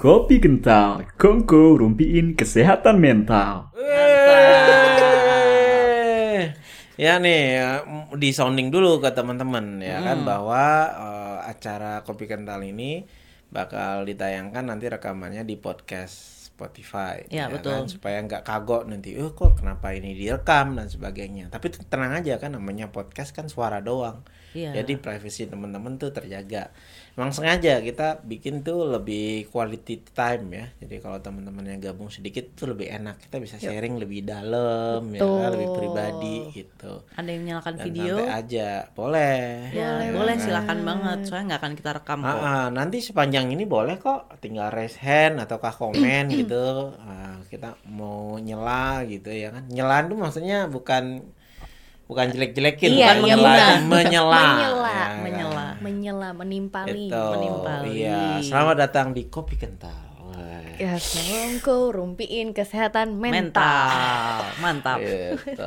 [0.00, 3.68] Kopi kental, kongko rumpiin kesehatan mental.
[4.80, 6.56] Eh,
[6.96, 7.84] ya nih ya,
[8.16, 13.04] di sounding dulu ke teman-teman ya kan bahwa eh, acara kopi kental ini
[13.52, 17.84] bakal ditayangkan nanti rekamannya di podcast Spotify Ya, betul.
[17.84, 17.88] kan?
[17.88, 22.52] supaya nggak kagok nanti oh kok kenapa ini direkam dan sebagainya tapi tenang aja kan
[22.52, 24.82] namanya podcast kan suara doang Iya.
[24.82, 26.74] jadi privasi teman-teman tuh terjaga
[27.14, 30.66] emang sengaja kita bikin tuh lebih quality time ya.
[30.78, 33.18] Jadi kalau teman-teman yang gabung sedikit tuh lebih enak.
[33.20, 35.50] Kita bisa sharing lebih dalam ya kan?
[35.52, 37.02] lebih pribadi gitu.
[37.12, 38.14] Ada yang nyalakan dan video?
[38.22, 38.70] aja.
[38.92, 39.70] Boleh.
[39.70, 41.18] Ya, boleh silakan banget.
[41.24, 42.40] Soalnya nggak akan kita rekam Ah, kok.
[42.40, 46.94] ah, nanti sepanjang ini boleh kok tinggal raise hand ataukah komen gitu.
[46.96, 49.66] Ah, kita mau nyela gitu ya kan?
[49.66, 51.26] Nyelan tuh maksudnya bukan
[52.10, 53.54] bukan jelek-jelekin Iya, bukan iya, menyela
[53.94, 55.10] menyela Menyela, ya kan?
[55.22, 55.66] menyela.
[55.80, 57.24] menyela menimpali Gitu.
[57.30, 57.90] menimpali.
[57.96, 60.10] Iya, selamat datang di Kopi Kental.
[60.74, 64.40] Ya songko rumpiin kesehatan mental, Mental.
[64.58, 64.98] Mantap.
[64.98, 65.60] Gitu.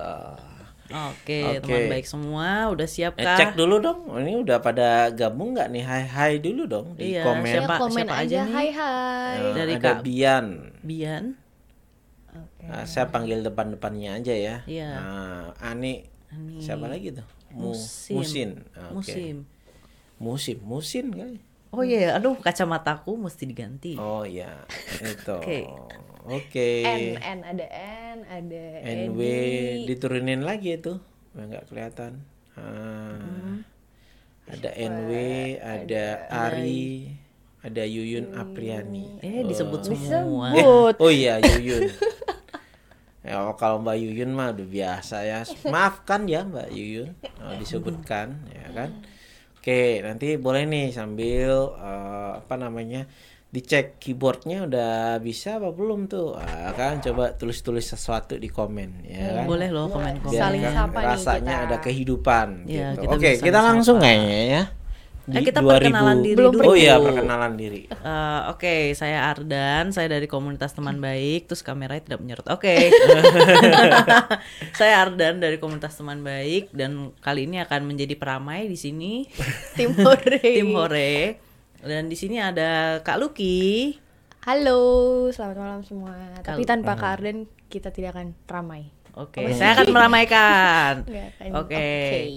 [0.89, 1.61] Oke, Oke.
[1.63, 3.33] teman baik semua udah siap Eh, kah?
[3.35, 5.81] cek dulu dong, ini udah pada gabung nggak nih?
[5.81, 7.45] Hai hai dulu dong di Iya, komen.
[7.45, 8.53] Ya, Siapa- komen siapa aja aja nih?
[8.53, 10.45] hai hai Nah, Dari ada Kak- Bian.
[10.81, 11.23] Bian.
[12.63, 14.55] Nah, saya panggil depan-depannya aja ya.
[14.66, 14.89] Iya.
[14.91, 16.09] Nah, Ani.
[16.57, 17.27] Siapa lagi tuh?
[17.49, 18.15] Mu- Musim.
[18.15, 18.49] Musin.
[18.89, 18.93] Oke.
[18.95, 19.35] Musim.
[20.17, 21.39] Musim, Musin kali.
[21.69, 23.97] Oh iya, aduh kacamataku mesti diganti.
[23.97, 24.61] Oh iya,
[25.03, 25.33] itu.
[25.35, 25.65] Oke.
[26.23, 26.69] Oke.
[26.81, 27.65] N N ada
[28.13, 29.19] N ada NW
[29.83, 30.95] diturunin lagi itu
[31.33, 32.21] nggak kelihatan
[32.53, 33.57] Ah.
[34.45, 35.11] ada NW
[35.57, 37.09] ada Ari
[37.59, 40.51] ada Yuyun Apriani Eh, disebut semua.
[40.51, 40.95] Eh, Disebut.
[40.95, 41.89] oh iya Yuyun
[43.23, 48.67] ya kalau Mbak Yuyun mah udah biasa ya maafkan ya Mbak Yuyun oh, disebutkan ya
[48.69, 48.89] kan
[49.55, 53.07] oke nanti boleh nih sambil eh, apa namanya
[53.47, 59.40] dicek keyboardnya udah bisa apa belum tuh ah, kan coba tulis-tulis sesuatu di komen ya
[59.40, 60.34] kan Boleh loh komen-komen.
[60.34, 61.66] biar Saling kan sapa nih rasanya kita.
[61.69, 63.01] ada kehidupan Iya, gitu.
[63.05, 64.63] kita Oke, kita langsung kayaknya ya.
[65.23, 66.63] Eh, Di kita perkenalan diri Belum dulu.
[66.66, 67.88] Oh iya, perkenalan diri.
[67.88, 71.47] Eh, Oke, saya Ardan, saya dari komunitas teman baik.
[71.47, 72.47] Terus kameranya tidak menyorot.
[72.51, 72.91] Oke,
[74.79, 79.23] saya Ardan dari komunitas teman baik dan kali ini akan menjadi peramai di sini
[79.78, 81.40] tim hore tim Hore.
[81.79, 84.00] Dan di sini ada Kak Luki.
[84.44, 84.79] halo
[85.31, 86.11] selamat malam semua
[86.44, 91.05] tapi Kal- tanpa Kak Arden kita tidak akan ramai Oke, saya akan meramaikan.
[91.05, 91.88] Oke, Oke.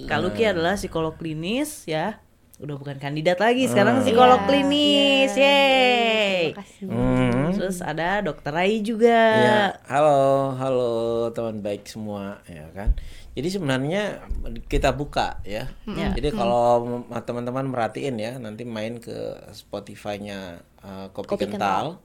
[0.04, 2.20] Kak Luki adalah psikolog klinis ya.
[2.56, 5.32] Udah bukan kandidat lagi, sekarang psikolog Iya, klinis.
[5.36, 5.44] iya.
[5.44, 6.40] Yeay.
[6.48, 7.52] terima kasih Hmm.
[7.52, 9.20] Terus ada Dokter Rai juga.
[9.36, 9.60] Ya,
[9.92, 10.92] halo, halo
[11.36, 12.96] teman baik semua, ya kan.
[13.36, 14.24] Jadi sebenarnya
[14.72, 15.68] kita buka ya.
[15.84, 16.08] Ya.
[16.16, 16.80] Jadi kalau
[17.28, 22.00] teman-teman merhatiin ya, nanti main ke Spotify-nya uh, Kopi, Kopi Kental,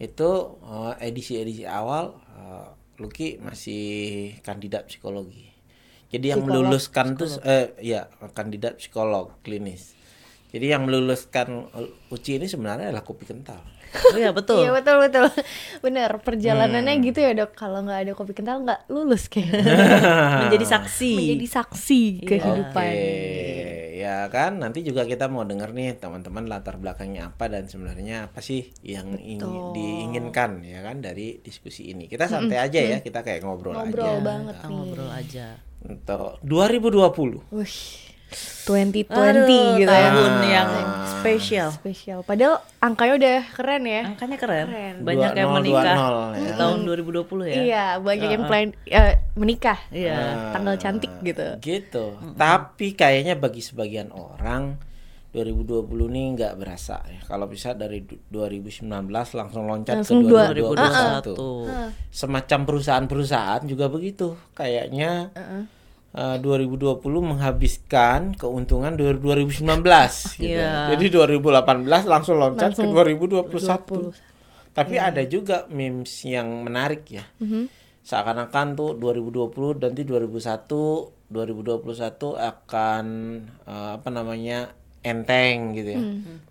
[0.00, 3.84] itu uh, edisi-edisi awal uh, Lucky masih
[4.40, 5.51] kandidat psikologi.
[6.12, 9.96] Jadi yang Psikolog, meluluskan tuh eh ya kandidat psikolog klinis.
[10.48, 13.56] Jadi yang meluluskan uh, Uci ini sebenarnya adalah kopi kental.
[14.12, 14.60] Oh iya betul.
[14.60, 15.24] Iya betul betul
[15.80, 17.04] bener perjalanannya Hmm.
[17.06, 19.48] gitu ya dok kalau nggak ada kopi kental nggak lulus kayak
[20.42, 21.12] Menjadi saksi.
[21.14, 22.28] menjadi saksi Iya.
[22.30, 23.04] kehidupan Oke,
[23.94, 28.40] ya kan nanti juga kita mau denger nih teman-teman latar belakangnya apa dan sebenarnya apa
[28.40, 32.04] sih yang ingin diinginkan ya kan dari diskusi ini.
[32.06, 34.20] Kita santai aja ya, kita kayak ngobrol, ngobrol aja.
[34.20, 35.46] banget Kita nih ngobrol aja.
[35.82, 37.42] Untuk 2020.
[37.50, 37.76] Wih
[38.64, 39.44] 2020 Aduh,
[39.76, 40.68] gitu ya tahun yang
[41.12, 41.68] spesial.
[41.70, 44.66] spesial padahal angkanya udah keren ya Angkanya keren.
[44.66, 44.94] Keren.
[45.02, 46.08] Banyak yang 2020 menikah ya.
[46.32, 47.54] di tahun 2020 ya.
[47.58, 50.16] iya banyak yang plan eh, menikah Iya.
[50.48, 52.04] tanggal cantik gitu Gitu.
[52.32, 54.80] Tapi kayaknya bagi sebagian orang
[55.32, 57.24] 2020 ini nggak berasa ya.
[57.24, 58.84] Kalau bisa dari du- 2019
[59.32, 61.32] langsung loncat Langsung ke dua- 2021.
[61.32, 62.12] 2021.
[62.12, 64.36] Semacam perusahaan-perusahaan juga begitu.
[64.52, 65.32] Kayaknya
[66.12, 70.52] eh, 2020 menghabiskan keuntungan dari 2019 gitu.
[70.52, 70.92] Iya.
[70.92, 73.00] Jadi 2018 langsung loncat Langsung ke
[73.48, 74.12] 2021.
[74.72, 77.24] Tapi ada juga memes yang menarik ya.
[78.02, 83.04] Seakan-akan tuh 2020 nanti 2001 2021 akan
[83.64, 86.02] eh, apa namanya enteng gitu ya.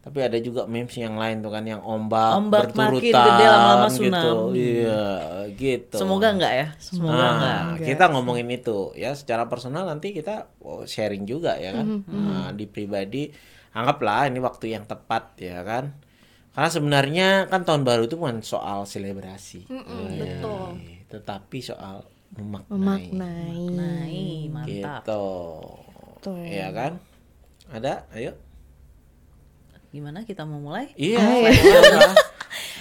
[0.01, 3.87] Tapi ada juga memes yang lain tuh kan yang ombak, Ombak makin berturutan gede, lama-lama
[3.91, 4.31] gitu.
[4.51, 5.03] Iya,
[5.55, 5.97] gitu.
[5.97, 6.67] Semoga enggak ya.
[6.77, 7.59] Semoga enggak.
[7.63, 12.49] Nah, kita ngomongin itu ya secara personal nanti kita oh, sharing juga ya kan Nah,
[12.51, 13.31] di pribadi
[13.71, 15.95] anggaplah ini waktu yang tepat ya kan
[16.51, 19.63] karena sebenarnya kan tahun baru itu bukan soal selebrasi
[20.19, 20.75] betul
[21.07, 22.03] tetapi soal
[22.35, 25.03] memaknai, memaknai Nah, mantap.
[25.07, 25.25] gitu
[26.19, 26.43] Betul.
[26.51, 26.99] ya kan
[27.71, 28.35] ada ayo
[29.89, 30.95] Gimana kita mau mulai?
[30.95, 31.19] iya.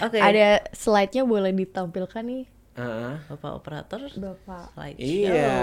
[0.01, 0.15] Oke.
[0.17, 3.15] Ada slide-nya boleh ditampilkan nih, Heeh.
[3.27, 3.99] Bapak operator.
[4.15, 4.71] Bapak.
[4.73, 5.27] Slideshow.
[5.27, 5.59] Iya,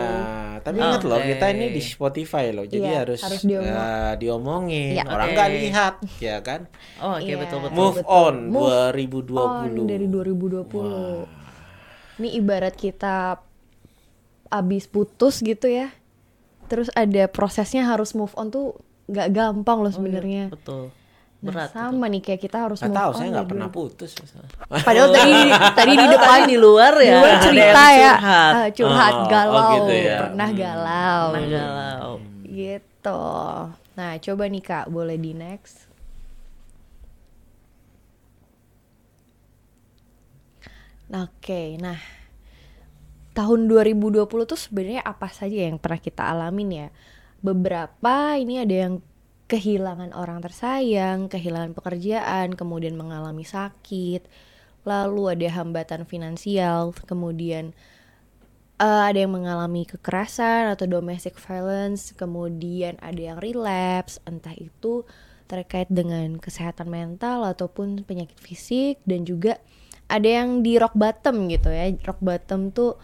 [0.59, 1.31] tapi ingat loh Oke.
[1.31, 4.91] kita ini di Spotify loh, jadi Iya, harus, harus diomong- eh, diomongin.
[4.93, 5.03] Iya.
[5.07, 6.67] Orang nggak lihat, ya kan?
[6.99, 7.39] Oh, oke Iya.
[7.39, 7.73] betul betul.
[7.73, 8.11] Move betul.
[8.13, 9.39] on Move 2020.
[9.39, 11.31] On dari 2020.
[12.19, 13.39] Ini ibarat kita
[14.49, 15.95] abis putus gitu ya.
[16.67, 18.75] Terus ada prosesnya harus move on tuh
[19.07, 20.47] nggak gampang loh sebenarnya.
[20.49, 20.91] Betul.
[21.37, 21.69] Nah, Berat.
[21.69, 23.77] sama nih kayak kita harus Nggak tahu, saya nggak pernah dulu.
[23.85, 24.11] putus.
[24.67, 25.37] Padahal tadi
[25.79, 27.05] tadi di depan di luar ya.
[27.05, 28.51] di luar ada cerita yang ya curhat.
[28.51, 30.17] ah, curhat Oh, oh galau gitu ya.
[30.19, 30.57] pernah Hmm.
[30.57, 32.09] galau Pernah galau.
[32.43, 33.21] gitu
[33.93, 35.85] nah coba nih kak boleh di next
[41.07, 41.99] oke nah
[43.31, 46.87] tahun 2020 tuh sebenarnya apa saja yang pernah kita alamin ya
[47.41, 48.93] beberapa ini ada yang
[49.47, 54.27] kehilangan orang tersayang kehilangan pekerjaan kemudian mengalami sakit
[54.83, 57.71] lalu ada hambatan finansial kemudian
[58.77, 65.03] eh, ada yang mengalami kekerasan atau domestic violence, kemudian ada yang relapse, entah itu
[65.47, 69.57] terkait dengan kesehatan mental ataupun penyakit fisik dan juga
[70.11, 71.87] ada yang di rock bottom gitu ya.
[72.03, 72.99] Rock bottom tuh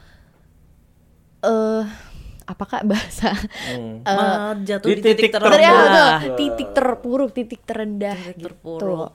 [1.44, 2.13] eh apa
[2.46, 3.32] kak bahasa
[3.72, 4.04] Hmm.
[4.04, 5.56] Eh, jatuh Di titik, titik terendah.
[5.56, 5.88] Ter- ya, betul.
[5.88, 6.36] Betul.
[6.38, 8.46] titik terpuruk, titik terendah Titik gitu.
[8.52, 9.12] terpuruk.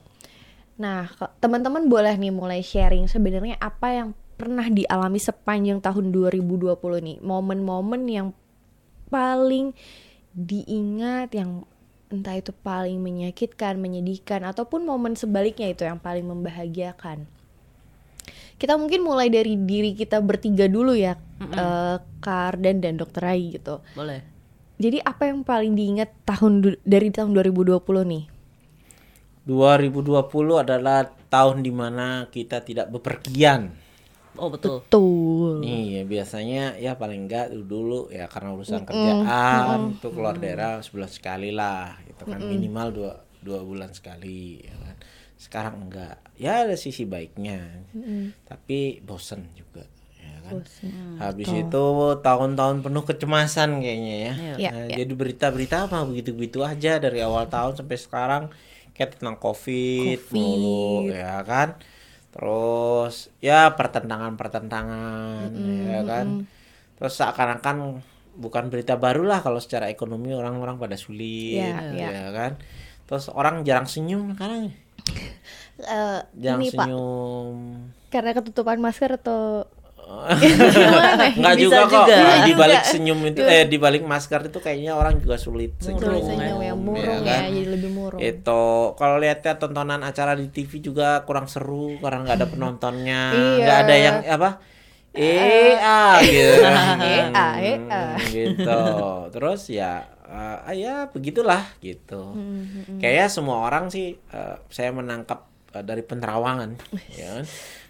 [0.79, 4.09] Nah, teman-teman boleh nih mulai sharing sebenarnya apa yang
[4.39, 6.71] pernah dialami sepanjang tahun 2020
[7.03, 7.17] nih.
[7.19, 8.27] Momen-momen yang
[9.11, 9.75] paling
[10.31, 11.67] diingat yang
[12.09, 17.27] entah itu paling menyakitkan, menyedihkan ataupun momen sebaliknya itu yang paling membahagiakan.
[18.55, 23.55] Kita mungkin mulai dari diri kita bertiga dulu ya, eh, Kak Ardan dan Dokter Rai
[23.55, 23.79] gitu.
[23.95, 24.21] Boleh.
[24.79, 28.23] Jadi apa yang paling diingat tahun du- dari tahun 2020 nih?
[29.43, 33.75] 2020 adalah tahun di mana kita tidak bepergian.
[34.39, 34.85] Oh betul.
[34.87, 35.59] Tuh.
[35.59, 41.11] Iya biasanya ya paling enggak dulu, dulu ya karena urusan kerjaan tuh keluar daerah sebulan
[41.11, 43.11] sekali lah gitu kan minimal dua
[43.43, 44.95] dua bulan sekali ya kan.
[45.35, 47.83] Sekarang enggak ya ada sisi baiknya
[48.47, 49.83] tapi bosen juga
[50.49, 51.21] kan.
[51.21, 51.85] Habis itu
[52.25, 54.33] tahun-tahun penuh kecemasan kayaknya ya.
[54.33, 54.95] Iya, Nah, iya.
[55.05, 58.43] Jadi berita-berita mah begitu-begitu aja dari awal tahun sampai sekarang
[58.97, 61.77] kayak tentang covid, mulu ya kan.
[62.29, 65.49] Terus ya pertentangan-pertentangan
[65.89, 66.27] ya kan.
[66.99, 68.03] Terus seakan-akan
[68.39, 72.09] bukan berita baru lah kalau secara ekonomi orang-orang pada sulit iya.
[72.11, 72.59] ya kan.
[73.07, 74.69] Terus orang jarang senyum sekarang.
[75.79, 77.55] Eh, Jarang ini Pak, senyum.
[78.11, 79.63] karena ketutupan masker atau
[80.09, 81.93] Enggak juga kok.
[82.05, 82.17] juga.
[82.17, 86.01] Nah, di balik senyum itu eh di balik masker itu kayaknya orang juga sulit senyum.
[86.01, 87.41] Sulit senyum yang murung ya, kan?
[87.47, 88.19] jadi lebih murung.
[88.19, 88.63] Itu
[88.95, 93.57] kalau lihatnya tontonan acara di TV juga kurang seru karena nggak ada penontonnya, Iya.
[93.59, 94.49] nggak ada yang apa?
[95.09, 96.61] Eh, ah gitu.
[97.01, 98.13] Eh, ah, eh, ah.
[98.13, 98.81] Hmm, gitu.
[99.31, 102.37] Terus ya eh, ya begitulah gitu.
[102.37, 106.77] Hmm, Kayaknya semua orang sih eh, saya menangkap eh, dari penerawangan
[107.11, 107.45] ya kan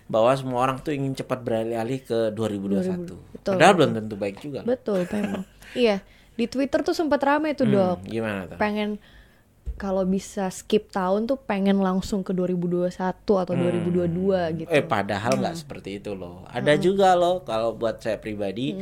[0.09, 3.06] bahwa semua orang tuh ingin cepat beralih-alih ke 2021.
[3.31, 4.65] Betul, Padahal belum tentu baik juga.
[4.65, 5.45] Betul, memang.
[5.77, 6.01] iya,
[6.33, 7.97] di Twitter tuh sempat rame tuh, Hmm, Dok.
[8.09, 8.57] gimana tuh?
[8.57, 8.97] Pengen
[9.80, 12.92] kalau bisa skip tahun tuh pengen langsung ke 2021
[13.39, 14.68] atau 2022 gitu.
[14.68, 16.44] Eh padahal nggak seperti itu loh.
[16.51, 18.75] Ada juga loh kalau buat saya pribadi.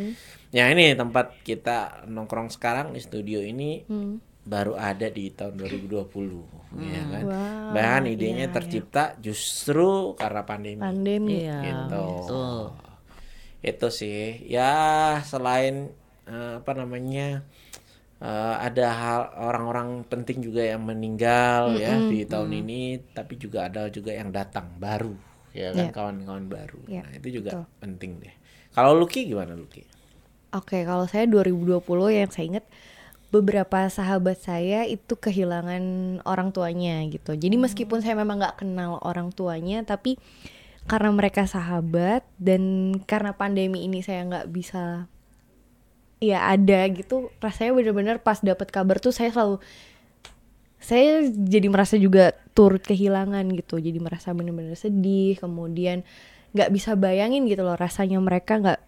[0.49, 3.85] Ya ini tempat kita nongkrong sekarang di studio ini
[4.47, 7.23] baru ada di tahun 2020 ya kan.
[7.27, 10.79] Wow, Bahkan idenya iya, tercipta justru karena pandemi.
[10.79, 11.35] Pandemi.
[11.43, 11.59] Iya.
[11.63, 12.05] gitu.
[12.23, 12.61] Betul.
[13.59, 14.47] Itu sih.
[14.47, 14.71] Ya
[15.21, 15.91] selain
[16.25, 17.43] eh, apa namanya?
[18.17, 22.81] eh, ada hal orang-orang penting juga yang meninggal ya di tahun ini,
[23.13, 25.13] tapi juga ada juga yang datang baru,
[25.53, 25.93] ya kan Iya.
[25.93, 26.81] kawan-kawan baru.
[26.89, 27.65] Iya, Nah itu juga betul.
[27.77, 28.35] penting deh.
[28.73, 29.85] Kalau Lucky gimana Lucky?
[30.49, 32.65] Oke, kalau saya 2020 yang saya ingat
[33.27, 35.83] beberapa sahabat saya itu kehilangan
[36.23, 37.35] orang tuanya gitu.
[37.35, 40.15] Jadi meskipun saya memang nggak kenal orang tuanya, tapi
[40.87, 45.11] karena mereka sahabat dan karena pandemi ini saya nggak bisa
[46.23, 49.59] ya ada gitu, rasanya bener-bener pas dapat kabar tuh saya selalu
[50.79, 53.81] saya jadi merasa juga turut kehilangan gitu.
[53.81, 56.07] Jadi merasa bener-bener sedih, kemudian
[56.55, 58.79] nggak bisa bayangin gitu loh rasanya mereka nggak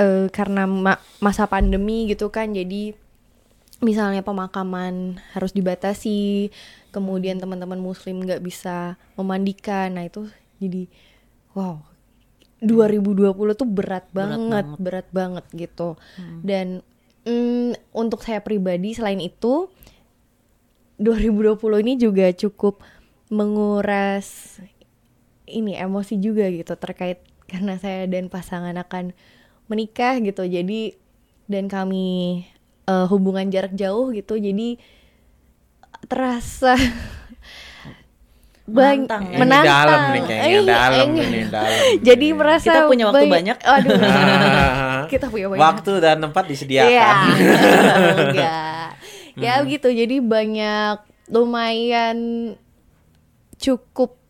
[0.00, 2.96] eh, karena ma- masa pandemi gitu kan jadi
[3.82, 6.48] misalnya pemakaman harus dibatasi
[6.94, 10.30] kemudian teman-teman muslim nggak bisa memandikan nah itu
[10.62, 10.86] jadi
[11.52, 11.92] wow
[12.62, 15.98] 2020 tuh berat banget berat banget, gitu.
[16.46, 16.86] Dan
[17.26, 19.66] mm, untuk saya pribadi selain itu
[21.02, 22.78] 2020 ini juga cukup
[23.34, 24.60] menguras
[25.50, 27.18] ini emosi juga gitu terkait
[27.50, 29.10] karena saya dan pasangan akan
[29.66, 30.46] menikah gitu.
[30.46, 30.94] Jadi
[31.50, 32.46] dan kami
[32.84, 34.34] eh, hubungan jarak jauh gitu.
[34.34, 34.78] Jadi
[36.04, 36.74] terasa
[38.64, 39.36] bang- Menantang ya?
[39.36, 40.24] Ini dalam nih menantang.
[40.24, 41.80] kayaknya Eh, dalam eh, ini dalam.
[42.08, 43.58] Jadi merasa Kita punya waktu banyak- banyak.
[43.60, 43.90] Aduh.
[45.12, 46.88] Kita punya banyak Waktu dan tempat disediakan.
[46.88, 47.10] Iya.
[48.22, 48.88] Enggak.
[49.34, 49.88] Ya gitu.
[49.88, 50.96] Jadi banyak
[51.28, 52.16] lumayan
[53.56, 54.21] cukup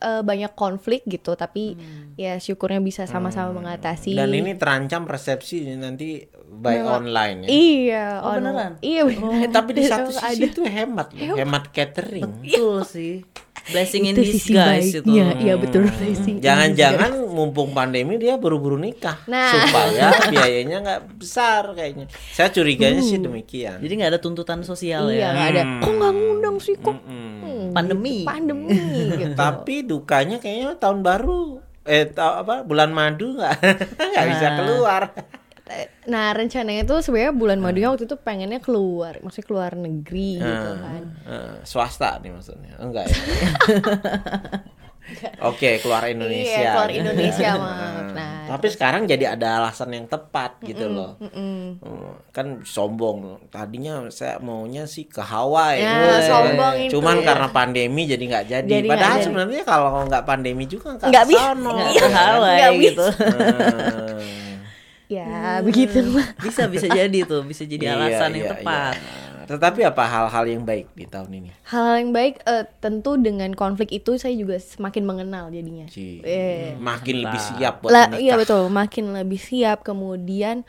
[0.00, 1.76] eh, banyak konflik gitu, tapi
[2.14, 4.12] ya syukurnya bisa sama-sama mengatasi.
[4.12, 7.48] Dan ini terancam resepsi nanti by online ya.
[7.48, 8.72] Iya, Oh, on- beneran?
[8.80, 9.38] Iya beneran.
[9.38, 10.30] Eh, tapi di satu Ada.
[10.30, 11.36] sisi itu hemat, loh.
[11.36, 12.26] hemat catering.
[12.42, 13.14] Betul sih.
[13.62, 15.04] Blessing in disguise itu.
[15.04, 15.36] baiknya.
[15.36, 16.40] Iya betul sisi.
[16.40, 19.52] Jangan-jangan mumpung pandemi dia buru-buru nikah Nah.
[19.52, 22.08] supaya biayanya nggak besar kayaknya.
[22.30, 23.78] Saya curiganya sih demikian.
[23.78, 25.28] Jadi nggak ada tuntutan sosial Iya ya.
[25.30, 25.62] nggak ada.
[25.78, 26.96] Kok nggak ngundang sih kok?
[26.98, 27.28] Mm-mm.
[27.38, 28.16] Hmm, Pandemi.
[28.24, 28.74] Pandemi
[29.14, 29.36] gitu.
[29.36, 33.54] Tapi dukanya kayaknya tahun baru eh ta- apa bulan madu nggak
[34.14, 34.56] nggak bisa Nah.
[34.56, 35.02] keluar.
[36.04, 40.80] Nah rencananya tuh sebenarnya bulan madunya waktu itu pengennya keluar, maksudnya keluar negeri gitu Hmm.
[40.80, 41.02] kan.
[41.24, 43.16] Eh, swasta nih maksudnya enggak ya
[45.42, 46.90] Oke keluar Indonesia Iya, keluar.
[46.90, 47.78] Indonesia, Mak.
[48.10, 48.42] Nah.
[48.48, 51.78] tapi sekarang jadi ada alasan yang tepat gitu loh Mm-mm.
[51.78, 57.30] Hmm, kan sombong tadinya saya maunya sih ke Hawaii Ya, sombong itu cuman ya.
[57.30, 59.24] karena pandemi jadi nggak jadi, Jadi padahal jadi.
[59.24, 61.46] sebenarnya kalau nggak pandemi juga nggak bisa.
[61.54, 63.06] Iya, ke Hawaii gitu.
[63.06, 64.18] Hmm.
[65.10, 66.22] Ya begitu mah.
[66.38, 68.94] Bisa bisa jadi tuh, bisa jadi Iya, alasan yang iya, tepat.
[68.94, 69.29] iya.
[69.50, 71.50] Tetapi apa hal-hal yang baik di tahun ini?
[71.66, 75.90] Hal yang baik eh, tentu dengan konflik itu saya juga semakin mengenal jadinya.
[75.90, 76.78] Ci, Eh.
[76.78, 78.22] makin lebih siap buat Lah, menikah.
[78.22, 79.82] iya betul, makin lebih siap.
[79.82, 80.62] Kemudian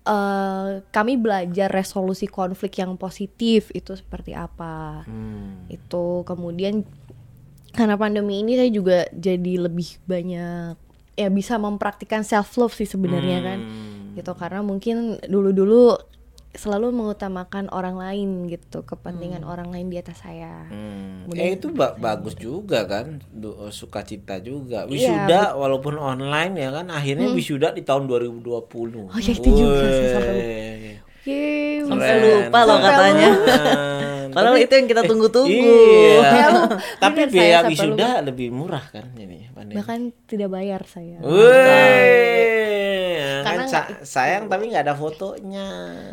[0.00, 5.02] eh, kami belajar resolusi konflik yang positif itu seperti apa.
[5.10, 5.66] Hmm.
[5.66, 6.86] Itu kemudian
[7.74, 10.74] karena pandemi ini saya juga jadi lebih banyak
[11.14, 13.58] ya bisa mempraktikkan self love sih sebenarnya kan.
[13.58, 14.14] Hmm.
[14.14, 15.98] Gitu karena mungkin dulu-dulu
[16.50, 20.66] selalu mengutamakan orang lain gitu, kepentingan orang lain di atas saya.
[20.66, 21.24] Hmm.
[21.24, 24.82] Kemudian- Eh itu ba- bagus juga kan, Du- sukacita juga.
[24.84, 29.06] Iya, Wisuda walaupun online ya kan, akhirnya wisuda di tahun 2020.
[29.06, 29.14] Hmm.
[29.14, 29.78] Oh, ya, itu juga
[30.10, 30.38] sampai
[31.24, 33.30] Yeay, Sampai lupa loh katanya.
[34.34, 35.50] Padahal itu yang kita tunggu-tunggu.
[35.50, 36.22] Iya.
[36.22, 36.46] Ya,
[37.02, 39.74] Tapi biaya wisuda lebih murah kan pandemi.
[39.74, 41.18] bahkan tidak bayar saya.
[41.20, 45.68] Wih, kan Karena sa- sayang tapi nggak ada fotonya.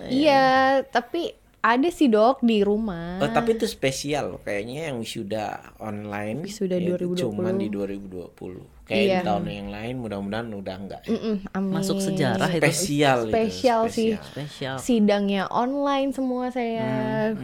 [0.09, 3.19] Iya, tapi ada sih dok di rumah.
[3.21, 4.41] Oh, tapi itu spesial loh.
[4.41, 7.21] kayaknya yang wisuda online Wisuda itu 2020.
[7.21, 9.17] cuman di 2020 kayak Iya.
[9.19, 11.11] di tahun yang lain mudah-mudahan udah enggak ya.
[11.53, 11.73] Amin.
[11.75, 12.63] Masuk sejarah itu.
[12.63, 14.11] spesial itu, Spesial sih.
[14.17, 14.75] Spesial.
[14.79, 16.87] Sidangnya online semua saya,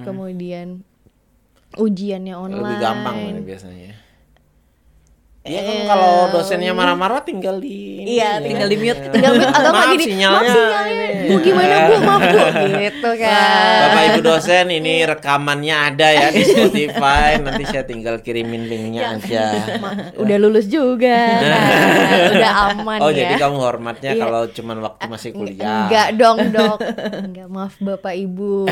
[0.01, 0.87] kemudian
[1.75, 2.63] ujiannya online.
[2.63, 3.91] lebih gampang biasanya
[5.43, 8.47] Iya kan kalau dosennya marah-marah tinggal di ini Iya, ya.
[8.47, 9.11] tinggal di mute.
[9.11, 11.27] Tinggal mute atau gini, sinyalnya maaf sinyalnya, ini.
[11.27, 12.39] bu gimana bu, maaf bu,
[12.79, 13.79] gitu kan.
[13.83, 19.43] Bapak Ibu dosen ini rekamannya ada ya di Spotify nanti saya tinggal kirimin linknya aja.
[19.77, 21.59] Ma- udah lulus juga, nah,
[22.31, 23.27] udah aman Oh ya.
[23.27, 24.21] jadi kamu hormatnya Iya.
[24.21, 25.79] kalau cuman waktu masih kuliah.
[25.83, 26.77] Enggak dong dok,
[27.19, 28.63] enggak maaf bapak ibu.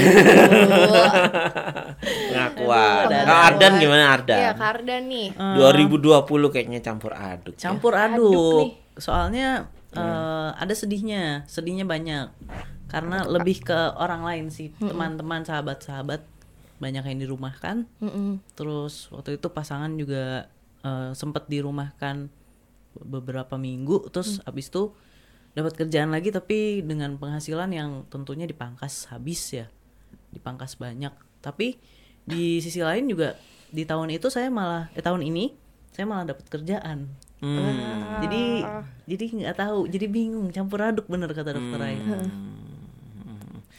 [2.32, 3.06] Ngakuan.
[3.06, 4.40] Aduh, Nah, Ardan gimana Ardan?
[4.40, 5.28] Iya Kardan nih.
[5.36, 7.58] 2020 kayaknya campur aduk.
[7.58, 7.62] ya.
[7.70, 8.60] Campur Aduk aduk.
[8.62, 8.72] nih.
[9.02, 9.48] Soalnya
[9.98, 12.30] eh, ada sedihnya, sedihnya banyak.
[12.86, 16.22] Karena lebih ke orang lain sih, teman-teman, sahabat-sahabat
[16.78, 17.88] banyak yang dirumahkan.
[18.04, 18.44] Mm-mm.
[18.54, 20.46] Terus waktu itu pasangan juga
[20.86, 22.30] eh, sempat dirumahkan
[22.92, 24.92] beberapa minggu, terus abis itu
[25.56, 29.72] dapat kerjaan lagi tapi dengan penghasilan yang tentunya dipangkas habis ya,
[30.36, 31.16] dipangkas banyak.
[31.40, 31.80] Tapi
[32.28, 33.40] di sisi lain juga
[33.72, 35.56] di tahun itu saya malah, eh tahun ini
[35.92, 37.12] saya malah dapat kerjaan.
[37.42, 38.22] Hmm.
[38.22, 38.64] Jadi
[39.10, 41.98] jadi nggak tahu, jadi bingung, campur aduk bener kata dokter Rai.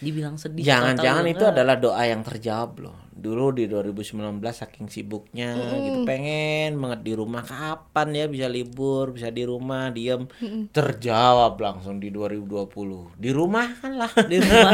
[0.02, 0.66] Dibilang sedih.
[0.66, 1.54] Jangan-jangan itu enggak.
[1.54, 2.98] adalah doa yang terjawab loh.
[3.14, 9.30] Dulu di 2019 saking sibuknya gitu pengen banget di rumah kapan ya bisa libur, bisa
[9.30, 10.26] di rumah diem.
[10.74, 13.14] Terjawab langsung di 2020.
[13.14, 14.10] Di rumah kan lah.
[14.26, 14.72] di rumah.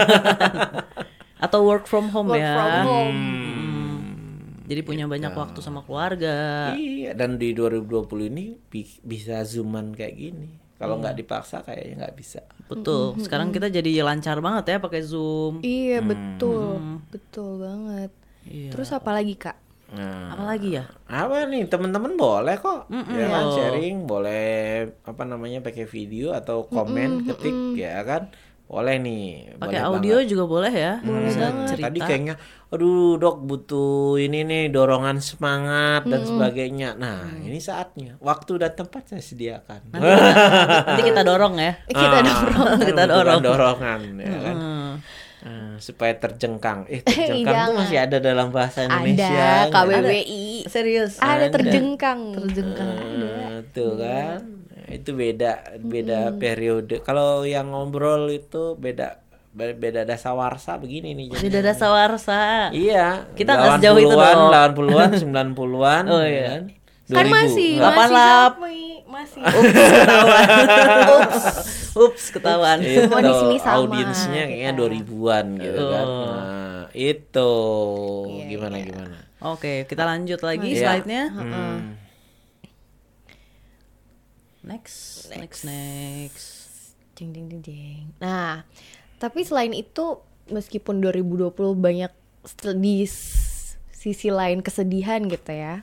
[1.45, 2.55] Atau work from home Work ya.
[2.57, 3.78] from home.
[4.69, 6.71] Jadi punya banyak waktu sama keluarga.
[6.73, 7.89] Iya, dan di 2020
[8.29, 10.51] ini bi- bisa zooman kayak gini.
[10.77, 12.45] Kalau nggak dipaksa kayaknya nggak bisa.
[12.69, 13.17] Betul.
[13.19, 15.59] Sekarang kita jadi lancar banget ya pakai Zoom.
[15.59, 18.13] Iya betul, betul banget.
[18.45, 18.71] Iya.
[18.71, 19.57] Terus apa lagi kak?
[19.89, 20.85] Nah, Apalagi ya?
[21.09, 23.57] apa nih teman-teman boleh kok ya kan Oh.
[23.57, 24.45] sharing boleh
[25.01, 28.29] apa namanya pakai video atau komen ketik ya kan
[28.69, 29.25] boleh nih
[29.57, 30.29] Pakai boleh audio banget.
[30.29, 30.93] juga boleh ya.
[31.01, 31.89] Bisa Hmm, cerita.
[31.89, 32.35] Tadi kayaknya,
[32.69, 36.93] aduh dok butuh ini nih dorongan semangat dan sebagainya.
[36.95, 37.49] Nah Mm.
[37.49, 39.89] ini saatnya, waktu dan tempat saya sediakan.
[39.89, 40.33] nanti, kita,
[40.85, 41.73] nanti kita dorong ya.
[41.83, 42.39] Kita Ah, dorong.
[42.79, 43.41] Kita dorong.
[43.43, 44.55] dorongan ya kan.
[44.55, 44.91] Hmm.
[45.39, 46.87] Ah, supaya terjengkang.
[46.87, 47.79] Eh terjengkang tuh Jangan.
[47.79, 49.67] masih ada dalam bahasa Indonesia.
[49.67, 49.71] Ada?
[49.71, 50.67] KBBI.
[50.67, 51.13] Serius.
[51.17, 51.55] Ada Ada.
[51.55, 52.21] terjengkang.
[52.35, 52.91] Terjengkang.
[52.91, 54.39] Ah, tuh kan.
[54.43, 56.99] Nah, Itu beda beda periode.
[57.01, 61.27] Kalau yang ngobrol itu beda be- beda dasawarsa begini nih.
[61.29, 61.43] jadinya.
[61.45, 62.41] Sudah ada sawarsa.
[62.71, 63.07] Iya.
[63.33, 64.37] Kita nggak sejauh itu 80-an,
[64.75, 64.91] dong.
[64.91, 66.05] 80-an, 90-an.
[66.13, 66.47] Oh, ya iya.
[66.49, 66.63] Kan,
[67.09, 67.33] Kan 2000.
[67.33, 68.53] masih, Nggak Apa masih lap?
[68.53, 68.77] sampai,
[69.19, 69.43] masih.
[69.99, 70.49] ketahuan.
[71.19, 71.47] Ups,
[71.99, 72.79] ups ketahuan.
[72.81, 74.81] itu Semua di sini sama audiensnya kayaknya kita.
[74.81, 76.07] 2000-an gitu kan.
[76.07, 77.53] Nah, itu
[78.31, 78.87] Iya, gimana iya.
[78.87, 79.19] gimana.
[79.39, 80.81] Oke, kita lanjut lagi Iya.
[80.81, 81.23] slide-nya.
[81.31, 81.79] Hmm.
[84.63, 86.47] Next, next, next.
[87.15, 88.15] Ding, ding, ding, ding.
[88.21, 88.63] Nah,
[89.19, 92.13] tapi selain itu meskipun 2020 banyak
[92.79, 93.05] di
[93.91, 95.83] sisi lain kesedihan gitu ya.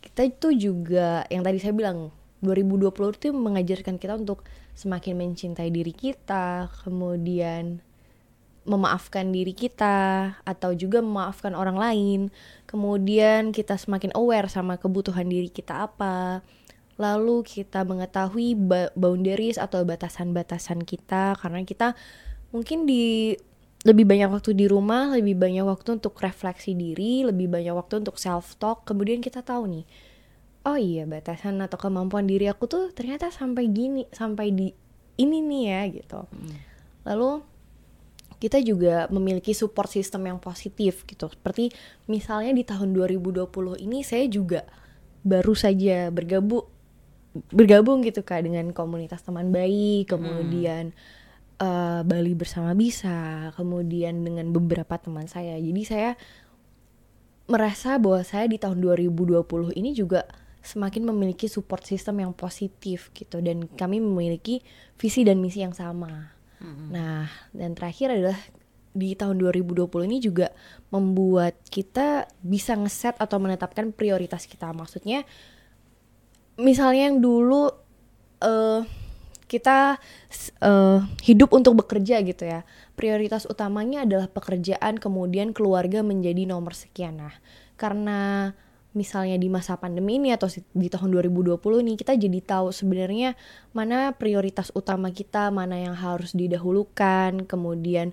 [0.00, 5.92] Kita itu juga yang tadi saya bilang 2020 itu mengajarkan kita untuk semakin mencintai diri
[5.92, 7.84] kita, kemudian
[8.68, 12.20] memaafkan diri kita atau juga memaafkan orang lain.
[12.68, 16.44] Kemudian kita semakin aware sama kebutuhan diri kita apa.
[17.00, 18.56] Lalu kita mengetahui
[18.92, 21.96] boundaries atau batasan-batasan kita karena kita
[22.52, 23.32] mungkin di
[23.80, 28.20] lebih banyak waktu di rumah, lebih banyak waktu untuk refleksi diri, lebih banyak waktu untuk
[28.20, 28.84] self talk.
[28.84, 29.84] Kemudian kita tahu nih,
[30.64, 34.68] oh iya batasan atau kemampuan diri aku tuh ternyata sampai gini, sampai di
[35.20, 36.20] ini nih ya gitu.
[37.04, 37.44] Lalu
[38.40, 41.28] kita juga memiliki support system yang positif gitu.
[41.28, 41.68] Seperti
[42.08, 43.44] misalnya di tahun 2020
[43.84, 44.64] ini saya juga
[45.20, 46.64] baru saja bergabung
[47.52, 50.96] bergabung gitu kak dengan komunitas teman bayi, kemudian
[51.60, 55.60] eh, Bali bersama bisa, kemudian dengan beberapa teman saya.
[55.60, 56.10] Jadi saya
[57.50, 59.44] merasa bahwa saya di tahun 2020
[59.74, 60.24] ini juga
[60.60, 64.60] semakin memiliki support system yang positif gitu dan kami memiliki
[65.00, 66.36] visi dan misi yang sama.
[66.92, 67.24] Nah,
[67.56, 68.36] dan terakhir adalah
[68.90, 70.52] di tahun 2020 ini juga
[70.92, 74.68] membuat kita bisa ngeset atau menetapkan prioritas kita.
[74.76, 75.24] Maksudnya
[76.60, 77.72] misalnya yang dulu
[78.44, 78.82] eh
[79.50, 79.98] kita
[80.62, 82.62] eh, hidup untuk bekerja gitu ya.
[82.94, 87.18] Prioritas utamanya adalah pekerjaan, kemudian keluarga menjadi nomor sekian.
[87.18, 87.34] Nah,
[87.74, 88.52] karena
[88.90, 93.38] misalnya di masa pandemi ini atau di tahun 2020 nih kita jadi tahu sebenarnya
[93.70, 98.10] mana prioritas utama kita, mana yang harus didahulukan, kemudian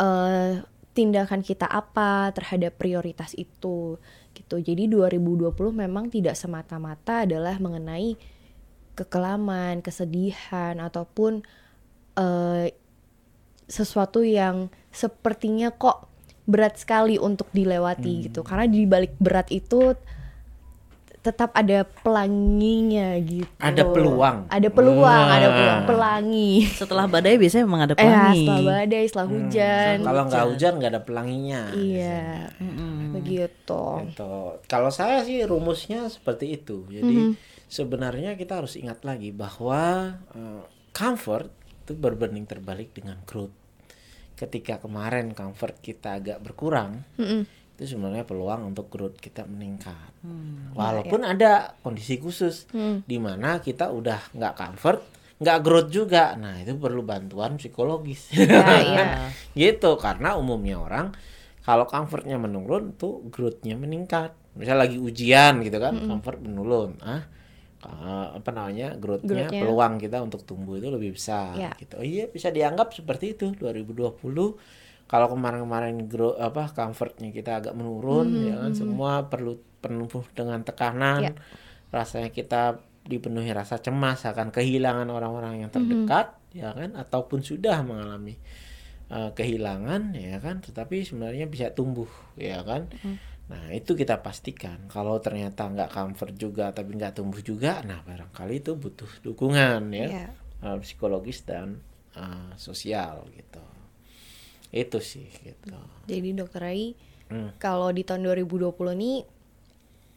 [0.00, 0.64] eh
[0.96, 4.02] tindakan kita apa terhadap prioritas itu
[4.34, 4.56] gitu.
[4.58, 8.18] Jadi 2020 memang tidak semata-mata adalah mengenai
[8.98, 11.44] kekelaman, kesedihan ataupun
[12.18, 12.74] eh
[13.68, 16.08] sesuatu yang sepertinya kok
[16.48, 18.40] berat sekali untuk dilewati gitu.
[18.40, 19.92] Karena di balik berat itu
[21.18, 23.50] tetap ada pelanginya gitu.
[23.58, 24.48] Ada peluang.
[24.48, 25.52] Ada peluang, ada Wah.
[25.52, 26.52] peluang pelangi.
[26.64, 28.38] Setelah badai biasanya memang ada Eh, pelangi.
[28.38, 29.96] setelah badai, setelah hujan.
[30.00, 31.62] Kalau nggak hujan nggak ada pelanginya.
[31.74, 32.48] Iya,
[33.12, 33.84] begitu.
[34.08, 34.34] Gitu.
[34.64, 36.86] Kalau saya sih rumusnya seperti itu.
[36.88, 37.34] Jadi
[37.66, 40.62] sebenarnya kita harus ingat lagi bahwa eh,
[40.94, 41.50] comfort
[41.84, 43.52] itu berbanding terbalik dengan growth.
[44.38, 47.02] Ketika kemarin comfort kita agak berkurang,
[47.74, 50.14] itu sebenarnya peluang untuk growth kita meningkat.
[50.78, 52.70] Walaupun ada kondisi khusus
[53.02, 55.00] di mana kita udah nggak comfort,
[55.42, 56.38] nggak growth juga.
[56.38, 58.30] Nah itu perlu bantuan psikologis.
[58.30, 59.06] Ya, iya.
[59.58, 61.10] gitu karena umumnya orang
[61.68, 67.22] kalau comfortnya menurun tuh growthnya meningkat misal lagi ujian gitu kan comfort menurun ah
[67.78, 69.28] ka- apa namanya growthnya
[69.60, 71.70] peluang kita untuk tumbuh itu lebih besar Ya.
[71.74, 71.94] gitu.
[71.94, 74.58] Oh iya bisa dianggap seperti itu 2020
[75.04, 81.22] kalau kemarin-kemarin grow apa comfortnya kita agak menurun ya kan semua perlu penuh dengan tekanan.
[81.22, 81.32] Ya.
[81.88, 88.36] rasanya kita dipenuhi rasa cemas akan kehilangan orang-orang yang terdekat ya kan ataupun sudah mengalami
[89.08, 90.60] eh, kehilangan ya kan.
[90.60, 92.92] Tetapi sebenarnya bisa tumbuh ya kan
[93.48, 98.60] nah itu kita pastikan kalau ternyata nggak comfort juga tapi nggak tumbuh juga nah barangkali
[98.60, 100.28] itu butuh dukungan ya Iya.
[100.62, 101.80] eh, psikologis dan
[102.12, 103.64] eh, sosial gitu
[104.68, 105.72] itu sih gitu
[106.04, 106.92] Jadi dokter Rai,
[107.28, 107.52] Hmm.
[107.56, 109.20] kalau di tahun 2020 ini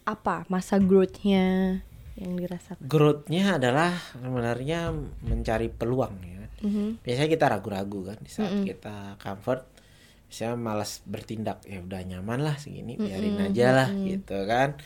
[0.03, 1.79] apa masa growth-nya
[2.15, 2.83] yang dirasakan?
[2.83, 6.43] growth-nya adalah sebenarnya mencari peluang ya.
[6.61, 6.99] Mhm.
[6.99, 9.63] Biasanya kita ragu-ragu kan di saat kita comfort,
[10.31, 14.79] saya malas bertindak ya udah nyaman lah segini biarin aja lah gitu kan.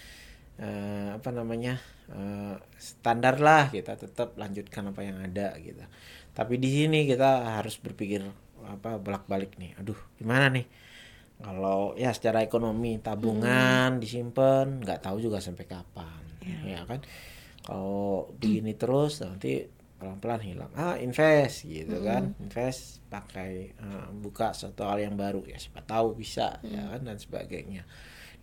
[0.58, 1.78] Eh, apa namanya
[2.10, 5.86] eh, standar lah kita tetap lanjutkan apa yang ada gitu.
[6.34, 8.26] Tapi di sini kita harus berpikir
[8.66, 9.78] apa bolak-balik nih.
[9.78, 10.66] Aduh, gimana nih?
[11.36, 16.24] Kalau ya secara ekonomi tabungan disimpan nggak tahu juga sampai kapan,
[16.64, 17.04] ya kan?
[17.62, 19.68] Kalau begini terus nanti
[20.06, 20.72] pelan-pelan hilang.
[20.78, 22.38] Ah, invest gitu kan.
[22.38, 27.18] Invest pakai eh, buka suatu hal yang baru ya siapa tahu bisa ya kan dan
[27.18, 27.82] sebagainya.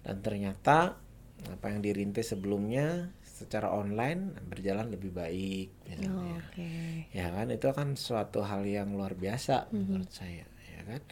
[0.02, 0.98] Dan ternyata
[1.42, 6.70] apa yang dirintis sebelumnya secara online berjalan lebih baik misalnya Oke.
[7.10, 11.02] ya kan itu kan suatu hal yang luar biasa menurut saya ya kan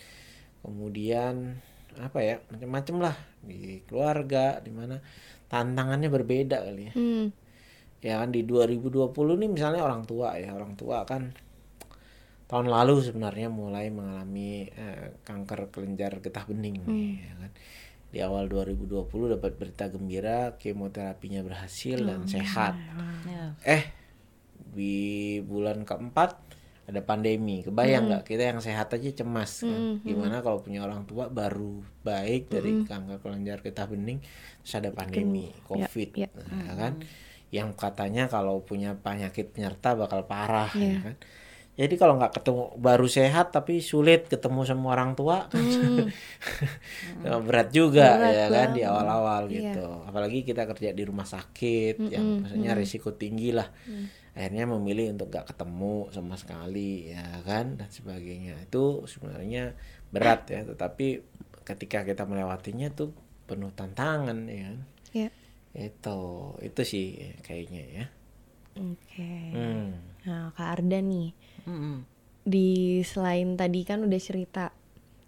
[0.62, 1.58] kemudian
[1.98, 5.02] apa ya macam-macam lah di keluarga di mana
[5.50, 7.26] tantangannya berbeda kali ya Hmm.
[8.00, 11.36] Ya kan di 2020 nih misalnya orang tua ya orang tua kan
[12.50, 17.50] tahun lalu sebenarnya mulai mengalami eh, kanker kelenjar getah bening nih, ya kan.
[18.10, 22.74] Di awal 2020 dapat berita gembira kemoterapinya berhasil dan sehat.
[23.22, 23.54] Ya.
[23.62, 23.94] eh
[24.58, 26.42] di bulan keempat
[26.90, 27.62] ada pandemi.
[27.62, 28.22] Kebayang nggak?
[28.26, 30.02] Kita yang sehat aja cemas kan.
[30.02, 34.18] Gimana kalau punya orang tua baru baik dari kanker kelenjar getah bening
[34.66, 36.10] terus ada pandemi covid.
[36.18, 36.26] ya.
[36.34, 36.98] ya kan
[37.50, 41.16] yang katanya kalau punya penyakit penyerta bakal parah ya kan?
[41.80, 45.58] Jadi kalau nggak ketemu baru sehat tapi sulit ketemu sama orang tua kan?
[47.24, 49.76] Ya, berat juga Berat ya kan di awal-awal Iya.
[49.76, 49.88] gitu.
[50.04, 53.68] Apalagi kita kerja di rumah sakit yang maksudnya risiko tinggi lah.
[53.86, 54.06] Mm.
[54.30, 58.56] akhirnya memilih untuk gak ketemu sama sekali ya kan dan sebagainya.
[58.62, 59.74] Itu sebenarnya
[60.14, 60.62] berat ya.
[60.64, 61.06] Tetapi
[61.66, 63.10] ketika kita melewatinya tuh
[63.44, 64.78] penuh tantangan ya kan?
[64.78, 64.99] Ya.
[65.72, 66.18] Itu
[66.60, 67.06] itu sih
[67.40, 68.04] kayaknya ya
[68.70, 69.34] Oke.
[69.50, 69.90] hmm.
[70.24, 71.34] Nah, Kak Arda nih,
[71.66, 72.06] Mm-mm.
[72.46, 72.68] di
[73.02, 74.70] selain tadi kan udah cerita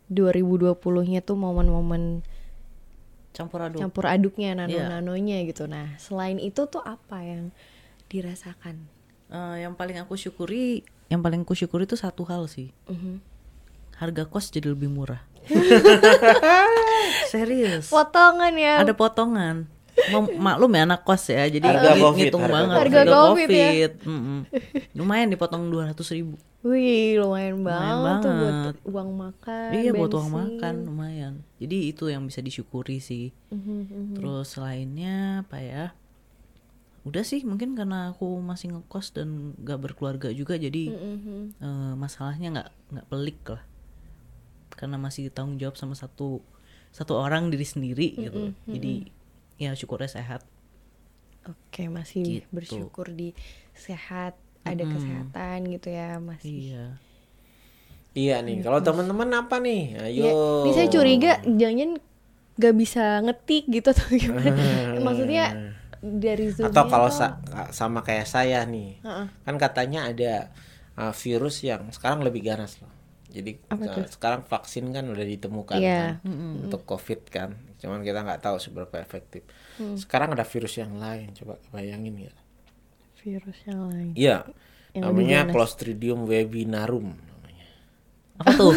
[0.09, 2.23] 2020-nya tuh momen-momen
[3.33, 3.81] Campur aduk.
[3.81, 4.59] campur aduknya Iya.
[4.63, 5.65] nano-nanonya gitu.
[5.67, 7.49] Nah, selain itu tuh apa yang
[8.07, 8.85] dirasakan?
[9.27, 12.71] Eh, yang paling aku syukuri, yang paling aku syukuri itu satu hal sih.
[12.87, 13.19] Mhm.
[13.97, 15.25] Harga kos jadi lebih murah.
[17.33, 17.89] Serius.
[17.89, 18.85] Potongan ya.
[18.85, 19.72] Ada potongan.
[20.37, 22.93] Maklum ya anak kos ya, jadi Harga Covid, ngitung harga banget Covid.
[22.97, 23.69] Harga Covid ya.
[24.03, 24.39] Mm-mm.
[24.93, 26.35] Lumayan dipotong dua ratus ribu.
[26.63, 28.75] Wih, lumayan, banget, tuh buat banget.
[28.87, 29.71] uang makan.
[29.75, 30.39] iya buat uang bensin.
[30.39, 31.33] makan lumayan.
[31.59, 33.35] Jadi itu yang bisa disyukuri sih.
[33.51, 34.15] Mhm, mhm.
[34.15, 35.85] Terus selainnya apa ya?
[37.03, 41.59] Udah sih mungkin karena aku masih ngekos dan gak berkeluarga juga jadi Mhm.
[41.59, 43.63] eh, masalahnya nggak nggak pelik lah.
[44.73, 46.41] Karena masih tanggung jawab sama satu
[46.95, 48.55] satu orang diri sendiri gitu.
[48.71, 49.11] Jadi
[49.63, 50.43] ya syukurnya sehat.
[51.45, 52.49] Oke, masih Gitu.
[52.51, 53.35] bersyukur di
[53.73, 56.51] sehat, ada kesehatan gitu ya, masih.
[56.71, 56.87] Iya.
[58.13, 61.97] iya nih kalau teman-teman apa nih ayo Ya, ini saya curiga jangan
[62.53, 64.53] nggak bisa ngetik gitu atau gimana?
[65.01, 65.45] Maksudnya
[65.99, 69.27] dari zoom atau kalau sa- sama kayak saya nih Heeh.
[69.41, 70.53] kan katanya ada
[70.95, 72.93] uh, virus yang sekarang lebih ganas loh
[73.31, 76.21] jadi uh, sekarang vaksin kan udah ditemukan Iya.
[76.21, 76.29] kan
[76.61, 79.43] untuk covid kan cuman kita nggak tahu seberapa efektif
[79.75, 79.99] Mm.
[79.99, 82.35] sekarang ada virus yang lain coba bayangin ya
[83.19, 84.13] virus yang lain.
[84.15, 84.47] iya
[84.93, 85.49] namanya.
[85.49, 87.67] Clostridium webinarum namanya.
[88.37, 88.71] Apa tuh?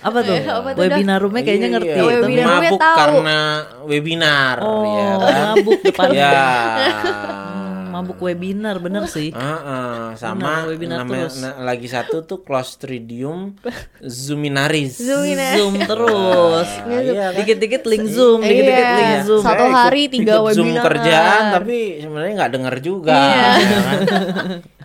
[0.00, 0.38] apa tuh?
[0.40, 0.96] Apa tuh, Dah?
[0.96, 1.88] Webinarumnya kayaknya Iya, ngerti.
[1.88, 1.98] iya.
[1.98, 2.96] tapi- Webinarumnya mabuk tahu.
[2.96, 3.38] karena
[3.84, 6.08] webinar Oh, ya kan mabuk depan.
[6.10, 6.32] ya
[7.92, 9.28] Mabuk webinar bener sih.
[9.30, 11.36] Ah, ah, sama Benar, webinar namanya terus.
[11.38, 13.60] na- lagi satu tuh Clostridium
[14.00, 14.96] zuminaris.
[14.96, 15.52] Zoomina.
[15.54, 16.68] Zoom terus.
[16.80, 17.32] Ah, iya kan?
[17.36, 18.96] Dikit-dikit link Zoom, dikit-dikit Iya.
[18.96, 19.42] link Zoom.
[19.42, 20.84] Satu ikut- hari tiga ikut Zoom webinar.
[20.88, 23.12] kerjaan tapi sebenarnya nggak denger juga.
[23.14, 23.44] Iya.
[23.60, 23.98] ya kan?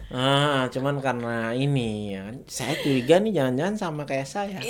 [0.18, 2.36] ah, cuman karena ini ya, kan.
[2.46, 4.60] saya curiga nih jangan-jangan sama kayak saya.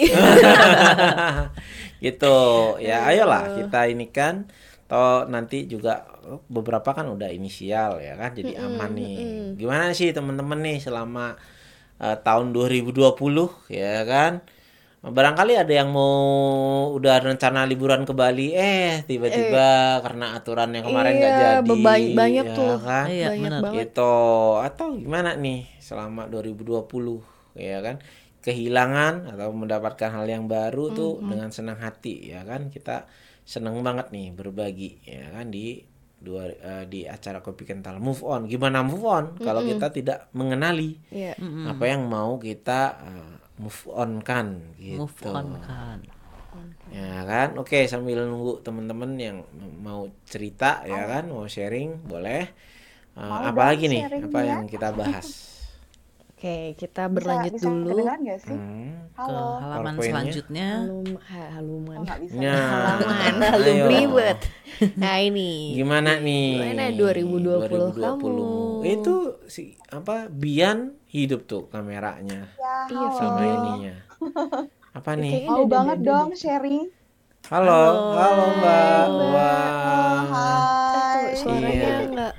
[1.99, 2.37] gitu.
[2.79, 4.45] Ya, ayolah kita ini kan
[4.87, 9.15] toh nanti juga oh, beberapa kan udah inisial ya kan jadi aman nih.
[9.59, 11.35] Gimana sih teman-teman nih selama
[11.99, 14.33] eh, tahun 2020 ya kan?
[15.07, 16.11] Barangkali ada yang mau
[16.91, 22.11] udah rencana liburan ke Bali eh tiba-tiba karena aturan yang kemarin nggak Iya, jadi beba-
[22.19, 22.75] banyak ya tuh.
[22.83, 23.05] kan?
[23.07, 23.77] Iya, Banyak banget.
[23.87, 24.13] gitu
[24.67, 27.23] atau gimana nih selama 2020
[27.55, 28.01] ya kan
[28.43, 33.07] kehilangan atau mendapatkan hal yang baru tuh dengan senang hati ya kan kita
[33.47, 35.79] seneng banget nih berbagi ya kan di
[36.19, 38.01] dua eh, di acara kopi kental.
[38.03, 38.41] Move on.
[38.45, 39.25] Gimana move on?
[39.39, 41.39] Kalau kita tidak mengenali Iya.
[41.71, 45.07] apa yang mau kita eh, move on kan gitu.
[45.07, 45.99] Move on kan.
[46.91, 47.55] ya kan?
[47.55, 49.37] Oke sambil nunggu teman-teman yang
[49.79, 51.29] mau cerita ya kan?
[51.31, 52.43] Mau sharing boleh.
[53.15, 54.03] Eh, apa lagi nih?
[54.27, 55.27] apa yang kita bahas
[56.37, 57.81] Oke, kita berlanjut bisa, dulu.
[57.81, 58.53] Bisa kedengeran nggak sih?
[58.53, 58.93] Hmm.
[59.09, 59.45] Ke Halo.
[59.57, 60.05] halaman PowerPoint-nya.
[60.05, 60.67] selanjutnya.
[60.77, 61.97] Halum, ha- haluman.
[61.97, 62.37] Oh, bisa.
[62.37, 62.57] Ya.
[62.93, 64.39] Halaman, halum ribet.
[64.93, 65.51] Nah ini.
[65.73, 66.49] Gimana nih?
[66.61, 68.29] Gimana 2020 kamu?
[68.85, 69.15] Itu
[69.47, 73.17] si apa Bian hidup tuh kameranya Ya, Iya, halo.
[73.17, 73.95] sama ininya.
[74.93, 75.41] Apa nih?
[75.43, 76.85] Mau udah- banget udah- dong udah- sharing.
[77.49, 77.81] Halo,
[78.13, 78.93] halo Mbak.
[79.01, 80.21] Halo, Wah.
[80.29, 81.17] hai.
[81.33, 81.97] Tuh, suaranya Iya.
[82.05, 82.33] enggak.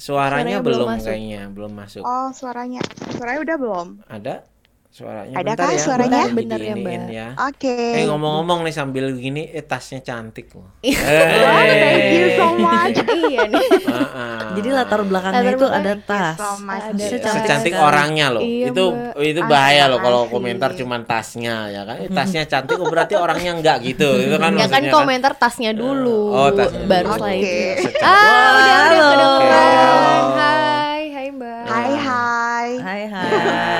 [0.00, 1.08] Suaranya Suaranya belum belum masuk.
[1.12, 2.02] kayaknya, belum masuk.
[2.08, 2.80] Oh, suaranya.
[3.12, 3.86] Suaranya udah belum?
[4.08, 4.34] Ada
[4.90, 5.32] suaranya?
[5.32, 6.22] Ada Bentar kah ya, suaranya?
[6.28, 7.02] Bentar ya, Mbak.
[7.08, 7.28] ya.
[7.46, 7.74] Oke.
[7.94, 10.66] Eh ngomong-ngomong nih sambil gini, eh tasnya cantik loh.
[10.82, 12.98] Wah, thank you so much.
[13.22, 13.68] iya nih.
[14.50, 16.36] Jadi latar belakangnya Latar itu belakang- ada tas.
[16.36, 16.48] so.
[16.60, 17.34] Ada Secantik tas.
[17.38, 18.42] secantik orangnya loh.
[18.42, 19.22] Iya, itu Mbak.
[19.24, 21.96] itu Ah, bahaya loh kalau komentar cuman tasnya ya kan.
[21.96, 24.10] Eh, tasnya cantik oh berarti orangnya enggak gitu.
[24.18, 26.34] Itu kan Ya kan maksudnya komentar tasnya dulu.
[26.34, 27.14] Oh, tasnya baru dulu.
[27.14, 27.46] setelah Oke.
[27.46, 27.82] itu.
[27.84, 28.02] Secantik.
[28.02, 30.22] Ah, udah udah kedengeran.
[30.34, 31.62] Hai, hai Mbak.
[31.64, 32.68] Hai, hai.
[32.80, 33.78] Hai hai.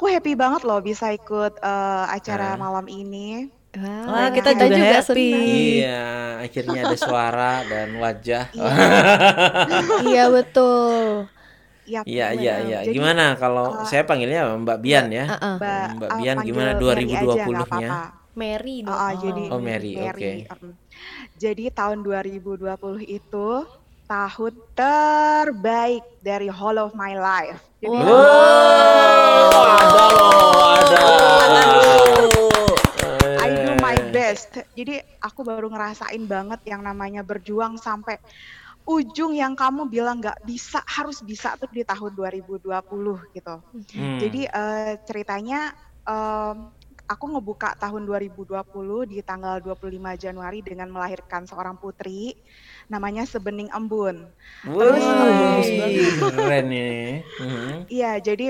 [0.00, 2.56] Aku happy banget loh bisa ikut eh, acara Ah.
[2.56, 3.52] malam ini.
[3.76, 5.04] Wah, kita juga happy.
[5.04, 5.44] senang.
[5.44, 6.00] Iya,
[6.40, 8.44] akhirnya ada suara dan wajah.
[10.00, 11.28] Iya betul.
[11.84, 12.78] Yap, Iya, iya, iya.
[12.80, 15.36] Jadi, Gimana kalau uh, saya panggilnya Mbak Bian ya?
[15.36, 15.54] Heeh.
[15.60, 17.68] Mbak, Mbak ah, Bian panggil gimana Mary aja, nggak 2020-nya?
[17.68, 18.00] apa-apa.
[18.32, 18.96] Mary dong.
[18.96, 20.30] Ah, ah, jadi Oh, Mary, oke.
[20.48, 20.68] Em,
[21.36, 23.48] Jadi tahun 2020 itu
[24.08, 27.60] tahun terbaik dari whole of my life.
[27.78, 28.08] Jadi Wow.
[28.10, 29.79] Oh,
[34.80, 38.16] Jadi aku baru ngerasain banget yang namanya berjuang sampai
[38.88, 43.56] ujung yang kamu bilang nggak bisa harus bisa tuh di tahun 2020 gitu.
[43.60, 44.18] Hmm.
[44.18, 45.70] Jadi eh, ceritanya
[46.08, 46.72] em,
[47.10, 52.34] aku ngebuka tahun 2020 di tanggal 25 Januari dengan melahirkan seorang putri
[52.88, 54.30] namanya Sebening Embun.
[54.66, 55.06] Wih,
[55.76, 57.22] bagus keren nih.
[57.38, 57.74] Mhm.
[57.90, 58.46] Iya, jadi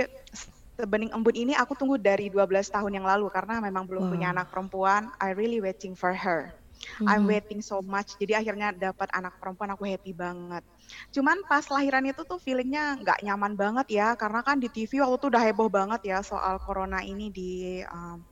[0.81, 4.13] Sebening Embun ini aku tunggu dari 12 tahun yang lalu karena memang belum Wow.
[4.17, 5.13] punya anak perempuan.
[5.21, 6.57] I really waiting for her.
[7.05, 8.17] I'm waiting so much.
[8.17, 10.65] Jadi akhirnya dapat anak perempuan aku happy banget.
[11.13, 15.21] Cuman pas lahiran itu tuh feelingnya nggak nyaman banget ya karena kan di TV waktu
[15.21, 18.25] itu udah heboh banget ya soal corona ini di um,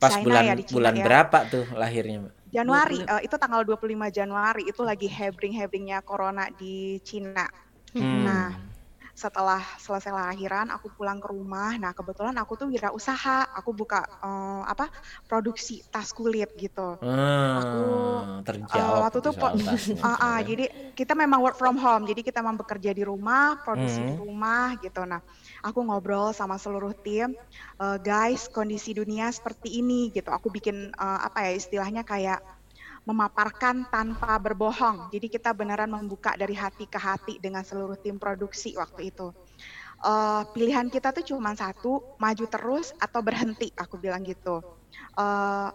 [0.00, 1.04] Pas China bulan ya, di China bulan ya.
[1.04, 2.34] berapa tuh lahirnya, Mbak?
[2.50, 7.44] Januari eh, itu tanggal 25 Januari itu lagi hebring-hebringnya corona di Cina.
[7.92, 8.24] Hmm.
[8.24, 8.48] Nah,
[9.20, 11.76] setelah selesai lahiran aku pulang ke rumah.
[11.82, 13.44] Nah, kebetulan aku tuh wirausaha.
[13.60, 14.88] Aku buka eh, apa?
[15.28, 16.96] produksi tas kulit gitu.
[17.02, 17.78] Ah, Aku,
[18.46, 19.54] terjawab eh, waktu itu po-.
[20.00, 20.64] Ah, ah, jadi
[20.96, 22.04] kita memang work from home.
[22.08, 24.16] Jadi kita memang bekerja di rumah, produksi di Hmm.
[24.16, 25.04] rumah gitu.
[25.04, 25.20] Nah,
[25.64, 27.36] aku ngobrol sama seluruh tim,
[27.82, 30.30] "Eh, guys, kondisi dunia seperti ini gitu.
[30.32, 32.40] Aku bikin eh, apa ya istilahnya kayak
[33.08, 35.08] memaparkan tanpa berbohong.
[35.10, 39.32] Jadi kita beneran membuka dari hati ke hati dengan seluruh tim produksi waktu itu.
[40.00, 43.68] Eh, pilihan kita tuh cuma satu, maju terus atau berhenti.
[43.76, 44.64] Aku bilang gitu.
[45.16, 45.68] Eh,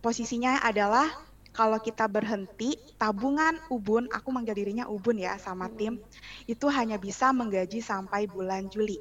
[0.00, 1.08] posisinya adalah
[1.52, 6.00] kalau kita berhenti, tabungan Ubun, aku manggil dirinya Ubun ya sama tim,
[6.48, 8.96] itu hanya bisa menggaji sampai bulan Juli.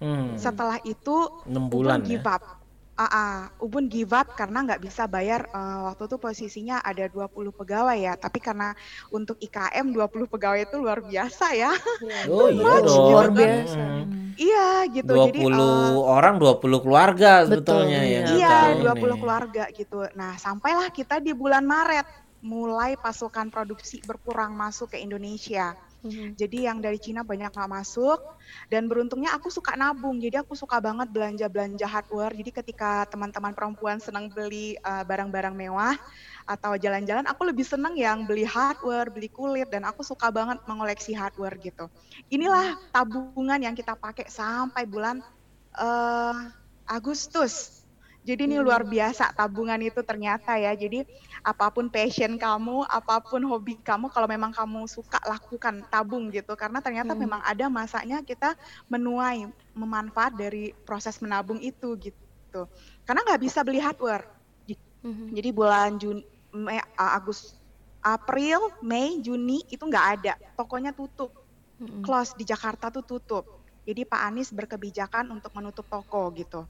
[0.00, 0.34] Hmm.
[0.40, 2.40] Setelah itu Enam Ubun bulan give ya.
[2.40, 2.61] up.
[2.92, 7.48] Ah, ah, Ubun give up karena nggak bisa bayar eh, waktu itu posisinya ada 20
[7.50, 8.76] pegawai ya, tapi karena
[9.08, 11.72] untuk IKM 20 pegawai itu luar biasa ya.
[12.28, 13.06] Oh iya Much, dong.
[13.08, 13.38] luar gitu.
[13.40, 13.80] biasa.
[13.80, 14.36] Hmm.
[14.36, 15.08] iya gitu.
[15.08, 18.20] 20 Jadi eh, orang 20 keluarga Betul, sebetulnya iya.
[18.20, 19.20] yang Iya, kita 20 ini.
[19.20, 19.98] keluarga gitu.
[20.12, 22.06] Nah, sampailah kita di bulan Maret
[22.42, 25.72] mulai pasokan produksi berkurang masuk ke Indonesia.
[26.02, 26.34] Mhm.
[26.34, 28.18] Jadi yang dari Cina banyak nggak masuk
[28.66, 30.18] dan beruntungnya aku suka nabung.
[30.18, 32.34] Jadi aku suka banget belanja-belanja hardware.
[32.34, 35.94] Jadi ketika teman-teman perempuan senang beli uh, barang-barang mewah
[36.50, 41.14] atau jalan-jalan, aku lebih senang yang beli hardware, beli kulit dan aku suka banget mengoleksi
[41.14, 41.86] hardware gitu.
[42.34, 45.22] Inilah tabungan yang kita pakai sampai bulan
[45.78, 46.36] eh,
[46.90, 47.84] Agustus.
[48.22, 50.74] Jadi ini luar biasa tabungan itu ternyata ya.
[50.78, 51.02] Jadi
[51.42, 56.54] apa pun passion kamu, apa pun hobi kamu, kalau memang kamu suka lakukan tabung gitu.
[56.54, 57.22] Karena ternyata Hmm.
[57.26, 58.54] memang ada masanya kita
[58.90, 62.62] menuai memanfaat dari proses menabung itu gitu.
[63.06, 64.24] Karena nggak bisa beli hardware.
[65.02, 65.34] Mhm.
[65.34, 66.22] Jadi bulan Juni,
[66.54, 67.58] Mei, Agus,
[68.04, 70.34] April, Mei, Juni itu nggak ada.
[70.58, 71.32] Tokonya tutup,
[71.78, 72.02] Mhm.
[72.04, 73.44] close di Jakarta tuh tutup.
[73.82, 76.68] Jadi Pak Anies berkebijakan untuk menutup toko gitu.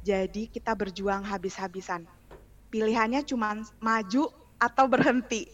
[0.00, 2.06] Jadi kita berjuang habis-habisan.
[2.70, 5.46] Pilihannya cuma maju atau berhenti.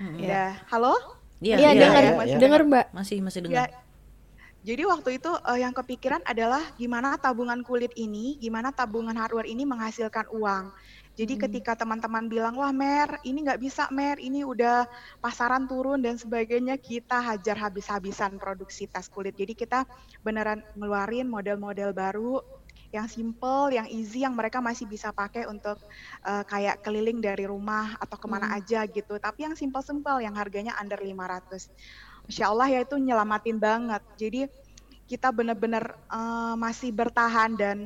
[0.00, 0.16] Hmm.
[0.18, 0.96] Ya, halo?
[1.38, 2.12] Iya, Iya, iya, dengar, iya.
[2.24, 2.38] iya.
[2.40, 2.86] dengar Mbak.
[2.96, 3.68] Masih masih Ya, dengar.
[4.64, 9.68] jadi waktu itu eh, yang kepikiran adalah gimana tabungan kulit ini, gimana tabungan hardware ini
[9.68, 10.72] menghasilkan uang.
[11.14, 11.42] Jadi Hmm.
[11.46, 14.82] ketika teman-teman bilang, wah Mer, ini nggak bisa Mer, ini udah
[15.22, 19.36] pasaran turun dan sebagainya, kita hajar habis-habisan produksi tas kulit.
[19.38, 19.86] Jadi kita
[20.26, 22.42] beneran ngeluarin model-model baru
[22.94, 25.78] yang simple, yang easy, yang mereka masih bisa pakai untuk
[26.26, 28.58] eh, kayak keliling dari rumah atau ke mana Hmm.
[28.58, 29.18] aja gitu.
[29.18, 31.70] Tapi yang simple-simple, yang harganya under 500.
[32.28, 34.02] Masya Allah ya itu nyelamatin banget.
[34.18, 34.40] Jadi
[35.10, 37.78] kita benar-benar eh, masih bertahan dan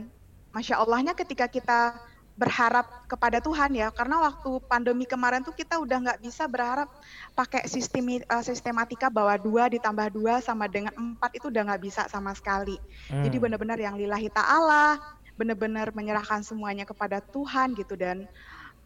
[0.55, 1.95] Masya Allahnya ketika kita
[2.39, 6.87] berharap kepada Tuhan ya karena waktu pandemi kemarin tuh kita udah nggak bisa berharap
[7.35, 12.03] pakai sistem eh, sistematika bahwa dua ditambah dua sama dengan empat itu udah nggak bisa
[12.07, 12.79] sama sekali
[13.19, 13.43] jadi Hmm.
[13.43, 14.97] benar-benar yang lillahi ta'ala
[15.35, 18.27] benar-benar menyerahkan semuanya kepada Tuhan gitu dan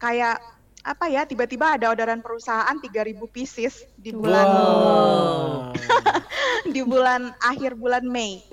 [0.01, 0.41] kayak
[0.83, 5.71] apa ya tiba-tiba ada orderan perusahaan 3000 pieces di bulan Wow.
[6.73, 8.43] di bulan akhir bulan Mei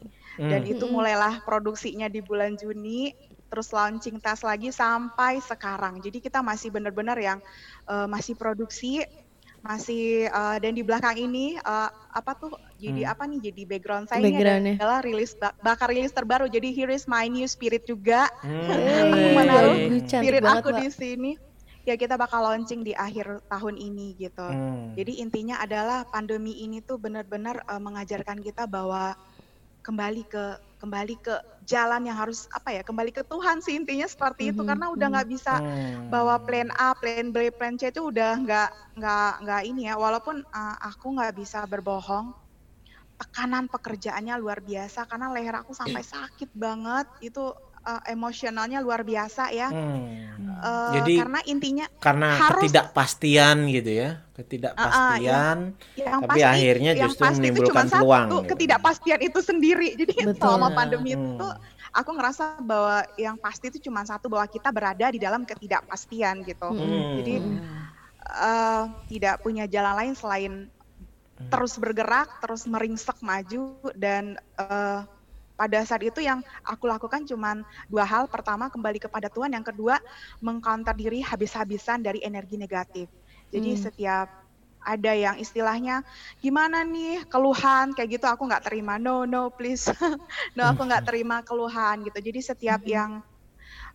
[0.41, 0.73] dan Hmm.
[0.73, 3.13] itu mulailah produksinya di bulan Juni
[3.51, 7.39] terus launching tas lagi sampai sekarang jadi kita masih benar-benar yang
[7.91, 9.03] eh, masih produksi
[9.61, 13.13] masih eh, dan di belakang ini eh, apa tuh jadi Hmm.
[13.13, 14.41] apa nih jadi background saya ini
[14.81, 18.71] adalah rilis ba- bakal rilis terbaru jadi here is my new spirit juga Hmm.
[19.05, 20.81] aku menaruh spirit banget, aku Mbak.
[20.81, 21.33] di sini
[21.85, 24.97] ya kita bakal launching di akhir tahun ini gitu Hmm.
[24.97, 29.13] jadi intinya adalah pandemi ini tuh benar-benar eh, mengajarkan kita bahwa
[29.81, 30.45] kembali ke
[30.81, 31.37] kembali ke
[31.69, 34.63] jalan yang harus apa ya kembali ke Tuhan sih intinya seperti itu.
[34.63, 36.11] Mhm, karena udah nggak bisa Hmm.
[36.11, 39.95] bawa plan A, plan B, plan C itu udah nggak nggak nggak ini ya.
[40.01, 42.33] Walaupun eh, aku nggak bisa berbohong
[43.21, 47.07] tekanan pekerjaannya luar biasa karena leher aku sampai sakit banget.
[47.21, 50.29] Itu eh, emosionalnya luar biasa ya Hmm.
[50.61, 55.73] Eh, Jadi karena intinya karena harus- ketidakpastian gitu ya, ketidakpastian.
[55.97, 58.49] yang Tapi akhirnya yang justru pasti itu menimbulkan cuma peluang, satu gitu.
[58.51, 60.37] ketidakpastian itu sendiri jadi Betul.
[60.39, 61.25] selama pandemi Hmm.
[61.33, 61.49] itu
[61.91, 66.69] aku ngerasa bahwa yang pasti itu cuma satu bahwa kita berada di dalam ketidakpastian gitu
[66.69, 67.17] Hmm.
[67.17, 67.35] jadi
[68.21, 70.53] eh, tidak punya jalan lain selain
[71.43, 73.65] terus bergerak terus meringsek maju
[73.95, 75.01] dan eh,
[75.61, 77.61] pada saat itu yang aku lakukan cuman
[77.93, 78.25] dua hal.
[78.33, 79.53] Pertama kembali kepada Tuhan.
[79.53, 80.01] Yang kedua
[80.41, 83.13] mengcounter diri habis-habisan dari energi negatif.
[83.53, 83.77] Jadi Hmm.
[83.77, 84.33] setiap
[84.81, 86.01] ada yang istilahnya
[86.41, 87.93] gimana nih keluhan?
[87.97, 88.97] Kayak gitu aku nggak terima.
[88.97, 89.89] No no please.
[90.57, 92.19] No aku nggak terima keluhan gitu.
[92.25, 93.21] Jadi setiap yang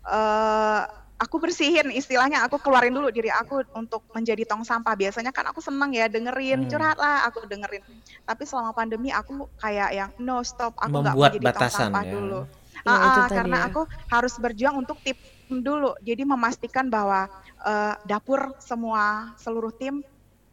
[0.10, 0.84] eh
[1.16, 5.64] aku bersihin istilahnya aku keluarin dulu diri aku untuk menjadi tong sampah biasanya kan aku
[5.64, 6.70] seneng ya dengerin Hmm.
[6.70, 7.84] curhat lah aku dengerin
[8.28, 12.12] tapi selama pandemi aku kayak yang no stop aku nggak jadi batasan tong sampah ya.
[12.12, 12.42] dulu
[12.84, 13.66] Ya, Ah, itu ah, tadi karena ya.
[13.72, 15.16] aku harus berjuang untuk tim
[15.48, 17.32] dulu jadi memastikan bahwa
[17.64, 20.04] eh, dapur semua seluruh tim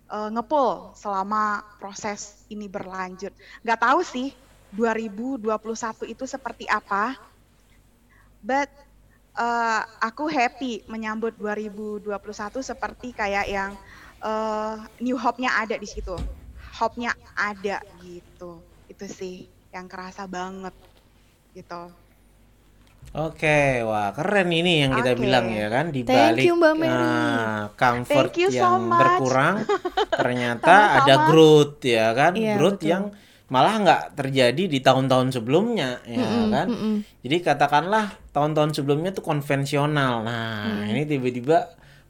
[0.09, 3.35] eh, ngepul selama proses ini berlanjut
[3.67, 4.31] nggak tahu sih
[4.71, 7.19] 2021 itu seperti apa
[8.41, 8.71] but
[9.39, 13.73] eh, aku happy menyambut 2021 seperti kayak yang
[14.25, 16.17] eh, new hope-nya ada di situ
[16.81, 19.37] hope-nya ada gitu itu sih
[19.75, 20.75] yang kerasa banget
[21.57, 21.93] gitu
[23.17, 25.25] Oke, wah keren ini yang kita Oke.
[25.25, 27.13] bilang ya kan di Thank balik you, Mbak Mary.
[27.13, 29.31] ah, comfort Thank you so yang much.
[29.33, 29.57] berkurang
[30.19, 32.93] ternyata ada growth ya kan, Iya, growth betul.
[32.93, 33.05] yang
[33.53, 36.69] malah nggak terjadi di tahun-tahun sebelumnya ya kan.
[37.21, 40.25] Jadi katakanlah tahun-tahun sebelumnya tuh konvensional.
[40.25, 40.89] Nah, Mm.
[40.89, 41.59] ini tiba-tiba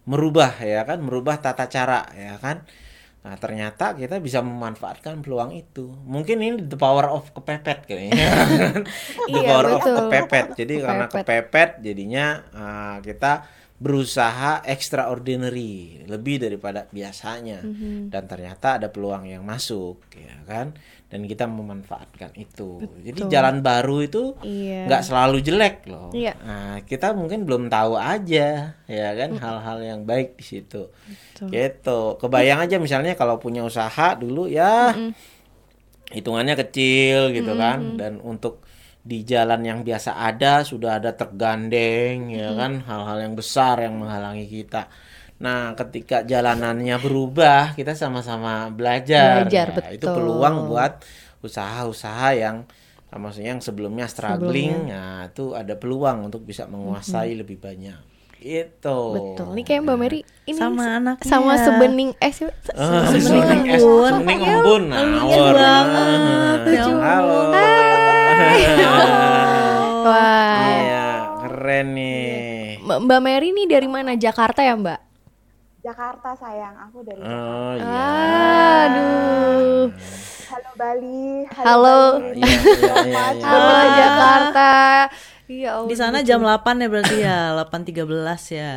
[0.02, 2.62] merubah ya kan, merubah tata cara ya kan.
[3.22, 5.90] Nah, ternyata kita bisa memanfaatkan peluang itu.
[6.04, 8.18] Mungkin ini the power of kepepet kayaknya.
[9.30, 9.96] the Iya, power of betul.
[10.06, 10.46] kepepet.
[10.56, 11.26] Jadi karena Kepepet.
[11.26, 13.46] kepepet jadinya ah, kita
[13.78, 17.62] berusaha extraordinary, lebih daripada biasanya.
[17.62, 18.10] Mhm.
[18.10, 20.74] Dan ternyata ada peluang yang masuk ya kan.
[21.12, 22.80] Dan kita memanfaatkan itu.
[23.04, 23.28] Jadi Betul.
[23.28, 24.88] jalan baru itu Iya.
[24.88, 26.08] nggak selalu jelek loh.
[26.16, 26.32] Iya.
[26.40, 30.88] Nah, kita mungkin belum tahu aja ya kan hal-hal yang baik di situ.
[30.88, 31.52] Betul.
[31.52, 32.00] Gitu.
[32.16, 34.96] Kebayang aja misalnya kalau punya usaha dulu ya
[36.12, 38.64] hitungannya kecil gitu kan dan untuk
[39.02, 44.46] di jalan yang biasa ada sudah ada tergandeng ya kan hal-hal yang besar yang menghalangi
[44.48, 44.86] kita.
[45.42, 49.42] Nah, ketika jalanannya berubah, kita sama-sama belajar.
[49.44, 50.14] Belajar, Ya, Itu betul.
[50.16, 51.02] peluang buat
[51.42, 52.62] usaha-usaha yang
[53.10, 57.98] ah, maksudnya yang sebelumnya struggling, nah itu ada peluang untuk bisa menguasai lebih banyak.
[58.38, 58.98] Itu.
[59.12, 59.52] Betul.
[59.52, 61.26] Ini kayak Mbak Mary ini Sama se- anaknya.
[61.28, 62.50] sama sebening es ya.
[62.72, 64.12] Ah, Sebening es, embun.
[64.16, 65.54] sebening embun, lucu ngawur.
[65.54, 66.92] banget, lucu.
[66.96, 67.40] Halo.
[70.02, 70.66] Wah.
[70.74, 71.06] Iya,
[71.38, 72.78] keren nih.
[72.80, 74.14] Mbak Mbak Mary nih dari mana?
[74.16, 74.98] Jakarta ya, Mbak?
[75.82, 78.06] Jakarta sayang aku dari Oh iya.
[78.86, 79.90] Aduh.
[80.46, 82.02] Halo Bali Halo.
[82.22, 82.38] Bali.
[82.38, 83.46] Iya, iya, iya, iya.
[83.50, 84.70] Halo Jakarta.
[85.50, 85.90] Iya, Allah.
[85.90, 87.98] Di sana jam 8 ya berarti ya, 8.13
[88.54, 88.72] ya.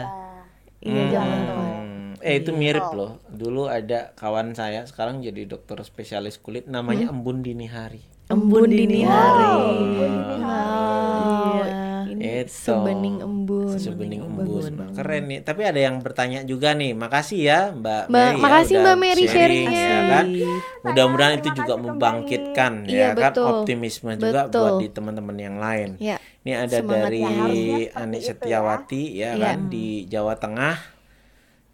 [0.81, 3.21] Iya, jam Hmm, Eh itu mirip loh.
[3.29, 8.14] Dulu ada kawan saya sekarang jadi dokter spesialis kulit namanya Embun Dini Hari.
[8.25, 9.53] Embun dini hari.
[10.41, 11.61] Wow.
[11.61, 11.85] Iya.
[12.09, 12.49] Ini Itu.
[12.49, 13.77] Sebening embun.
[13.77, 14.65] Sebening embun.
[14.91, 15.39] Keren nih.
[15.41, 16.91] Tapi ada yang bertanya juga nih.
[16.91, 18.33] Makasih ya Mbak Mbak- Mary.
[18.33, 19.35] ya, makasih udah Mbak Mary sharing,
[19.69, 19.85] sharingnya.
[19.85, 20.25] ya kan.
[20.83, 23.45] Mudah-mudahan itu juga membangkitkan Iya, ya kan betul.
[23.51, 24.57] optimisme juga Betul.
[24.57, 25.89] buat di teman-teman yang lain.
[25.99, 26.17] Ya.
[26.41, 27.29] Ini ada Semangat dari ya,
[27.95, 28.27] Anik ya.
[28.27, 29.43] Setiawati ya, Iya.
[29.43, 30.75] kan di Jawa Tengah.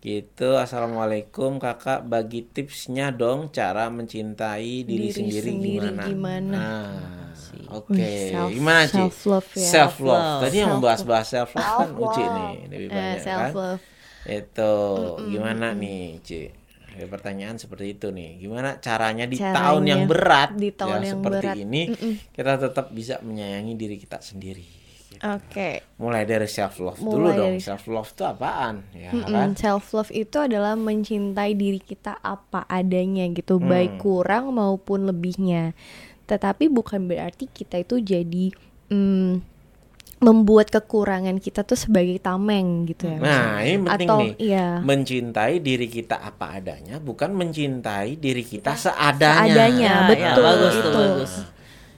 [0.02, 0.58] Gitu.
[0.58, 6.04] Assalamualaikum Kakak bagi tipsnya dong cara mencintai diri, Diri sendiri, sendiri gimana?
[6.10, 6.58] gimana?
[6.58, 7.30] Nah,
[7.72, 8.98] Oke, self- gimana Ci?
[8.98, 9.70] self-love ya.
[9.70, 10.42] Self love.
[10.42, 11.90] Tadi yang membahas-bahas self love kan.
[11.94, 13.52] Uci nih lebih Eh, banyak self kan.
[13.54, 13.82] love.
[14.26, 14.74] Itu
[15.30, 16.42] gimana nih, Ci?
[16.92, 18.42] Ada pertanyaan seperti itu nih.
[18.42, 21.56] Gimana caranya di Caranya tahun yang berat di tahun ya, yang seperti berat.
[21.62, 21.82] ini
[22.34, 24.81] kita tetap bisa menyayangi diri kita sendiri.
[25.24, 25.86] Oke.
[25.96, 27.48] Mulai dari self love dulu Mulai dong.
[27.52, 28.76] dari- Self love itu apaan?
[28.92, 29.54] Ya kan?
[29.54, 33.68] Self love itu adalah mencintai diri kita apa adanya gitu, Hmm.
[33.68, 35.78] baik kurang maupun lebihnya.
[36.24, 38.50] Tetapi bukan berarti kita itu jadi
[38.88, 39.34] mm,
[40.20, 43.18] membuat kekurangan kita tuh sebagai tameng gitu ya.
[43.18, 44.34] Nah, ini penting Atau nih.
[44.38, 44.68] iya.
[44.80, 49.50] Mencintai diri kita apa adanya, bukan mencintai diri kita seadanya.
[49.50, 50.90] Seadanya, Ya, betul ya, bagus itu.
[50.92, 51.34] bagus.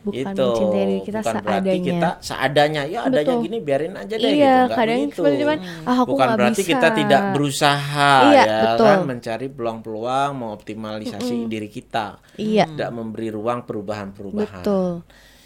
[0.03, 1.85] Bukan itu mencintai diri kita bukan berarti seadanya.
[1.85, 3.41] kita seadanya ya adanya Betul.
[3.41, 5.15] gini biarin aja deh Iya, gitu kadang begitu.
[5.15, 6.69] seperti cuman, ah, aku bukan berarti bisa.
[6.69, 8.85] kita tidak berusaha Iya, ya betul.
[8.85, 12.65] kan mencari peluang-peluang mengoptimalisasi diri kita Iya.
[12.67, 14.91] tidak memberi ruang perubahan-perubahan Betul.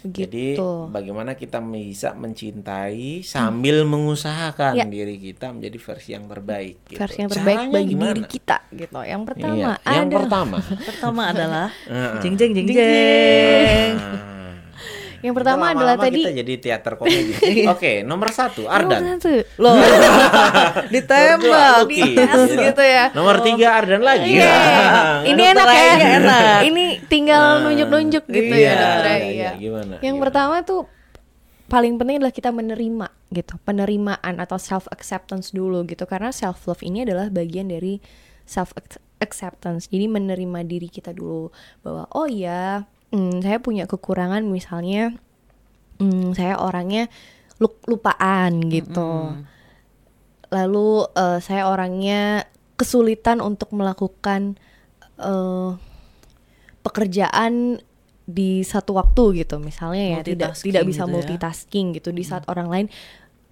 [0.00, 0.70] jadi Begitu.
[0.88, 4.86] bagaimana kita bisa mencintai sambil mengusahakan Iya.
[4.86, 6.98] diri kita menjadi versi yang terbaik gitu.
[6.98, 8.10] versi yang terbaik Caranya bagi gimana?
[8.12, 8.94] diri kita gitu.
[8.96, 10.56] Yang pertama Iya, yang ada pertama
[10.88, 12.14] Pertama adalah Heeh.
[12.20, 13.92] jeng jeng jeng jeng.
[13.96, 14.26] Nah.
[15.18, 17.32] yang pertama Kita adalah lama-lama tadi kita jadi teater komedi.
[17.74, 19.00] Oke, nomor satu Ardan.
[19.02, 19.32] Nomor satu.
[19.58, 19.74] Loh,
[20.94, 21.74] ditembak.
[21.84, 22.02] Lucky.
[22.14, 23.04] Yes, gitu ya.
[23.12, 24.38] Nomor tiga Ardan lagi.
[24.38, 24.58] Iya,
[25.26, 25.92] ini Dokter enak ya.
[26.22, 26.58] Enak.
[26.70, 29.26] Ini tinggal nunjuk-nunjuk gitu Iya, ya, dokter iya, Aya.
[29.26, 29.50] iya.
[29.58, 29.94] Gimana?
[29.98, 30.22] Yang Gimana?
[30.22, 30.82] pertama tuh
[31.68, 36.06] paling penting adalah kita menerima gitu, penerimaan atau self acceptance dulu gitu.
[36.06, 37.98] Karena self love ini adalah bagian dari
[38.48, 38.72] self
[39.20, 39.90] acceptance.
[39.90, 41.50] Jadi menerima diri kita dulu
[41.84, 45.16] bahwa oh ya, hmm, saya punya kekurangan misalnya,
[46.00, 47.08] hmm, saya orangnya
[47.58, 49.36] lu- lupaan gitu.
[50.48, 52.48] Lalu eh, saya orangnya
[52.78, 54.56] kesulitan untuk melakukan
[55.18, 55.70] eh,
[56.80, 57.82] pekerjaan
[58.28, 59.56] di satu waktu gitu.
[59.60, 61.14] Misalnya ya tidak tidak bisa gitu ya.
[61.16, 62.12] multitasking gitu.
[62.12, 62.86] Di saat orang lain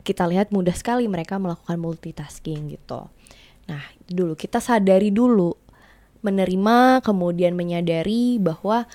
[0.07, 3.11] kita lihat mudah sekali mereka melakukan multitasking gitu.
[3.66, 5.50] Nah dulu kita sadari dulu
[6.22, 8.86] menerima kemudian menyadari bahwa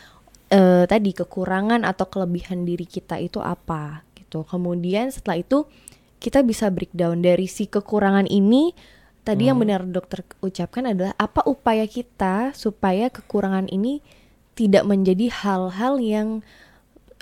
[0.51, 5.65] eh, tadi kekurangan atau kelebihan diri kita itu apa gitu kemudian setelah itu
[6.21, 8.75] kita bisa breakdown dari si kekurangan ini
[9.25, 14.01] tadi yang benar dokter ucapkan adalah apa upaya kita supaya kekurangan ini
[14.53, 16.27] tidak menjadi hal-hal yang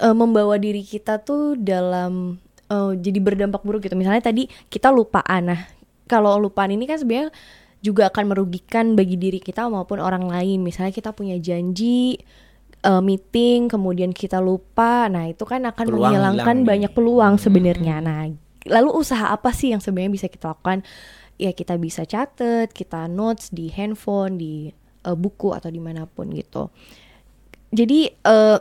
[0.01, 3.95] eh, membawa diri kita tuh dalam eh, jadi berdampak buruk gitu.
[3.95, 5.53] Misalnya tadi kita lupaan.
[5.53, 5.61] Nah,
[6.09, 7.31] kalau lupaan ini kan sebenarnya
[7.79, 10.59] juga akan merugikan bagi diri kita maupun orang lain.
[10.63, 12.19] Misalnya kita punya janji
[12.83, 15.07] eh, meeting kemudian kita lupa.
[15.11, 17.99] Nah, itu kan akan Peluang menghilangkan hilang banyak peluang sebenarnya.
[18.03, 18.29] Nah,
[18.67, 20.83] lalu usaha apa sih yang sebenarnya bisa kita lakukan?
[21.39, 24.75] Ya kita bisa catat, kita notes di handphone, di
[25.07, 26.67] eh, buku atau di mana pun gitu
[27.69, 28.59] jadi eh,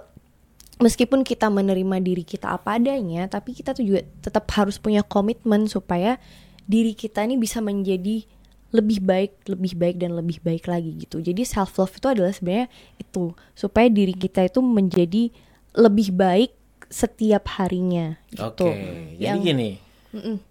[0.79, 5.67] meskipun kita menerima diri kita apa adanya tapi kita tuh juga tetap harus punya komitmen
[5.67, 6.21] supaya
[6.69, 8.29] diri kita ini bisa menjadi
[8.69, 12.69] lebih baik lebih baik dan lebih baik lagi gitu jadi self love itu adalah sebenarnya
[13.01, 15.33] itu supaya diri kita itu menjadi
[15.73, 16.53] lebih baik
[16.89, 19.71] setiap harinya gitu Oke, jadi Yang- gini.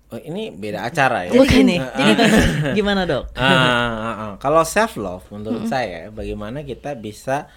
[0.08, 1.34] Oh, ini beda acara ya.
[1.34, 2.14] Jadi gini, jadi
[2.78, 3.34] gimana dok?
[3.34, 4.32] Ah, ah, ah.
[4.38, 7.50] Kalau self love menurut saya bagaimana kita bisa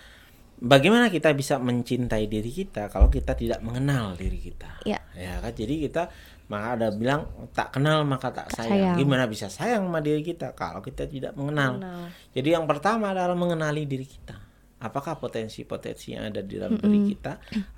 [0.59, 4.81] bagaimana kita bisa mencintai diri kita kalau kita tidak mengenal diri kita.
[4.89, 4.99] Ya.
[5.13, 6.03] Ya kan jadi kita
[6.51, 8.71] maka ada bilang tak kenal maka tak sayang.
[8.75, 8.97] sayang.
[8.99, 11.79] Gimana bisa sayang sama diri kita kalau kita tidak mengenal.
[11.79, 12.11] Mengenal.
[12.35, 14.35] Jadi yang pertama adalah mengenali diri kita.
[14.83, 17.33] Apakah potensi-potensi yang ada di dalam diri kita?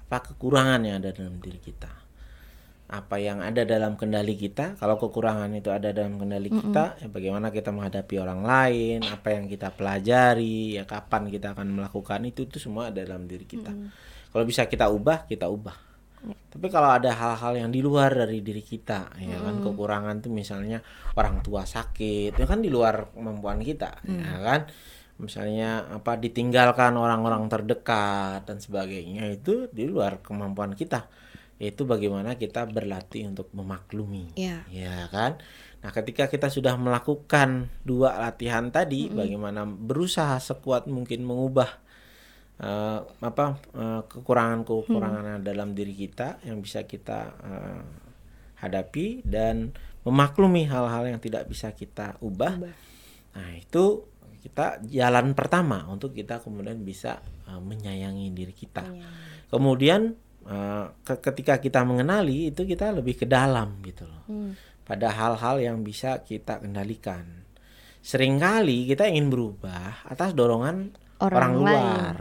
[0.09, 2.03] Apa kekurangan yang ada dalam diri kita?
[2.93, 7.49] apa yang ada dalam kendali kita kalau kekurangan itu ada dalam kendali kita ya bagaimana
[7.49, 12.61] kita menghadapi orang lain apa yang kita pelajari ya kapan kita akan melakukan itu itu
[12.61, 13.73] semua ada dalam diri kita
[14.29, 15.92] kalau bisa kita ubah kita ubah
[16.23, 20.79] tapi kalau ada hal-hal yang di luar dari diri kita ya kan kekurangan tuh misalnya
[21.19, 24.71] orang tua sakit itu kan di luar kemampuan kita ya kan?
[25.21, 31.07] Misalnya apa ditinggalkan orang-orang terdekat dan sebagainya itu di luar kemampuan kita.
[31.63, 34.67] Yaitu bagaimana kita berlatih untuk memaklumi Ya.
[34.67, 35.39] ya kan?
[35.83, 41.82] Nah ketika kita sudah melakukan dua latihan tadi bagaimana berusaha sekuat mungkin mengubah
[42.63, 47.83] eh, apa eh, kekurangan-kekurangan yang dalam diri kita yang bisa kita eh,
[48.63, 49.75] hadapi dan
[50.07, 52.63] memaklumi hal-hal yang tidak bisa kita ubah.
[53.35, 54.07] Nah, itu
[54.43, 58.83] kita jalan pertama untuk kita kemudian bisa uh, menyayangi diri kita.
[59.47, 60.19] Kemudian
[60.51, 64.27] uh, ke- ketika kita mengenali itu kita lebih ke dalam gitu loh.
[64.83, 67.47] Pada hal-hal yang bisa kita kendalikan.
[68.03, 70.91] Seringkali kita ingin berubah atas dorongan
[71.23, 71.63] Orang orang, lain.
[71.63, 72.17] luar,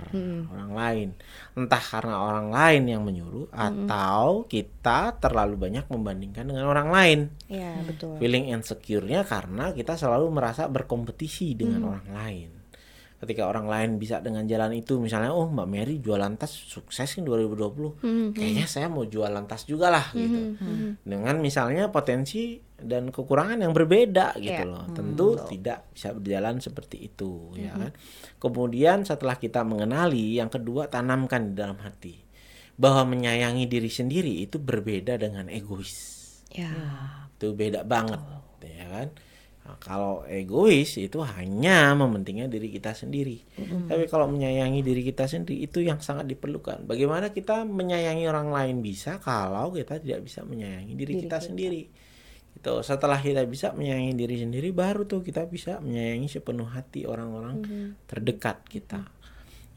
[0.54, 1.10] orang lain.
[1.58, 7.20] Entah karena orang lain yang menyuruh atau kita terlalu banyak membandingkan dengan orang lain.
[7.50, 8.22] Iya, betul.
[8.22, 12.61] Feeling insecure-nya karena kita selalu merasa berkompetisi dengan orang lain.
[13.22, 17.24] Ketika orang lain bisa dengan jalan itu, misalnya, oh Mbak Mary jualan tas sukses nih
[17.24, 18.02] 2020,
[18.34, 20.58] kayaknya saya mau jualan tas juga lah gitu.
[21.00, 24.66] Dengan misalnya potensi dan kekurangan yang berbeda gitu Iya.
[24.66, 24.90] loh.
[24.90, 27.94] Tentu tidak bisa berjalan seperti itu, ya kan.
[28.38, 32.18] Kemudian setelah kita mengenali, yang kedua tanamkan di dalam hati
[32.74, 36.18] bahwa menyayangi diri sendiri itu berbeda dengan egois
[36.50, 36.74] Ya.
[37.38, 38.18] itu beda banget
[38.60, 39.08] ya kan
[39.62, 43.46] Nah, kalau egois itu hanya mementingkan diri kita sendiri.
[43.86, 46.90] Tapi kalau menyayangi diri kita sendiri itu yang sangat diperlukan.
[46.90, 51.86] Bagaimana kita menyayangi orang lain bisa kalau kita tidak bisa menyayangi diri, kita, sendiri.
[52.58, 52.74] Gitu.
[52.82, 57.62] Setelah kita bisa menyayangi diri sendiri baru tuh kita bisa menyayangi sepenuh hati orang-orang
[58.10, 59.06] terdekat kita.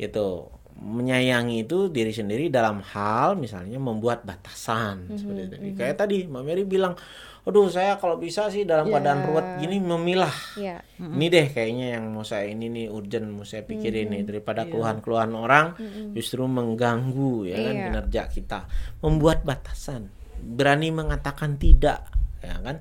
[0.01, 6.43] Itu menyayangi itu diri sendiri dalam hal misalnya membuat batasan seperti tadi kayak tadi Mbak
[6.43, 6.99] Mary bilang
[7.45, 10.33] aduh saya kalau bisa sih dalam keadaan ruwet gini memilah.
[10.57, 10.81] Iya.
[10.97, 15.33] ini deh kayaknya yang mau saya ini nih urgent mau saya pikirin nih daripada keluhan-keluhan
[15.33, 15.67] orang
[16.13, 17.85] justru mengganggu ya kan Iya.
[17.87, 18.61] kinerja kita.
[19.01, 20.09] Membuat batasan
[20.41, 22.09] berani mengatakan tidak
[22.41, 22.81] ya kan?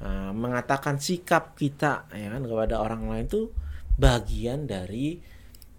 [0.00, 3.52] Ah, mengatakan sikap kita ya kan kepada orang lain itu
[3.94, 5.20] bagian dari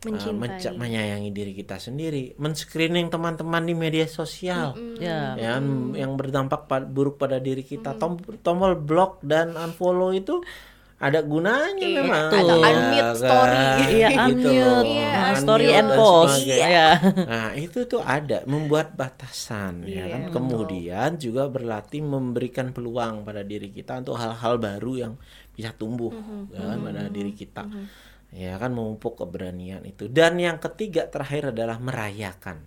[0.01, 0.33] uh, Mencintai.
[0.35, 5.33] menca- menyayangi diri kita sendiri men-screening teman-teman di media sosial Ya.
[5.35, 10.41] ya kan, yang berdampak pa- buruk pada diri kita Tom- tombol block dan unfollow itu
[10.97, 12.61] ada gunanya memang Betul.
[12.61, 13.15] Ya Unmute kan?
[13.15, 13.57] story.
[13.91, 14.85] Iya, Gitu unmute.
[14.87, 16.37] Iya, Unmute story and post.
[16.43, 16.87] Iya.
[17.23, 20.29] Nah, itu tuh ada membuat batasan ya kan.
[20.29, 25.13] Kemudian juga berlatih memberikan peluang pada diri kita untuk hal-hal baru yang
[25.51, 26.13] bisa tumbuh
[26.47, 27.65] ya kan pada diri kita.
[28.31, 30.07] Ya kan memupuk keberanian itu.
[30.07, 32.63] Dan yang ketiga terakhir adalah merayakan.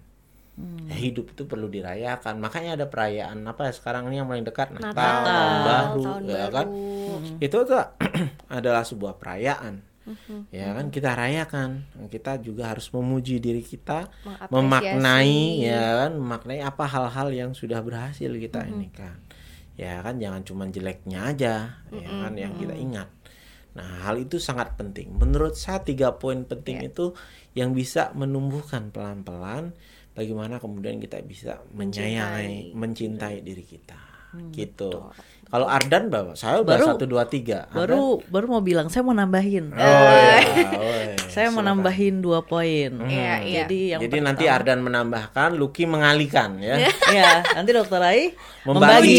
[0.87, 2.39] Ya, hidup itu perlu dirayakan.
[2.39, 6.47] Makanya ada perayaan apa ya sekarang ini yang paling dekat Natal, tahun baru, tahun ya
[6.53, 6.67] kan.
[7.43, 7.83] Itu tuh
[8.62, 9.83] adalah sebuah perayaan.
[10.53, 11.89] Ya kan kita rayakan.
[12.12, 14.07] Kita juga harus memuji diri kita,
[14.53, 19.17] memaknai ya kan, memaknai apa hal-hal yang sudah berhasil kita ini kan.
[19.75, 23.09] Ya kan jangan cuma jeleknya aja, ya kan yang kita ingat.
[23.75, 25.11] Nah, hal itu sangat penting.
[25.12, 27.11] Menurut saya tiga poin penting itu
[27.53, 29.75] yang bisa menumbuhkan pelan-pelan
[30.12, 33.99] bagaimana kemudian kita bisa menyayangi, mencintai diri kita.
[34.51, 34.91] Gitu.
[35.45, 37.66] Kalau Ardan Bapak, saya udah Baru- satu dua tiga.
[37.68, 37.79] Ardan?
[37.95, 39.70] Baru baru mau bilang saya mau nambahin.
[39.70, 40.39] Oh iya,
[40.75, 41.14] oh, iya.
[41.31, 41.66] saya mau Silakan.
[41.79, 42.91] nambahin dua poin.
[43.07, 43.62] Iya, iya.
[43.62, 46.83] Jadi yang Jadi nanti pertama- Ardan menambahkan, Lucky mengalihkan ya.
[47.14, 49.18] Iya, nanti dokter Ai Membagi.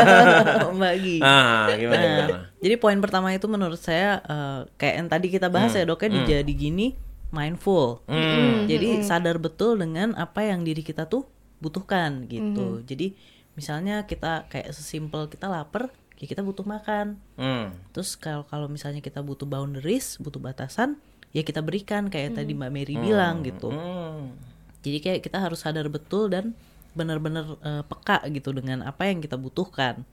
[0.68, 1.16] membagi.
[1.20, 2.38] ah, gimana Nah, gimana?
[2.62, 6.08] Jadi poin pertama itu menurut saya eh, kayak yang tadi kita bahas ya dok ya
[6.14, 6.94] di jadi gini
[7.32, 8.04] mindful.
[8.06, 8.68] Hmm.
[8.68, 11.26] Jadi sadar betul dengan apa yang diri kita tuh
[11.58, 12.84] butuhkan gitu.
[12.84, 13.16] Jadi
[13.56, 15.90] misalnya kita kayak sesimpel kita lapar,
[16.20, 17.18] ya kita butuh makan.
[17.40, 17.72] Hmm.
[17.96, 21.00] Terus kalau kalau misalnya kita butuh boundaries, butuh batasan,
[21.32, 23.72] ya kita berikan kayak tadi Mbak Mary bilang gitu.
[23.72, 24.36] Hmm.
[24.84, 26.52] Jadi kayak kita harus sadar betul dan
[26.92, 30.04] benar-benar eh, peka gitu dengan apa yang kita butuhkan.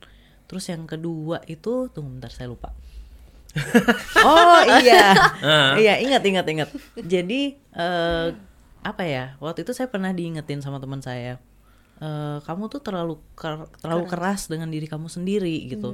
[0.49, 2.73] Terus yang kedua itu tunggu bentar saya lupa.
[4.21, 5.13] oh iya,
[5.75, 6.69] iya ingat ingat ingat.
[6.95, 8.27] Jadi eh,
[8.81, 9.37] apa ya?
[9.37, 11.37] Waktu itu saya pernah diingetin sama teman saya.
[11.99, 14.47] eh, kamu tuh terlalu ker- terlalu keras.
[14.47, 15.91] dengan diri kamu sendiri gitu.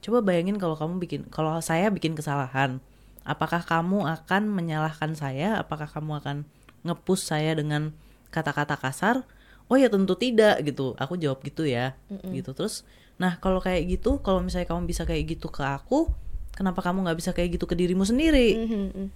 [0.00, 2.80] Coba bayangin kalau kamu bikin, kalau saya bikin kesalahan,
[3.22, 5.60] apakah kamu akan menyalahkan saya?
[5.60, 6.36] Apakah kamu akan
[6.82, 7.92] ngepush saya dengan
[8.30, 9.28] kata-kata kasar?
[9.68, 10.96] Oh ya tentu tidak gitu.
[10.96, 11.92] Aku jawab gitu ya,
[12.32, 12.88] gitu terus.
[13.22, 16.10] Nah kalau kayak gitu, kalau misalnya kamu bisa kayak gitu ke aku,
[16.50, 18.58] kenapa kamu nggak bisa kayak gitu ke dirimu sendiri?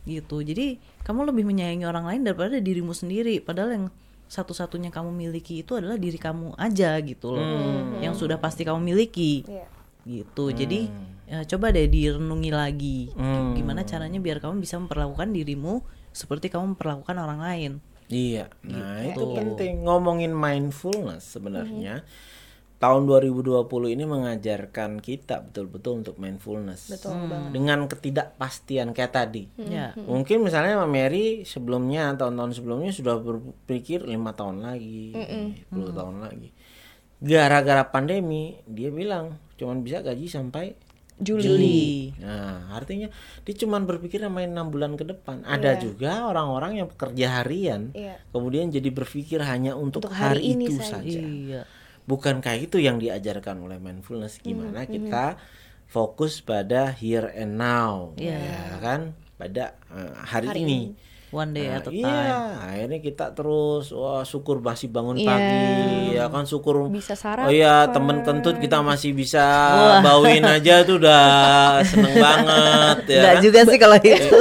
[0.07, 0.37] Gitu.
[0.41, 0.67] Jadi
[1.03, 3.43] kamu lebih menyayangi orang lain daripada dirimu sendiri.
[3.43, 3.87] Padahal yang
[4.27, 7.43] satu-satunya kamu miliki itu adalah diri kamu aja gitu loh,
[8.03, 9.67] yang sudah pasti kamu miliki Iya.
[10.03, 10.91] gitu jadi
[11.27, 12.99] ya, coba deh direnungi lagi
[13.55, 15.79] gimana caranya biar kamu bisa memperlakukan dirimu
[16.11, 17.73] seperti kamu memperlakukan orang lain
[18.07, 19.15] Iya, nah Gitu.
[19.15, 22.03] itu penting ngomongin mindfulness sebenarnya.
[22.77, 26.93] Tahun 2020 ini mengajarkan kita betul-betul untuk mindfulness.
[26.93, 27.51] Betul banget.
[27.57, 29.49] Dengan ketidakpastian kayak tadi.
[29.57, 35.17] ya Mungkin misalnya Mbak Mary sebelumnya tahun-tahun sebelumnya sudah berpikir lima tahun lagi,
[35.73, 36.53] 10 tahun lagi.
[37.17, 40.77] gara-gara pandemi dia bilang cuman bisa gaji sampai
[41.17, 42.13] Juli.
[42.21, 43.09] Nah, artinya
[43.41, 45.41] dia cuman berpikir main enam bulan ke depan.
[45.49, 48.21] Ada juga orang-orang yang pekerja harian, Iya.
[48.29, 51.01] kemudian jadi berpikir hanya untuk, Untuk hari hari, ini itu saja.
[51.01, 51.21] saja.
[51.25, 51.63] Iya.
[52.07, 54.39] Bukan kayak itu yang diajarkan oleh mindfulness.
[54.39, 55.37] Gimana kita
[55.87, 58.39] fokus pada here and now, Iya.
[58.43, 59.01] ya kan?
[59.37, 60.81] Pada eh, hari, ini.
[61.29, 62.39] One day Nah, at a iya, time.
[62.63, 65.27] akhirnya kita terus wah syukur masih bangun Iya.
[65.27, 65.67] pagi,
[66.15, 67.91] ya kan syukur Bisa Oh iya, sarapan.
[67.91, 69.43] temen kentut kita masih bisa
[70.01, 71.27] bauin aja tuh udah
[71.83, 73.19] seneng banget ya.
[73.19, 73.43] Enggak kan?
[73.43, 74.39] juga sih kalau itu.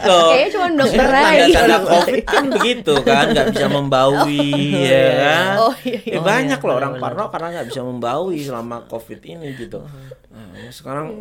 [0.00, 0.28] Tuh.
[0.32, 1.76] Kayaknya cuma dokter aja.
[1.82, 4.48] Covid kan begitu kan, nggak bisa membaui
[4.82, 5.44] ya kan.
[5.60, 9.84] Oh, iya, Ya, banyak loh orang parno karena nggak bisa membaui selama covid ini gitu.
[10.32, 11.12] Nah, sekarang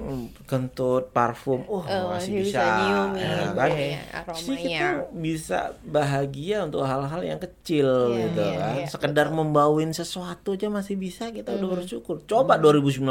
[0.47, 3.69] kentut parfum, oh, Oh, masih masih bisa, bisa nyium ya ya, kan.
[3.69, 4.01] iya,
[4.31, 8.73] Jadi kita bisa bahagia untuk hal-hal yang kecil Iya, gitu iya, kan.
[8.75, 12.21] iya, Sekedar membauin sesuatu aja masih bisa kita udah bersyukur.
[12.23, 13.01] Coba 2019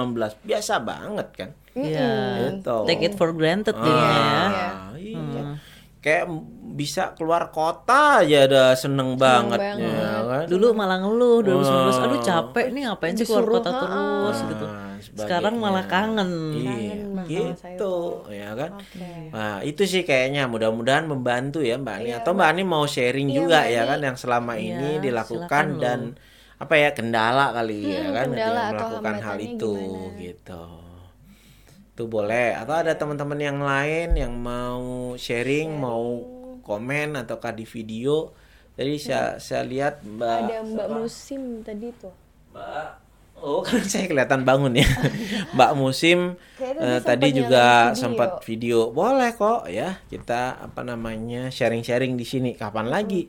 [0.41, 1.51] biasa banget kan.
[1.73, 2.11] Iya.
[2.53, 2.77] Gitu.
[2.85, 3.89] Take it for granted ya.
[3.89, 5.59] Ah, iya.
[5.97, 6.33] Kayak
[6.73, 9.85] bisa keluar kota aja udah seneng, banget, banget.
[9.85, 10.45] ya kan.
[10.49, 12.23] Dulu malah ngeluh 2019, aduh Oh.
[12.23, 14.65] capek nih ngapain sih keluar kota terus gitu.
[14.65, 16.31] Nah, Sekarang malah kangen.
[16.57, 17.95] Iya, Kangen gitu,
[18.31, 18.71] ya kan.
[18.79, 19.11] Oke.
[19.31, 23.29] Nah, itu sih kayaknya mudah-mudahan membantu ya Mbak Ani Iya, atau Mbak Ani mau sharing
[23.29, 25.81] Iya, juga Mbak ya kan yang selama Iya, ini dilakukan loh.
[25.83, 26.01] dan
[26.61, 30.21] apa ya kendala kali ya Hmm, kan kendala melakukan hal itu gimana?
[30.21, 30.65] gitu.
[31.91, 36.05] Itu boleh atau ada teman-teman yang lain yang mau sharing, mau
[36.63, 38.33] komen ataukah di video.
[38.79, 42.15] Jadi saya saya lihat Mbak Ada Mbak Musim tadi tuh.
[42.53, 42.89] Mbak
[43.41, 44.87] Oh kan saya kelihatan bangun ya.
[45.57, 47.97] Mbak Musim dia tadi juga video.
[47.97, 48.79] sempat video.
[48.93, 52.51] Boleh kok ya kita apa namanya sharing-sharing di sini.
[52.57, 53.29] Kapan lagi?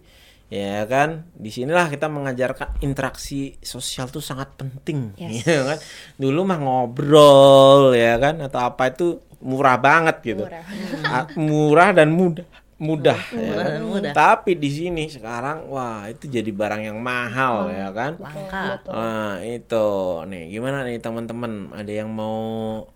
[0.52, 1.32] Ya kan?
[1.32, 5.48] Di sinilah kita mengajarkan interaksi sosial tuh sangat penting Yes.
[5.48, 5.80] ya kan?
[6.20, 8.44] Dulu mah ngobrol ya kan?
[8.44, 10.44] Atau apa itu murah banget gitu.
[10.44, 10.64] Murah.
[11.08, 12.46] Ah, murah dan mudah
[12.82, 13.22] mudah.
[13.30, 13.66] Ya kan?
[13.78, 14.14] dan mudah.
[14.18, 18.18] tapi di sini sekarang wah itu jadi barang yang mahal ya kan?
[18.18, 18.82] Langka.
[18.90, 19.88] Nah, itu.
[20.26, 21.70] Nih gimana nih teman-teman?
[21.78, 22.42] Ada yang mau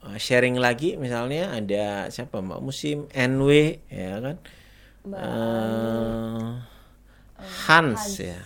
[0.02, 0.98] uh, sharing lagi?
[0.98, 2.42] Misalnya ada siapa?
[2.42, 4.36] Mbak Musim NW ya kan?
[5.06, 6.50] Eh,
[7.70, 8.18] Hans.
[8.18, 8.42] ya.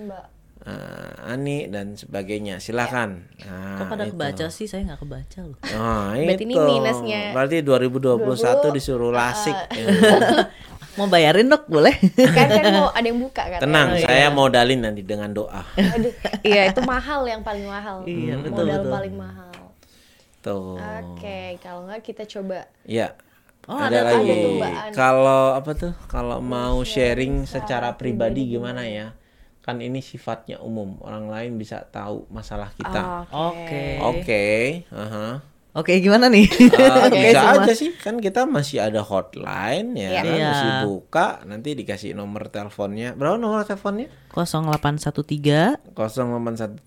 [0.00, 0.41] Mbak.
[0.62, 4.14] Eh, Ani dan sebagainya silakan nah, Kok pada itu.
[4.14, 4.70] kebaca sih?
[4.70, 5.58] Saya nggak kebaca loh.
[5.58, 6.62] Nah, Berarti ini itu.
[6.62, 7.22] minusnya.
[7.34, 9.58] Berarti 2021 disuruh lasik.
[9.74, 9.86] ya.
[11.00, 11.96] Mau bayarin dok boleh?
[12.14, 13.58] Kan kan mau ada yang buka kan.
[13.64, 15.64] Tenang, saya modalin nanti dengan doa.
[15.72, 16.12] Aduh,
[16.44, 18.04] iya itu mahal yang paling mahal.
[18.12, 18.92] Iya, betul, Modal betul.
[18.92, 19.52] paling mahal.
[20.44, 20.76] Tuh.
[20.76, 23.16] Oke, kalau nggak kita coba Ya.
[23.64, 24.60] Oh, ada, ada lagi.
[24.92, 25.94] Kalau apa tuh?
[26.06, 29.16] Kalau mau sharing secara pribadi gimana ya?
[29.62, 30.98] Kan ini sifatnya umum.
[30.98, 33.24] Orang lain bisa tahu masalah kita.
[33.30, 34.02] Oke.
[34.02, 34.44] Oke,
[34.90, 35.40] aha.
[35.72, 36.44] Oke gimana nih?
[36.44, 36.68] Eh,
[37.08, 37.64] Oke, bisa semua.
[37.64, 40.20] aja sih kan kita masih ada hotline ya Iya.
[40.20, 40.44] kan Iya.
[40.44, 46.84] masih buka nanti dikasih nomor teleponnya berapa nomor teleponnya 0813 0813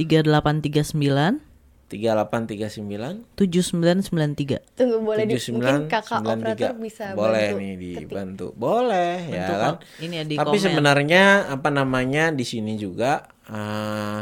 [0.00, 1.47] 3839
[1.88, 4.76] 3839 7993.
[4.76, 6.84] Tunggu boleh di, 79 mungkin kakak operator 93.
[6.84, 7.96] bisa boleh bantu nih ketik.
[8.04, 9.80] dibantu boleh ya Bentuk kan kok.
[10.04, 10.64] Ini ya di tapi komen.
[10.68, 14.20] sebenarnya apa namanya di sini juga eh,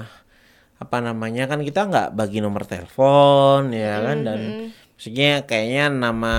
[0.76, 4.40] apa namanya kan kita nggak bagi nomor telepon ya kan dan
[4.94, 6.36] maksudnya kayaknya nama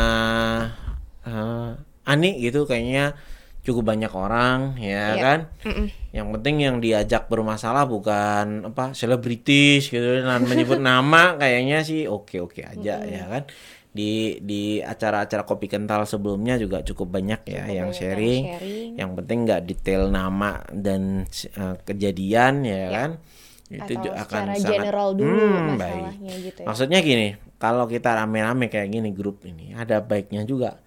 [1.27, 1.71] eh,
[2.07, 3.19] Ani gitu kayaknya
[3.67, 5.19] cukup banyak orang ya Iya.
[5.19, 5.39] kan
[6.09, 12.39] yang penting yang diajak bermasalah bukan apa selebritis gitu dan menyebut nama kayaknya sih oke
[12.39, 13.43] oke aja ya kan
[13.89, 18.43] di di acara-acara kopi kental sebelumnya juga cukup banyak ya yang banyak yang sharing.
[18.47, 18.89] sharing.
[18.95, 23.09] yang penting nggak detail nama dan eh, kejadian ya kan
[23.67, 26.65] itu Atau juga akan secara sangat general dulu Hmm, masalahnya gitu ya.
[26.65, 30.79] maksudnya gini kalau kita rame-rame kayak gini grup ini ada baiknya juga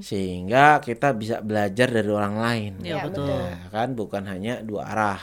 [0.00, 3.28] sehingga kita bisa belajar dari orang lain Iya Ya, betul.
[3.28, 5.20] Ya kan bukan hanya dua arah.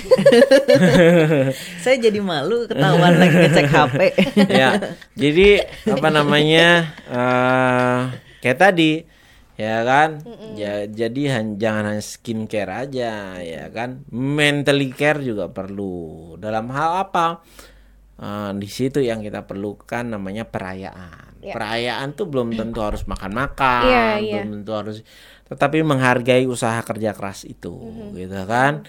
[1.84, 3.98] Saya jadi malu ketahuan lagi ngecek HP.
[4.46, 4.78] ya
[5.18, 6.68] jadi apa namanya
[7.18, 8.92] eh kayak tadi
[9.56, 10.26] ya kan?
[10.58, 14.04] Ya jadi han- jangan hanya skincare aja ya kan?
[14.10, 16.34] Mentally care juga perlu.
[16.36, 17.46] Dalam hal apa?
[18.18, 21.42] Eh, di situ yang kita perlukan namanya perayaan.
[21.42, 24.34] Perayaan tuh belum tentu harus makan-makan Iya, iya.
[24.42, 24.98] belum tentu harus
[25.52, 27.74] tetapi menghargai usaha kerja keras itu
[28.14, 28.86] gitu kan?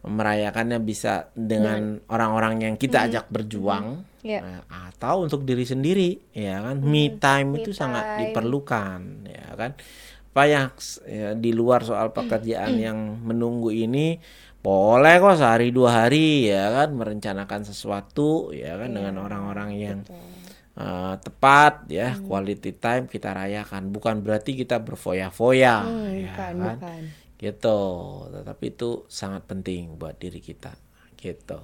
[0.00, 4.38] Merayakannya bisa dengan orang-orang yang kita ajak berjuang Iya.
[4.44, 4.60] Nah,
[4.90, 6.76] atau untuk diri sendiri ya kan?
[6.92, 8.18] Me time itu me sangat time.
[8.20, 9.00] diperlukan
[9.36, 9.72] ya kan?
[10.76, 12.98] S- ya, di luar soal pekerjaan yang
[13.28, 14.20] menunggu ini
[14.66, 16.88] boleh kok sehari dua hari ya kan?
[17.00, 18.90] Merencanakan sesuatu ya kan?
[18.90, 19.98] Iya, dengan orang-orang yang
[20.76, 22.24] eh, tepat ya Hmm.
[22.28, 23.82] quality time kita rayakan.
[23.94, 26.76] Bukan berarti kita berfoya-foya Hmm, ya bukan, kan?
[26.82, 27.00] bukan.
[27.36, 27.78] gitu.
[28.34, 30.72] Tetapi itu sangat penting buat diri kita
[31.16, 31.60] gitu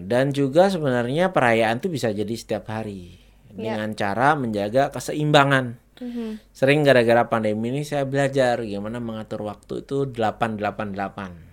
[0.00, 3.18] dan juga sebenarnya perayaan itu bisa jadi setiap hari
[3.50, 3.74] Ya.
[3.74, 6.38] dengan cara menjaga keseimbangan Mhm.
[6.48, 11.50] sering gara-gara pandemi ini saya belajar gimana mengatur waktu itu 888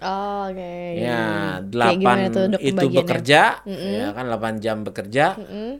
[0.00, 0.74] Oh, oke.
[0.96, 2.96] ya Kayak gimana 8 tuh, Dok, itu pembagiannya?
[2.96, 5.70] bekerja ya kan 8 jam bekerja Mm-mm.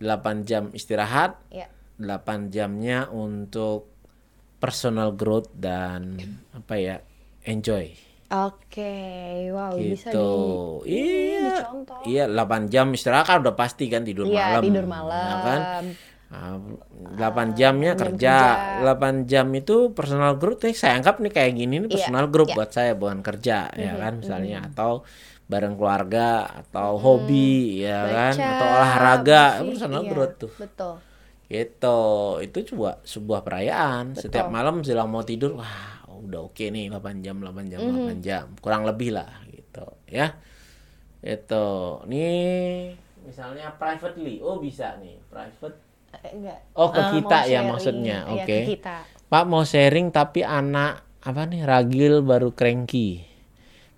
[0.00, 1.68] 8 jam istirahat Ya.
[1.94, 3.92] 8 jamnya untuk
[4.56, 6.16] personal growth dan
[6.50, 6.96] apa ya
[7.42, 7.92] enjoy
[8.30, 8.94] Oke,
[9.50, 10.30] wow bisa gitu.
[10.86, 11.66] di iya.
[11.66, 11.98] dicontoh.
[12.06, 14.62] Iya, 8 jam istirahat kan udah pasti kan tidur Iya, malam.
[14.62, 15.36] tidur ya malam.
[15.42, 15.60] kan?
[16.30, 16.54] Ah,
[17.18, 18.36] 8 jamnya jam kerja.
[18.78, 18.86] kerja.
[18.86, 22.54] 8 jam itu personal growth eh, saya anggap nih kayak gini nih Iya, personal growth
[22.54, 22.56] iya.
[22.62, 25.02] buat saya bukan kerja ya kan misalnya atau
[25.50, 30.52] bareng keluarga atau hobi ya kan Baca, atau olahraga musik, personal iya, growth tuh.
[30.54, 30.94] Betul.
[31.50, 32.00] Gitu.
[32.46, 34.14] Itu coba sebuah perayaan.
[34.14, 37.94] Setiap malam jelang mau tidur, wah, udah oke nih 8 jam, 8 jam, Mhm.
[38.06, 38.46] 8 jam.
[38.56, 40.36] Kurang lebih lah gitu, ya.
[41.18, 41.66] Itu.
[42.06, 44.38] Nih misalnya privately.
[44.38, 45.76] Oh, bisa nih, private.
[46.18, 46.58] Eh, enggak.
[46.72, 47.68] Oh, ke Eh, kita ya sharing.
[47.68, 48.18] maksudnya.
[48.26, 48.56] Iya, Oke.
[48.56, 48.96] ke kita.
[49.26, 53.22] Pak mau sharing tapi anak apa nih ragil baru cranky.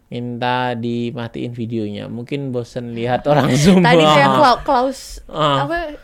[0.09, 2.05] Minta dimatiin videonya.
[2.07, 3.81] Mungkin bosen lihat orang Zoom.
[3.81, 4.05] Tadi.
[4.05, 5.65] Kla- Klaus Ah.
[5.65, 5.97] apa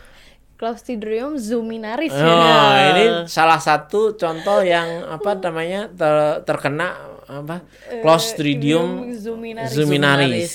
[0.59, 2.91] Clostridium zoominaris Oh, ya.
[2.91, 7.63] ini salah satu contoh yang apa namanya ter- terkena apa
[8.03, 9.71] Clostridium zoominaris.
[9.71, 10.53] zoominaris.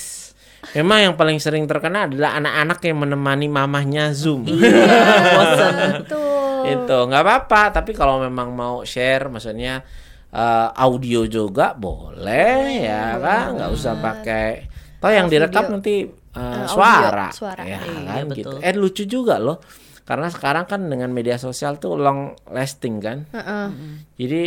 [0.73, 4.45] Memang yang paling sering terkena adalah anak-anak yang menemani mamahnya Zoom.
[4.45, 6.61] Bosan betul.
[6.65, 9.81] itu nggak apa-apa, tapi kalau memang mau share, maksudnya
[10.29, 14.49] eh, audio juga boleh ya kan, nggak usah pakai.
[14.97, 17.61] Toh yang direkam nanti eh, audio, suara, suara.
[17.61, 18.49] ya Iya, kan gitu.
[18.51, 18.65] betul.
[18.65, 19.61] Eh lucu juga loh,
[20.05, 23.25] karena sekarang kan dengan media sosial tuh long lasting kan.
[23.27, 23.67] Heeh.
[24.15, 24.41] Jadi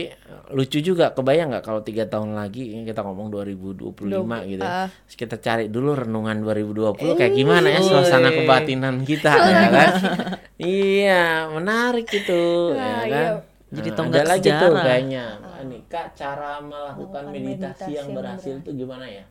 [0.51, 3.91] lucu juga kebayang nggak kalau tiga tahun lagi ini kita ngomong 2025
[4.49, 4.63] gitu.
[4.63, 4.87] ah.
[4.87, 9.91] Terus kita cari dulu renungan 2020 kayak gimana ya suasana kebatinan kita ya kan.
[10.57, 12.43] iya, menarik itu
[12.73, 13.09] ya Ah, kan.
[13.09, 13.31] iya.
[13.69, 14.81] Jadi Nah, tonggak ada lagi tuh sejarah.
[14.81, 15.25] kayaknya.
[15.61, 19.25] Nih, Kak, cara melakukan meditasi, meditasi yang yang berhasil itu gimana ya?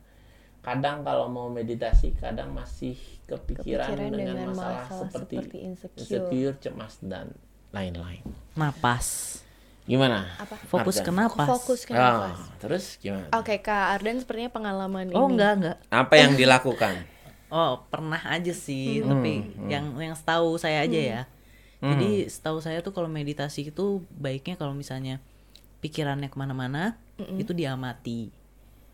[0.59, 2.93] Kadang kalau mau meditasi, kadang masih
[3.27, 5.99] kepikiran, Kepikiran dengan, dengan masalah, masalah seperti, seperti insecure.
[5.99, 7.25] insecure, cemas dan
[7.69, 8.23] lain-lain.
[8.55, 9.07] Napas.
[9.83, 10.27] Gimana?
[10.65, 11.05] Fokus Ardan?
[11.05, 11.47] ke napas.
[11.49, 12.39] Fokus ke Ah, nafas.
[12.57, 13.27] terus gimana?
[13.33, 15.35] Oke, Kak Ardan sepertinya pengalaman Oh, ini.
[15.35, 15.77] enggak, enggak.
[15.89, 16.95] Apa yang dilakukan?
[17.47, 19.39] Oh, pernah aja sih, Hmm, tapi
[19.71, 21.21] yang yang setahu saya aja ya.
[21.79, 25.23] Jadi setahu saya tuh kalau meditasi itu baiknya kalau misalnya
[25.79, 26.99] pikirannya ke mana-mana
[27.39, 28.35] itu diamati.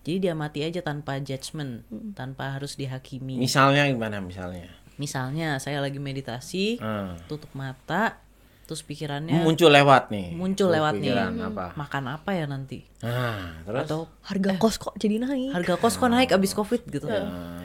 [0.03, 3.39] Jadi diamati aja tanpa judgement, tanpa harus dihakimi.
[3.39, 4.67] Misalnya gimana misalnya?
[4.99, 7.15] Misalnya saya lagi meditasi, Ah.
[7.25, 8.22] tutup mata,
[8.63, 10.33] terus pikirannya Muncul lewat nih.
[10.33, 11.11] muncul lewat nih.
[11.13, 11.75] Apa?
[11.75, 12.87] Makan apa ya nanti?
[12.99, 15.51] Nah, terus Atau Harga kos kok jadi naik.
[15.51, 17.11] harga kos kok naik abis covid gitu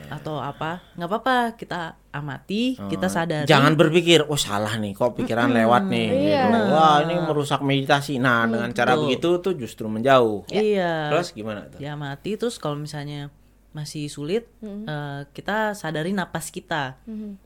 [0.09, 1.81] atau apa nggak apa-apa kita
[2.11, 6.09] amati kita sadari Jangan berpikir, oh salah nih, kok pikiran lewat nih.
[6.09, 6.43] Iya.
[6.45, 6.59] gitu.
[6.71, 8.19] Wah, ini merusak meditasi.
[8.19, 10.49] Nah, dengan cara begitu tuh justru menjauh.
[10.49, 11.79] iya Terus gimana tuh?
[11.79, 13.31] diamati terus kalau misalnya
[13.69, 16.99] masih sulit eh, kita sadari napas kita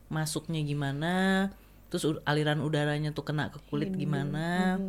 [0.06, 1.12] masuknya gimana
[1.92, 4.80] terus aliran udaranya tuh kena ke kulit gimana?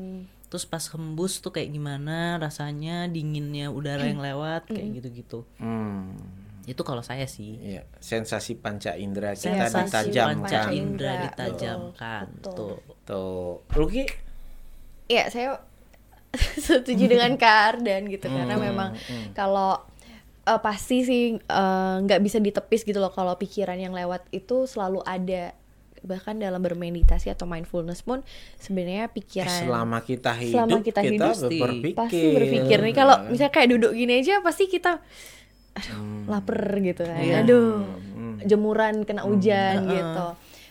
[0.48, 2.40] Terus pas hembus tuh kayak gimana?
[2.40, 5.44] Rasanya dinginnya udara yang lewat kayak gitu-gitu.
[5.60, 6.16] Hmm,
[6.64, 7.60] itu kalau saya sih.
[7.60, 10.48] Iya, sensasi panca indera kita sensasi ditajamkan.
[10.48, 14.08] panca indera Indra, ditajamkan tuh Tuh, Ruki
[15.12, 15.60] ya saya
[16.66, 18.96] setuju dengan Kak Ardan gitu karena memang
[19.38, 19.84] kalau
[20.48, 25.04] eh, pasti sih eh, nggak bisa ditepis gitu loh kalau pikiran yang lewat itu selalu
[25.06, 25.54] ada
[26.04, 28.20] bahkan dalam bermeditasi atau mindfulness pun
[28.60, 31.96] sebenarnya pikiran selama kita hidup selama kita kita, hidup berpikir.
[31.96, 32.94] pasti berpikir nih.
[32.94, 33.32] Kalau kan?
[33.32, 35.00] misalnya kayak duduk gini aja pasti kita
[35.74, 36.30] Hmm.
[36.30, 37.18] lapar gitu kan.
[37.18, 37.42] Iya.
[37.42, 37.82] aduh
[38.44, 40.28] jemuran kena hujan gitu.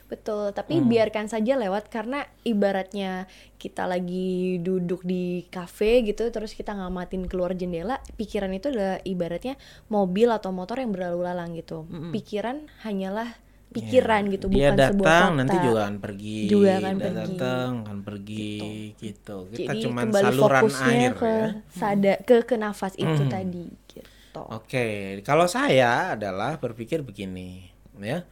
[0.07, 0.87] Betul tapi Hmm.
[0.87, 3.25] biarkan saja lewat karena ibaratnya
[3.57, 9.57] kita lagi duduk di kafe gitu terus kita ngamatin keluar jendela pikiran itu adalah ibaratnya
[9.89, 11.83] mobil atau motor yang berlalu lalang gitu.
[12.13, 13.33] Pikiran hanyalah
[13.73, 16.39] pikiran gitu dia bukan sebuah datang kota nanti juga akan pergi.
[16.47, 17.17] Juga akan Dia pergi.
[17.17, 18.53] datang akan pergi
[19.01, 21.49] gitu, kita jadi cuma kembali saluran fokusnya air ke ya.
[21.73, 24.43] sada ke ke nafas itu tadi gitu.
[24.53, 24.87] Oke,
[25.25, 27.69] kalau saya adalah berpikir begini,
[28.01, 28.25] ya.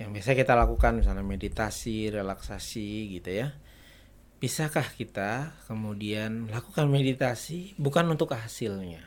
[0.00, 3.52] Yang biasa kita lakukan misalnya meditasi, relaksasi gitu ya.
[4.40, 7.72] Bisakah kita kemudian melakukan meditasi?
[7.80, 9.04] Bukan untuk hasilnya,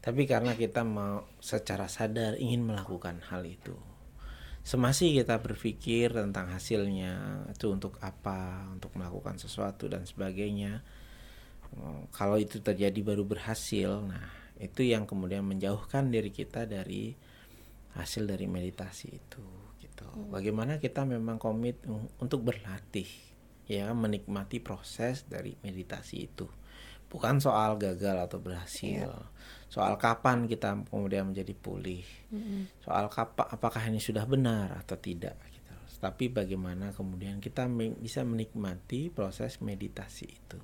[0.00, 3.76] tapi karena kita mau secara sadar ingin melakukan hal itu.
[4.70, 10.86] Semasi kita berpikir tentang hasilnya itu untuk apa, untuk melakukan sesuatu dan sebagainya.
[11.74, 14.30] Oh, Kalau itu terjadi baru berhasil, nah
[14.62, 17.18] itu yang kemudian menjauhkan diri kita dari
[17.98, 19.42] hasil dari meditasi itu.
[19.82, 20.06] Gitu.
[20.30, 23.10] Bagaimana kita memang komit un- untuk berlatih,
[23.66, 26.46] ya menikmati proses dari meditasi itu.
[27.10, 29.10] Bukan soal gagal atau berhasil,
[29.70, 32.02] soal kapan kita kemudian menjadi pulih,
[32.82, 35.38] soal kapa, apakah ini sudah benar atau tidak.
[35.46, 35.72] Gitu.
[36.02, 40.58] Tapi bagaimana kemudian kita me- bisa menikmati proses meditasi itu.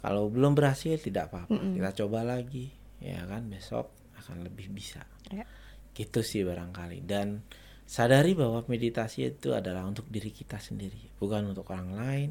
[0.00, 2.72] Kalau belum berhasil tidak apa-apa, kita coba lagi,
[3.04, 5.04] ya kan besok akan lebih bisa.
[5.28, 5.44] Ya.
[5.92, 7.44] Gitu sih barangkali dan
[7.84, 12.30] sadari bahwa meditasi itu adalah untuk diri kita sendiri, bukan untuk orang lain,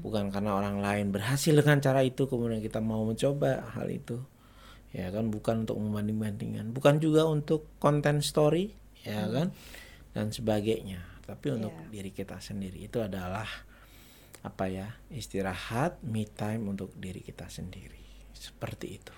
[0.00, 4.22] bukan karena orang lain berhasil dengan cara itu kemudian kita mau mencoba hal itu.
[4.92, 9.50] Ya kan bukan untuk membanding-bandingkan, bukan juga untuk konten story, ya kan
[10.12, 13.48] dan sebagainya, tapi untuk diri kita sendiri itu adalah
[14.42, 18.04] apa ya istirahat me time untuk diri kita sendiri.
[18.30, 19.14] Seperti itu.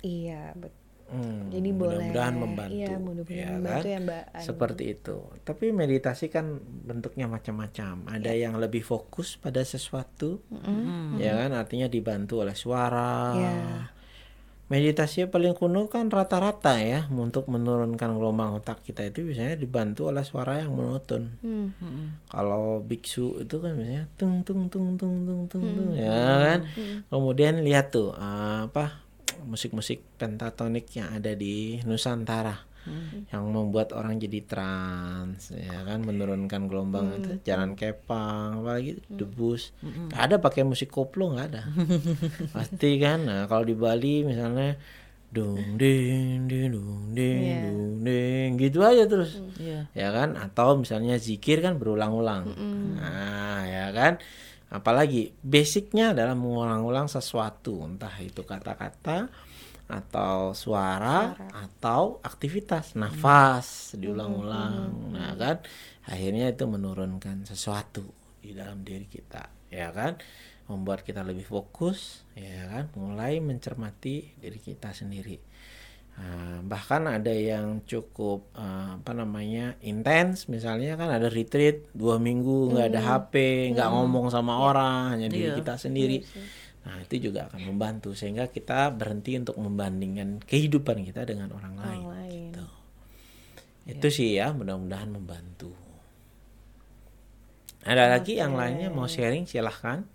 [0.00, 2.04] Iya betul Hmm, Jadi boleh.
[2.04, 2.76] mudah-mudahan membantu.
[2.76, 3.88] Iya, mudah-mudahan ya membantu kan?
[3.88, 4.44] ya Mbak Ani.
[4.44, 5.16] seperti itu.
[5.40, 7.94] Tapi meditasi kan bentuknya macam-macam.
[8.12, 8.44] Ada Iya.
[8.44, 10.44] yang lebih fokus pada sesuatu
[11.16, 11.56] ya kan?
[11.56, 13.56] Artinya dibantu oleh suara Iya.
[14.68, 20.12] Meditasi yang paling kuno kan rata-rata ya untuk menurunkan gelombang otak kita itu biasanya dibantu
[20.12, 21.72] oleh suara yang monoton Hmm.
[22.28, 25.74] kalau biksu itu kan biasanya tung tung tung tung tung tung Hmm.
[25.74, 26.58] tung ya kan?
[27.08, 29.00] Kemudian lihat tuh eh, apa
[29.42, 33.26] musik-musik pentatonik yang ada di Nusantara Hmm.
[33.28, 36.00] yang membuat orang jadi trans ya kan?
[36.00, 37.16] Menurunkan gelombang Hmm.
[37.18, 39.74] itu jalan kepang apalagi debus.
[39.80, 41.62] Nggak ada pakai musik koplo nggak ada.
[42.54, 43.24] Pasti kan?
[43.24, 44.78] Nah kalau di Bali misalnya
[45.28, 47.60] dung ding ding dung ding Iya.
[47.68, 49.36] dung ding gitu aja terus.
[49.60, 49.84] Iya.
[49.92, 50.34] ya kan?
[50.34, 52.48] Atau misalnya zikir kan berulang-ulang.
[52.96, 54.16] Nah ya kan?
[54.68, 57.84] Apalagi basicnya adalah mengulang-ulang sesuatu.
[57.84, 59.28] Entah itu kata-kata
[59.88, 65.16] atau suara, atau aktivitas nafas diulang-ulang.
[65.16, 65.64] Nah kan?
[66.04, 68.04] Akhirnya itu menurunkan sesuatu
[68.38, 70.20] di dalam diri kita ya kan?
[70.68, 72.84] Membuat kita lebih fokus ya kan?
[72.94, 75.40] Mulai mencermati diri kita sendiri.
[76.18, 80.50] Nah, bahkan ada yang cukup eh, apa namanya intens.
[80.50, 83.34] Misalnya kan ada retreat dua minggu nggak ada HP
[83.72, 85.56] nggak ngomong sama orang hanya diri Iya.
[85.62, 86.18] kita sendiri
[86.88, 92.00] nah itu juga akan membantu sehingga kita berhenti untuk membandingkan kehidupan kita dengan orang lain,
[92.00, 92.40] Orang lain.
[92.48, 92.64] Gitu.
[93.92, 95.76] itu sih ya mudah-mudahan membantu
[97.84, 100.08] ada lagi yang lainnya mau sharing silahkan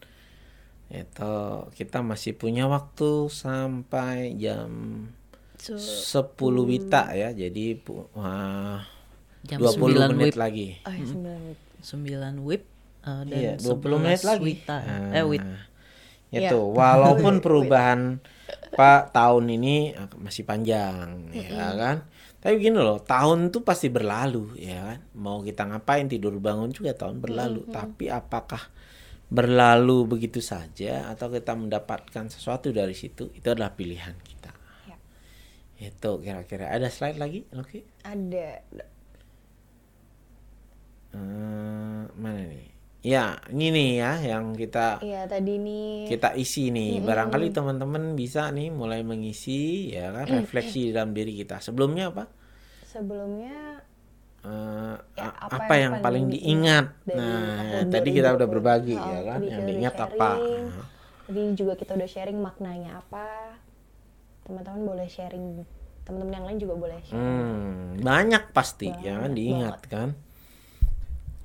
[0.90, 1.34] itu
[1.74, 4.70] kita masih punya waktu sampai jam
[5.64, 6.36] So, 10
[6.68, 7.80] wita ya jadi
[8.20, 8.84] wah,
[9.48, 10.44] Jam 20 9 menit WIB.
[10.44, 11.60] lagi oh, ya, sembilan menit.
[11.80, 12.64] 9 whip
[13.08, 14.78] uh, dan iya 20 menit 11 lagi wita.
[14.84, 15.44] Nah, Eh wit.
[16.34, 16.74] Itu Iya.
[16.74, 18.18] walaupun perubahan
[18.74, 22.10] Pak tahun ini eh, masih panjang ya kan?
[22.42, 25.00] Tapi gini loh tahun tuh pasti berlalu ya kan?
[25.14, 27.70] Mau kita ngapain tidur bangun juga tahun berlalu.
[27.70, 28.60] Tapi apakah
[29.30, 34.52] berlalu begitu saja atau kita mendapatkan sesuatu dari situ itu adalah pilihan kita.
[34.90, 34.98] Ya.
[35.90, 36.74] itu kira-kira.
[36.74, 38.50] Ada slide lagi oke Ada.
[41.14, 42.73] Eh, mana nih
[43.04, 46.08] ya ini nih ya yang kita Iya tadi nih.
[46.08, 51.34] kita isi nih barangkali teman-teman bisa nih mulai mengisi ya kan refleksi di dalam diri
[51.36, 52.24] kita sebelumnya apa
[52.84, 53.82] Sebelumnya
[54.44, 58.54] eh, Ya, apa apa, yang yang, paling diingat dari Nah, tahun tadi kita udah 2020.
[58.54, 60.30] berbagi Oh, ya kan, yang udah diingat apa?
[60.36, 60.64] sharing.
[60.68, 60.88] Nah.
[61.24, 63.26] Tadi juga kita udah sharing maknanya apa.
[64.44, 65.46] Teman-teman boleh sharing.
[66.04, 67.24] Teman-teman yang lain juga boleh sharing.
[67.24, 70.10] Hmm, banyak pasti ya kan Banyak diingat kan.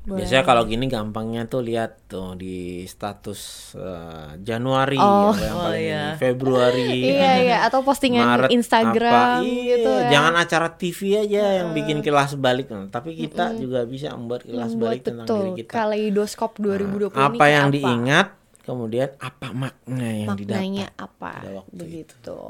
[0.08, 0.24] Boleh.
[0.24, 3.40] Biasanya kalau gini gampangnya tuh lihat tuh di status
[3.76, 5.36] eh, Januari Oh.
[5.36, 6.16] yang Oh, iya.
[6.16, 6.88] ini, Februari.
[7.12, 10.08] Iya iya atau postingan Maret Instagram apa, iya, gitu ya.
[10.08, 14.72] Jangan acara TV aja yang bikin kilas balik, Nah, tapi kita juga bisa membuat kilas
[14.72, 15.70] membuat balik tentang betul diri kita.
[15.76, 17.76] kaleidoskop 2020 ini apa kayak yang apa?
[17.76, 18.28] diingat,
[18.64, 22.40] kemudian apa makna yang maknanya didapat, apa begitu.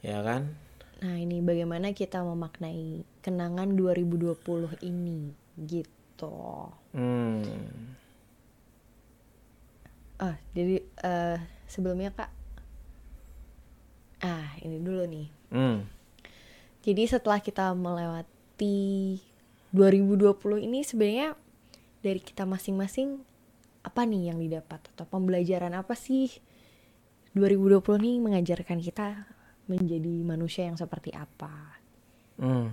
[0.00, 0.42] ya kan?
[0.96, 4.40] Nah, ini bagaimana kita memaknai kenangan 2020
[4.80, 5.28] ini
[5.60, 5.92] gitu.
[6.96, 7.44] Hmm.
[10.16, 11.38] Ah, jadi eh,
[11.68, 12.32] sebelumnya Kak
[14.24, 15.28] Ah, ini dulu nih.
[15.52, 15.84] Hmm.
[16.80, 19.20] Jadi setelah kita melewati
[19.76, 21.36] 2020 ini sebenarnya
[22.00, 23.20] dari kita masing-masing
[23.84, 26.32] apa nih yang didapat atau pembelajaran apa sih
[27.36, 29.28] 2020 nih mengajarkan kita
[29.68, 31.78] menjadi manusia yang seperti apa
[32.36, 32.68] Hmm.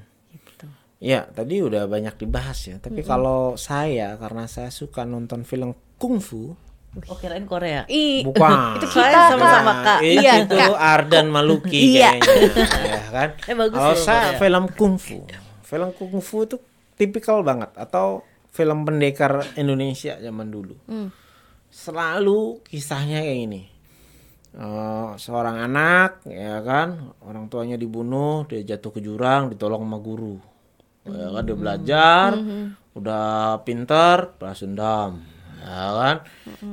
[1.03, 2.79] Ya, tadi udah banyak dibahas ya.
[2.79, 6.55] Tapi kalau saya karena saya suka nonton film kungfu,
[7.09, 7.89] Oh kirain Korea.
[7.89, 8.53] Ih, bukan.
[8.77, 9.97] itu kita sama-sama, Kak.
[9.97, 9.99] Kak.
[10.05, 10.77] Itu, Iya, itu Kak.
[10.77, 12.21] Ardan Maluki Iya.
[12.21, 13.29] kayaknya, ya kan?
[13.49, 14.39] Eh, bagus Kalau saya Korea.
[14.39, 15.17] film kungfu,
[15.65, 16.55] film kungfu itu
[16.93, 18.21] tipikal banget atau
[18.53, 20.77] film pendekar Indonesia zaman dulu.
[20.85, 21.09] Hmm.
[21.73, 23.61] Selalu kisahnya kayak gini.
[24.53, 30.37] Eh, seorang anak ya kan orang tuanya dibunuh dia jatuh ke jurang ditolong sama guru
[31.03, 32.29] ya kan dia belajar
[32.93, 35.19] udah pinter balas dendam.
[35.63, 36.15] Ya kan?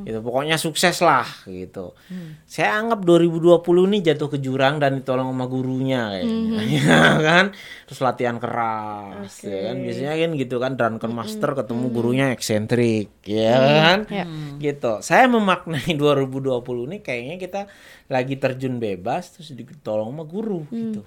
[0.02, 1.94] Itu pokoknya sukses lah gitu.
[2.42, 6.58] Saya anggap 2020 nih jatuh ke jurang dan ditolong sama gurunya kayaknya.
[6.90, 7.44] Ya kan?
[7.86, 9.76] Terus latihan keras ya kan?
[9.78, 13.98] Biasanya kan gitu kan drunken master ketemu gurunya eksentrik ya kan?
[14.10, 14.26] Ya.
[14.58, 14.98] gitu.
[15.06, 17.60] Saya memaknai 2020 ini kayaknya kita
[18.10, 21.06] lagi terjun bebas terus ditolong sama guru gitu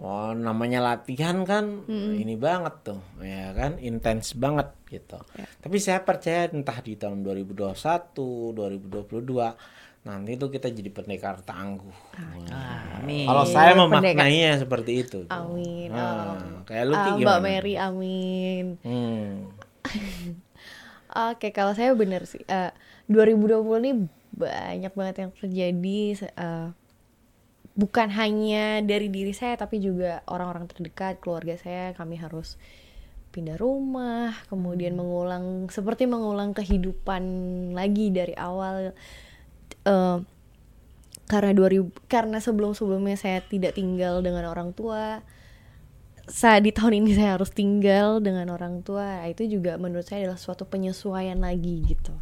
[0.00, 5.20] Wah, namanya latihan kan ini banget tuh, ya kan, intens banget gitu.
[5.60, 7.76] Tapi saya percaya entah di tahun 2021,
[8.56, 9.52] 2022
[10.00, 11.92] nanti tuh kita jadi pendekar tangguh.
[12.16, 12.96] Wah.
[12.96, 13.28] Amin.
[13.28, 14.00] Kalau saya pendekar.
[14.00, 15.28] memaknainya seperti itu.
[15.28, 15.36] tuh.
[15.36, 15.92] Amin.
[15.92, 17.38] Nah, kayak lu Ah, Ki, Mbak?
[17.38, 18.66] Mary amin.
[18.80, 19.52] Hmm.
[21.28, 22.40] Oke, kalau saya bener sih.
[22.46, 22.72] eh,
[23.06, 23.92] 2020 ini
[24.32, 26.00] banyak banget yang terjadi.
[26.24, 26.66] eh,
[27.80, 31.96] bukan hanya dari diri saya, tapi juga orang-orang terdekat, keluarga saya.
[31.96, 32.60] Kami harus
[33.32, 37.22] pindah rumah, kemudian mengulang, seperti mengulang kehidupan
[37.72, 38.92] lagi dari awal.
[39.88, 40.18] Eh,
[41.24, 45.24] karena 2000, karena sebelum-sebelumnya saya tidak tinggal dengan orang tua,
[46.30, 50.38] saat di tahun ini saya harus tinggal dengan orang tua itu juga menurut saya adalah
[50.38, 52.14] suatu penyesuaian lagi gitu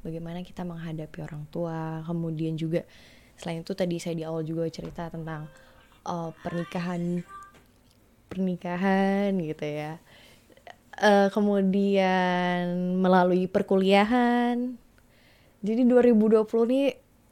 [0.00, 2.88] bagaimana kita menghadapi orang tua kemudian juga
[3.36, 5.48] selain itu tadi saya di awal juga cerita tentang
[6.06, 7.22] uh, pernikahan
[8.32, 10.00] pernikahan gitu ya.
[11.02, 14.76] Eh, kemudian melalui perkuliahan.
[15.64, 16.82] Jadi 2020 ini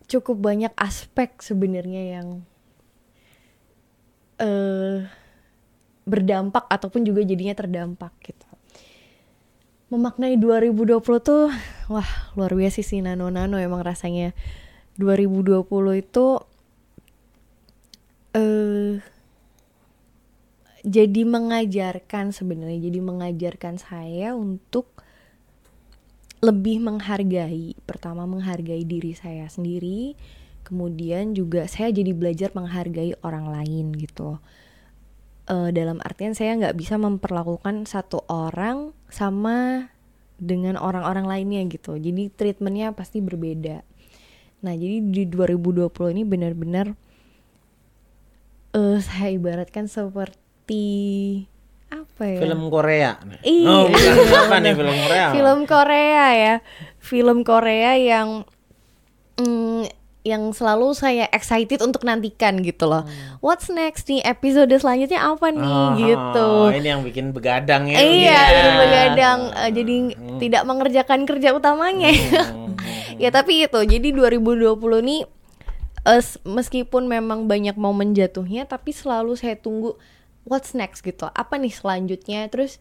[0.09, 2.28] cukup banyak aspek sebenarnya yang
[4.40, 5.05] eh
[6.09, 8.48] berdampak ataupun juga jadinya terdampak gitu.
[9.92, 11.53] Memaknai 2020 tuh
[11.92, 14.32] wah luar biasa sih nano-nano emang rasanya
[14.99, 16.26] 2020 itu
[18.30, 19.03] eh
[20.80, 24.88] jadi mengajarkan sebenarnya jadi mengajarkan saya untuk
[26.41, 30.16] lebih menghargai pertama menghargai diri saya sendiri
[30.64, 34.38] kemudian juga saya jadi belajar menghargai orang lain gitu.
[35.51, 39.91] Eh, dalam artian saya nggak bisa memperlakukan satu orang sama
[40.38, 41.99] dengan orang-orang lainnya gitu.
[41.99, 43.82] Jadi treatmentnya pasti berbeda
[44.61, 46.92] nah jadi di 2020 ini benar-benar
[48.70, 50.86] eh saya ibaratkan seperti
[51.90, 53.18] apa ya Film Korea.
[53.42, 53.66] Iya.
[53.66, 53.86] Oh,
[54.46, 55.26] apa nih film Korea?
[55.34, 56.54] film Korea ya
[57.02, 58.28] film Korea yang
[59.42, 63.08] mm, yang selalu saya excited untuk nantikan gitu loh.
[63.40, 64.20] What's next nih?
[64.20, 65.64] Episode selanjutnya apa nih?
[65.64, 66.48] Oh, gitu.
[66.76, 67.96] Ini yang bikin begadang ya.
[67.96, 68.40] iya ya.
[68.50, 69.94] jadi begadang eh, jadi
[70.36, 72.76] tidak mengerjakan kerja utamanya Hmm.
[73.16, 75.20] ya tapi itu jadi 2020 nih
[76.06, 79.96] s- meskipun memang banyak momen jatuhnya tapi selalu saya tunggu
[80.44, 81.26] what's next gitu.
[81.26, 82.48] Apa nih selanjutnya?
[82.48, 82.76] Terus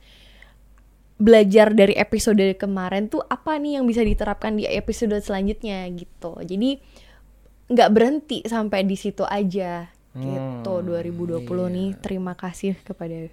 [1.16, 6.40] belajar dari episode kemarin tuh apa nih yang bisa diterapkan di episode selanjutnya gitu.
[6.40, 6.80] Jadi
[7.70, 13.30] nggak berhenti sampai di situ aja gitu Hmm, 2020 nih terima kasih kepada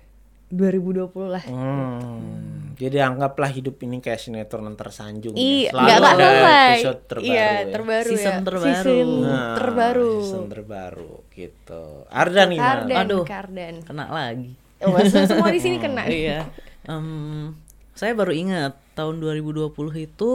[0.47, 1.43] 2020 lah.
[1.43, 5.33] Hmm, jadi anggaplah hidup ini kayak sinetron tersanjung.
[5.33, 5.43] ya.
[5.43, 6.69] Iya, Selalu nggak nggak ada selesai.
[6.71, 7.73] episode terbaru Iya, ya.
[7.73, 8.45] terbaru Season ya.
[8.45, 8.71] terbaru.
[8.87, 10.13] Season Nah, terbaru.
[10.15, 11.83] Season terbaru gitu.
[12.07, 12.69] Ardan gimana?
[12.79, 13.25] Kardan, Aduh.
[13.27, 13.75] Kardan.
[13.83, 14.53] Kena lagi.
[14.79, 16.05] Oh, se- semua di sini kena.
[16.07, 16.47] iya.
[16.85, 17.51] Em,
[17.93, 20.31] saya baru ingat tahun 2020 itu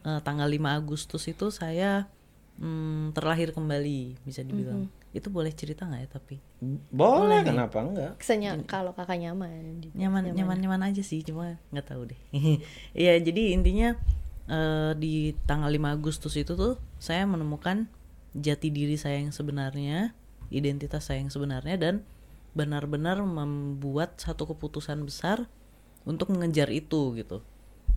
[0.00, 2.06] eh, tanggal 5 Agustus itu saya
[2.58, 4.86] mm, terlahir kembali bisa dibilang.
[5.14, 6.36] Itu boleh cerita nggak ya tapi
[6.90, 8.12] Boleh, kenapa enggak?
[8.18, 9.82] Kesenya kalau kakak nyaman.
[9.94, 12.20] nyaman nyaman nyaman aja sih cuma nggak tahu deh.
[12.98, 13.94] Iya jadi intinya
[14.50, 17.86] eh, di tanggal 5 Agustus itu tuh saya menemukan
[18.34, 20.10] jati diri saya yang sebenarnya,
[20.50, 21.94] identitas saya yang sebenarnya dan
[22.54, 25.46] benar-benar membuat satu keputusan besar
[26.06, 27.42] untuk mengejar itu gitu.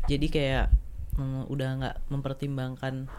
[0.06, 0.74] Jadi kayak
[1.18, 3.10] mm, udah nggak mempertimbangkan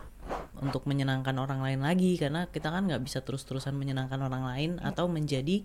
[0.59, 5.07] untuk menyenangkan orang lain lagi karena kita kan nggak bisa terus-terusan menyenangkan orang lain atau
[5.07, 5.63] menjadi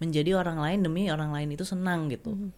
[0.00, 2.50] menjadi orang lain demi orang lain itu senang gitu.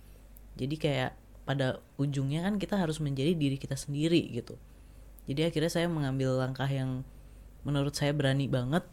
[0.55, 1.13] Jadi kayak
[1.43, 4.55] pada ujungnya kan kita harus menjadi diri kita sendiri gitu.
[5.27, 7.03] Jadi akhirnya saya mengambil langkah yang
[7.67, 8.87] menurut saya berani banget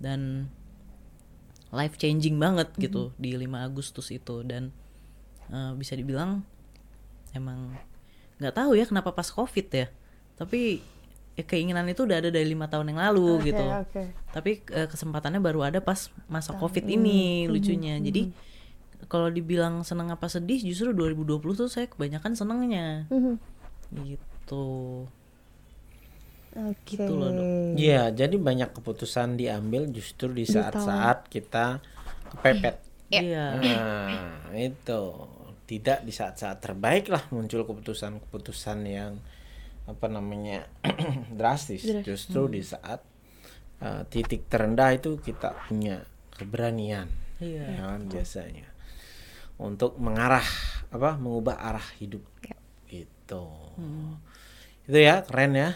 [0.00, 0.48] dan
[1.72, 4.40] life changing banget gitu di 5 Agustus itu.
[4.40, 4.72] Dan
[5.52, 6.44] eh, bisa dibilang
[7.36, 7.76] emang
[8.40, 9.86] nggak tahu ya kenapa pas covid ya.
[10.36, 10.80] Tapi
[11.40, 13.64] keinginan itu udah ada dari lima tahun yang lalu gitu.
[13.64, 14.02] oke.
[14.36, 17.48] tapi eh, kesempatannya baru ada pas masa covid ini.
[17.48, 17.96] lucunya.
[17.96, 18.28] jadi
[19.10, 23.10] kalau dibilang seneng apa sedih justru 2020 tuh saya kebanyakan senengnya.
[23.92, 24.68] Gitu.
[26.52, 26.96] Oke.
[26.96, 27.80] Gitu loh, Dok.
[27.80, 31.80] Iya, jadi banyak keputusan diambil justru di saat-saat kita
[32.36, 32.76] kepepet.
[33.12, 33.56] iya.
[33.56, 35.02] Nah, itu.
[35.62, 39.16] Tidak di saat-saat terbaik lah muncul keputusan-keputusan yang
[39.86, 40.66] apa namanya
[41.38, 41.82] drastis.
[42.02, 43.02] Justru di saat
[43.82, 46.02] uh, titik terendah itu kita punya
[46.32, 47.06] keberanian,
[47.42, 47.64] Iya.
[47.66, 48.66] ya kan biasanya
[49.60, 50.44] untuk mengarah
[50.90, 52.22] apa mengubah arah hidup
[52.90, 53.46] gitu.
[54.86, 55.70] Itu ya keren ya.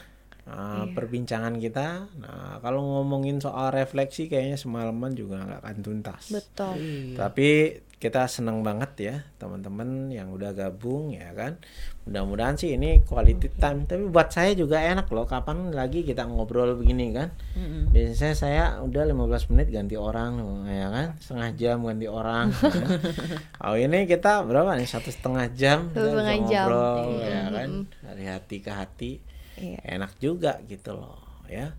[0.47, 2.07] Nah, perbincangan kita.
[2.23, 6.23] Nah, kalau ngomongin soal refleksi kayaknya semalaman juga nggak akan tuntas.
[6.31, 6.75] Betul.
[7.19, 11.57] Tapi kita senang banget ya teman-teman yang udah gabung ya kan.
[12.05, 13.89] Mudah-mudahan sih ini quality time.
[13.89, 15.25] Tapi buat saya juga enak loh.
[15.25, 17.33] Kapan lagi kita ngobrol begini kan?
[17.89, 20.37] Biasanya saya udah 15 menit ganti orang
[20.69, 21.09] ya kan.
[21.17, 22.53] Setengah jam ganti orang.
[22.53, 22.87] ya.
[23.65, 24.85] Oh ini kita berapa nih?
[24.87, 25.89] Satu setengah jam.
[25.91, 26.67] Setengah jam.
[26.69, 27.33] ngobrol Iya.
[27.33, 27.71] ya kan.
[28.05, 29.11] Dari hati ke hati.
[29.57, 29.81] Iya.
[29.97, 31.17] Enak juga gitu loh
[31.49, 31.73] ya.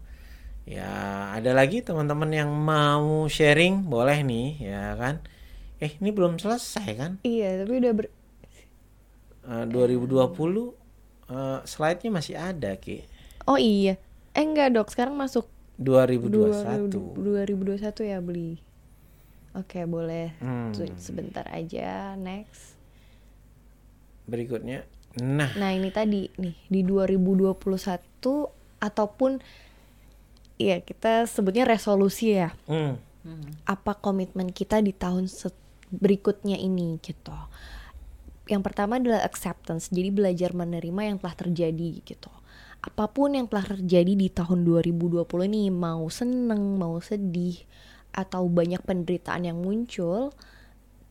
[0.68, 0.92] Ya,
[1.32, 5.24] ada lagi teman-teman yang mau sharing boleh nih ya kan.
[5.78, 7.12] Eh, ini belum selesai kan?
[7.22, 8.06] Iya, tapi udah ber
[9.48, 10.76] Eh, 2020
[11.30, 13.08] eh, slide-nya masih ada, Ki.
[13.48, 13.96] Oh iya.
[14.36, 14.92] Eh enggak, Dok.
[14.92, 15.48] Sekarang masuk
[15.80, 16.92] 2021.
[17.16, 18.60] 2021 ya beli.
[19.56, 20.36] Oke, boleh.
[20.38, 20.76] Hmm.
[21.00, 22.14] Sebentar aja.
[22.20, 22.76] Next.
[24.28, 24.84] Berikutnya.
[25.18, 29.42] Nah, Nah, ini tadi nih di 2021 ataupun
[30.60, 32.54] ya kita sebutnya resolusi ya.
[32.68, 33.00] hmm,
[33.66, 35.56] Apa komitmen kita di tahun se-
[35.92, 37.36] berikutnya ini gitu.
[38.48, 39.92] Yang pertama adalah acceptance.
[39.92, 42.32] Jadi belajar menerima yang telah terjadi gitu.
[42.80, 47.60] Apa pun yang telah terjadi di tahun 2020 ini mau seneng, mau sedih
[48.16, 50.32] atau banyak penderitaan yang muncul,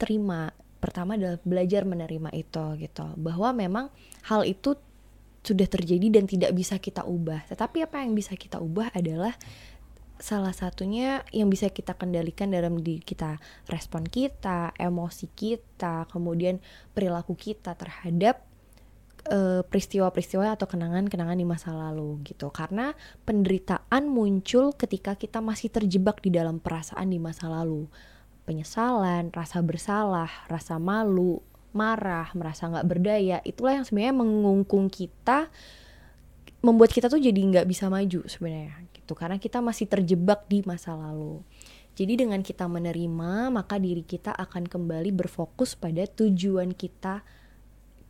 [0.00, 0.50] terima.
[0.80, 3.04] Pertama adalah belajar menerima itu gitu.
[3.20, 3.92] Bahwa memang
[4.24, 4.76] hal itu
[5.46, 7.46] sudah terjadi dan tidak bisa kita ubah.
[7.46, 9.36] Tetapi apa yang bisa kita ubah adalah
[10.16, 13.36] salah satunya yang bisa kita kendalikan dalam diri kita,
[13.68, 16.60] respon kita, emosi kita, kemudian
[16.96, 18.40] perilaku kita terhadap
[19.28, 22.48] eh, peristiwa-peristiwa atau kenangan-kenangan di masa lalu gitu.
[22.48, 22.96] Karena
[23.28, 27.84] penderitaan muncul ketika kita masih terjebak di dalam perasaan di masa lalu.
[28.46, 31.42] Penyesalan, rasa bersalah, rasa malu,
[31.74, 35.50] marah, merasa nggak berdaya, itulah yang sebenarnya mengungkung kita
[36.64, 40.98] membuat kita tuh jadi nggak bisa maju sebenarnya gitu karena kita masih terjebak di masa
[40.98, 41.46] lalu.
[41.94, 47.22] Jadi dengan kita menerima maka diri kita akan kembali berfokus pada tujuan kita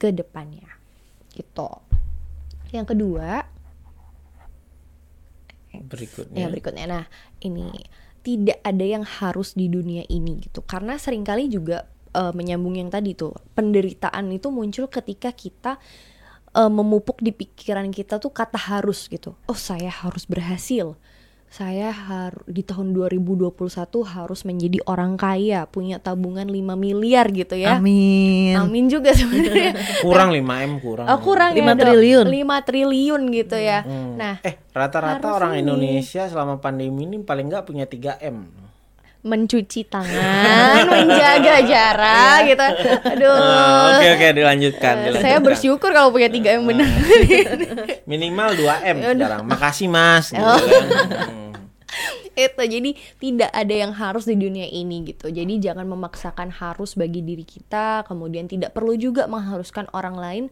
[0.01, 0.65] ke depannya.
[1.37, 1.69] Gitu.
[2.73, 3.45] Yang kedua,
[5.85, 6.37] berikutnya.
[6.41, 6.87] ya berikutnya.
[6.89, 7.05] Nah,
[7.45, 7.69] ini
[8.25, 10.65] tidak ada yang harus di dunia ini gitu.
[10.65, 11.85] Karena sering kali juga
[12.17, 15.77] eh, menyambung yang tadi tuh, penderitaan itu muncul ketika kita
[16.57, 19.37] eh, memupuk di pikiran kita tuh kata harus gitu.
[19.45, 20.97] Oh, saya harus berhasil.
[21.47, 23.55] Saya harus di tahun 2021
[24.03, 27.79] harus menjadi orang kaya, punya tabungan 5 miliar gitu ya.
[27.79, 29.79] amin Amin juga sebenarnya.
[30.05, 31.07] Kurang 5M kurang.
[31.07, 31.83] Oh, kurang Lima ya, Dok.
[31.87, 32.27] triliun.
[32.27, 33.87] 5 triliun gitu ya.
[34.19, 35.63] Nah, Eh, rata-rata orang ini.
[35.63, 38.66] Indonesia selama pandemi ini paling nggak punya 3M.
[39.27, 42.67] Mencuci tangan, menjaga jarak gitu.
[43.11, 43.35] Aduh.
[43.35, 45.21] Ah, Oke oke dilanjutkan, dilanjutkan.
[45.21, 46.87] Saya bersyukur kalau punya tiga yang benar.
[48.11, 49.43] Minimal 2 m sekarang.
[49.45, 50.31] Makasih mas.
[50.31, 50.55] Gitu Oh.
[50.55, 50.87] kan.
[52.37, 57.25] Itu jadi tidak ada yang harus di dunia ini gitu jadi jangan memaksakan harus bagi
[57.25, 60.45] diri kita kemudian tidak perlu juga mengharuskan orang lain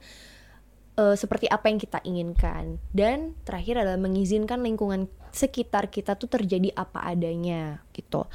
[0.98, 2.78] eh, seperti apa yang kita inginkan.
[2.90, 8.26] Dan terakhir adalah mengizinkan lingkungan sekitar kita tuh terjadi apa adanya gitu.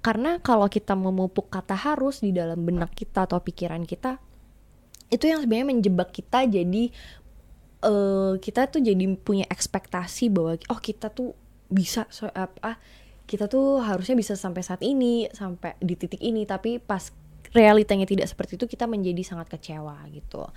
[0.00, 4.22] Karena kalau kita memupuk kata harus di dalam benak kita atau pikiran kita
[5.08, 6.92] itu yang sebenarnya menjebak kita jadi
[7.78, 11.32] eh kita tuh jadi punya ekspektasi bahwa oh kita tuh
[11.72, 12.76] bisa so, apa
[13.28, 16.48] kita tuh harusnya bisa sampai saat ini sampai di titik ini.
[16.48, 17.12] Tapi pas
[17.52, 20.48] realitanya tidak seperti itu kita menjadi sangat kecewa gitu.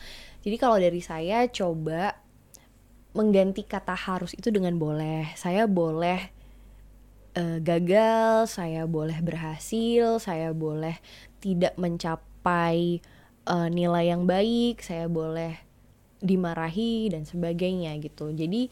[0.43, 2.19] Jadi kalau dari saya coba
[3.11, 5.31] mengganti kata harus itu dengan boleh.
[5.35, 6.19] Saya boleh
[7.35, 10.99] eh, gagal saya boleh berhasil saya boleh
[11.39, 12.99] tidak mencapai
[13.47, 15.55] eh, nilai yang baik saya boleh
[16.21, 18.29] dimarahi dan sebagainya gitu.
[18.31, 18.69] Jadi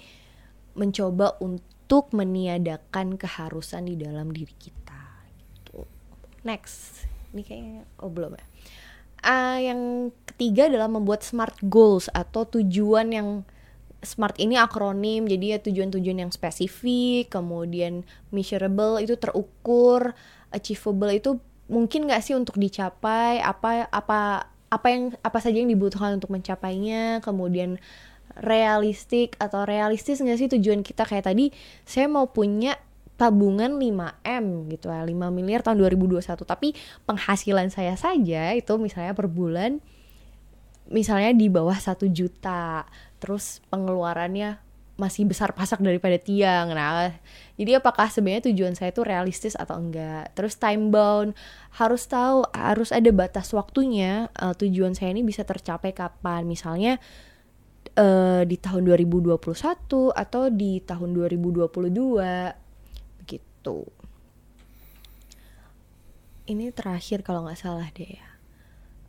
[0.77, 5.01] mencoba untuk meniadakan keharusan di dalam diri kita
[5.33, 5.83] gitu.
[6.45, 8.45] Next, ini kayaknya oh belum ya.
[9.19, 13.29] Ah, yang ketiga adalah membuat smart goals atau tujuan yang
[13.99, 20.15] smart ini akronim jadi ya tujuan-tujuan yang spesifik kemudian measurable itu terukur
[20.55, 21.35] achievable itu
[21.69, 23.39] mungkin nggak sih untuk dicapai?
[23.39, 27.21] Apa apa apa yang apa saja yang dibutuhkan untuk mencapainya?
[27.21, 27.77] Kemudian
[28.41, 31.05] realistik atau realistis nggak sih tujuan kita?
[31.05, 31.53] Kayak tadi
[31.85, 32.75] saya mau punya
[33.19, 36.71] tabungan 5M gitu ya 5 miliar tahun 2021 tapi
[37.03, 39.83] penghasilan saya saja itu misalnya per bulan
[40.89, 42.83] misalnya di bawah satu juta.
[43.21, 44.59] Terus pengeluarannya
[44.99, 46.75] masih besar pasak daripada tiang.
[46.75, 47.15] Nah
[47.55, 50.35] jadi apakah sebenarnya tujuan saya itu realistis atau enggak?
[50.35, 51.31] Terus time bound
[51.79, 56.43] harus tahu harus ada batas waktunya eh, tujuan saya ini bisa tercapai kapan.
[56.43, 56.99] Misalnya
[57.95, 59.39] eh, di tahun 2021
[60.11, 62.68] atau di tahun 2022
[63.59, 63.91] begitu
[66.49, 68.29] ini terakhir kalau nggak salah deh ya.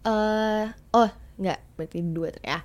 [0.05, 1.11] Eh oh
[1.41, 2.61] nggak berarti dua ya.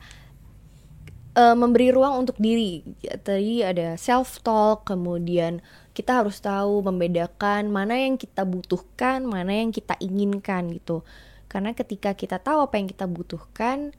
[1.36, 2.84] Eh, memberi ruang untuk diri.
[3.00, 5.64] Tadi ada self talk kemudian
[5.96, 11.08] kita harus tahu membedakan mana yang kita butuhkan mana yang kita inginkan gitu.
[11.48, 13.96] Karena ketika kita tahu apa yang kita butuhkan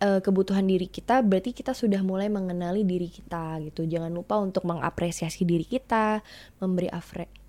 [0.00, 3.84] eh, kebutuhan diri kita berarti kita sudah mulai mengenali diri kita gitu.
[3.84, 6.20] Jangan lupa untuk mengapresiasi diri kita
[6.60, 6.88] memberi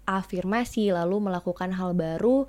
[0.07, 2.47] afirmasi lalu melakukan hal baru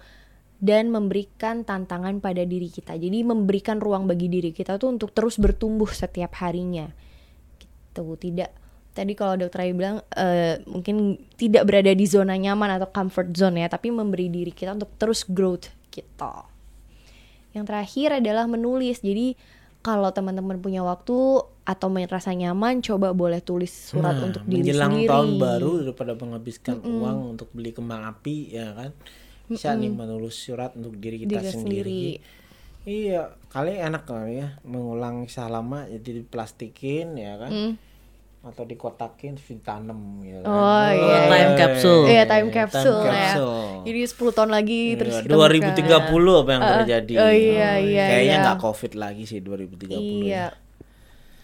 [0.58, 2.98] dan memberikan tantangan pada diri kita.
[2.98, 6.90] Jadi memberikan ruang bagi diri kita tuh untuk terus bertumbuh setiap harinya.
[7.58, 8.04] Gitu.
[8.18, 8.50] Tidak
[8.98, 13.62] tadi kalau dokter Ayu bilang eh, mungkin tidak berada di zona nyaman atau comfort zone
[13.62, 16.34] ya tapi memberi diri kita untuk terus growth gitu.
[17.54, 18.98] Yang terakhir adalah menulis.
[19.00, 19.38] Jadi
[19.78, 21.14] kalau teman-teman punya waktu
[21.62, 25.08] atau merasa nyaman, coba boleh tulis surat Nah, untuk diri menjelang sendiri.
[25.08, 28.90] tahun baru daripada menghabiskan uang untuk beli kembang api ya kan?
[29.46, 32.02] Bisa nih menulis surat untuk diri kita Diri sendiri.
[32.84, 37.76] iya kali enak kali ya mengulang kisah lama jadi diplastikin ya kan
[38.48, 40.54] atau dikotakin terus ditanam ya kan Mm.
[40.54, 42.04] Oh, iya, Oh, time capsule.
[42.04, 43.12] Iya, time capsule, ya.
[43.12, 43.62] capsule.
[43.84, 48.04] Jadi 10 tahun lagi terus Iya, kita 2030 apa yang Ah, terjadi oh iya, iya,
[48.08, 48.42] kayaknya iya.
[48.42, 50.24] nggak covid lagi sih 2030 buka.
[50.24, 50.46] Iya.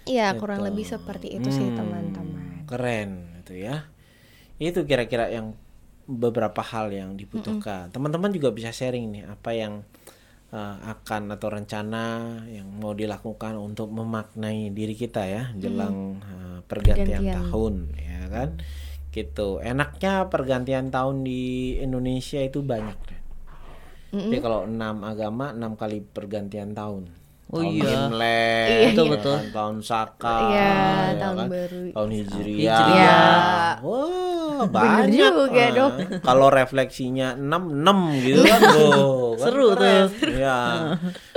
[0.04, 0.68] Iya, kurang Gitu.
[0.68, 2.44] lebih seperti itu sih Hmm, teman-teman.
[2.64, 3.88] Keren itu ya.
[4.56, 5.56] Itu kira-kira yang
[6.04, 7.88] beberapa hal yang dibutuhkan.
[7.88, 9.80] Teman-teman juga bisa sharing nih apa yang
[10.54, 12.04] uh, akan atau rencana
[12.46, 17.34] yang mau dilakukan untuk memaknai diri kita ya jelang uh, pergantian, Pergantian.
[17.50, 18.48] tahun ya kan.
[19.10, 19.48] Gitu.
[19.62, 22.98] Enaknya pergantian tahun di Indonesia itu banyak.
[23.02, 23.22] Ren.
[24.14, 27.10] Jadi kalau enam agama enam kali pergantian tahun.
[27.46, 27.90] Oh tahun iya.
[28.02, 29.34] Imlek, Iya, ya betul.
[29.36, 31.80] kan, tahun Saka, Iya, ya tahun kan, baru.
[31.92, 32.78] tahun Hijriah.
[32.80, 33.72] Hijriah.
[33.78, 35.32] Wah, Bener banyak.
[35.34, 35.68] juga, ah.
[35.70, 35.92] Dok.
[36.20, 38.92] Kalau refleksinya 6 6 gitu kan, tuh.
[39.34, 40.02] Kan Seru tuh.
[40.24, 40.58] Iya.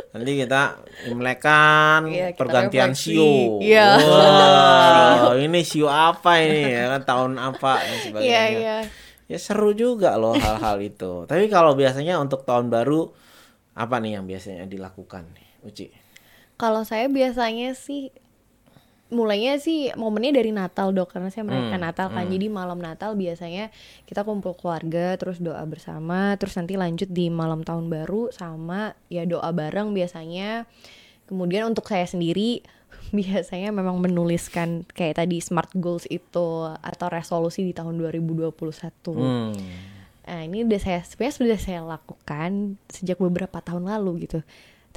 [0.10, 0.62] Nanti kita
[1.06, 3.14] Imlekan, Iya, kita pergantian refleksi.
[3.14, 3.34] sio.
[3.60, 3.88] Iya.
[4.00, 8.26] Wah, ini sio apa ini ya kan tahun apa dan sebagainya.
[8.26, 8.78] Iya, iya.
[9.28, 11.28] Ya seru juga loh hal-hal itu.
[11.28, 13.12] Tapi kalau biasanya untuk tahun baru
[13.76, 15.90] apa nih yang biasanya dilakukan nih, Uci?
[16.58, 18.10] Kalau saya biasanya sih
[19.08, 23.16] mulainya sih momennya dari Natal dok karena saya merayakan Hmm, Natal kan jadi malam Natal
[23.16, 23.72] biasanya
[24.04, 29.24] kita kumpul keluarga terus doa bersama terus nanti lanjut di malam tahun baru sama ya
[29.24, 30.68] doa bareng biasanya
[31.32, 32.60] kemudian untuk saya sendiri
[33.16, 38.52] biasanya memang menuliskan kayak tadi smart goals itu atau resolusi di tahun 2021
[39.16, 39.56] Hmm.
[40.28, 44.44] Nah, ini udah saya sebenarnya sudah saya lakukan sejak beberapa tahun lalu gitu.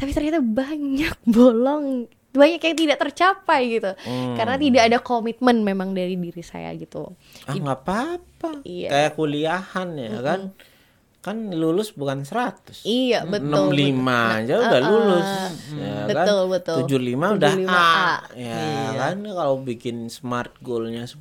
[0.00, 3.92] Tapi ternyata banyak bolong, banyak yang tidak tercapai gitu.
[3.98, 4.34] Hmm.
[4.34, 7.12] Karena tidak ada komitmen memang dari diri saya gitu.
[7.44, 8.88] ah nggak apa-apa Iya.
[8.88, 10.40] kayak kuliahan ya kan
[11.20, 13.76] kan lulus bukan 100 Iya, betul.
[13.76, 14.08] 65
[14.40, 15.28] aja udah lulus
[15.70, 16.48] ya Betul, kan?
[16.50, 16.76] betul.
[16.88, 18.08] 75 udah 75 A, A.
[18.32, 18.88] ya Iya.
[18.96, 21.20] kan kalau bikin smart goalnya 10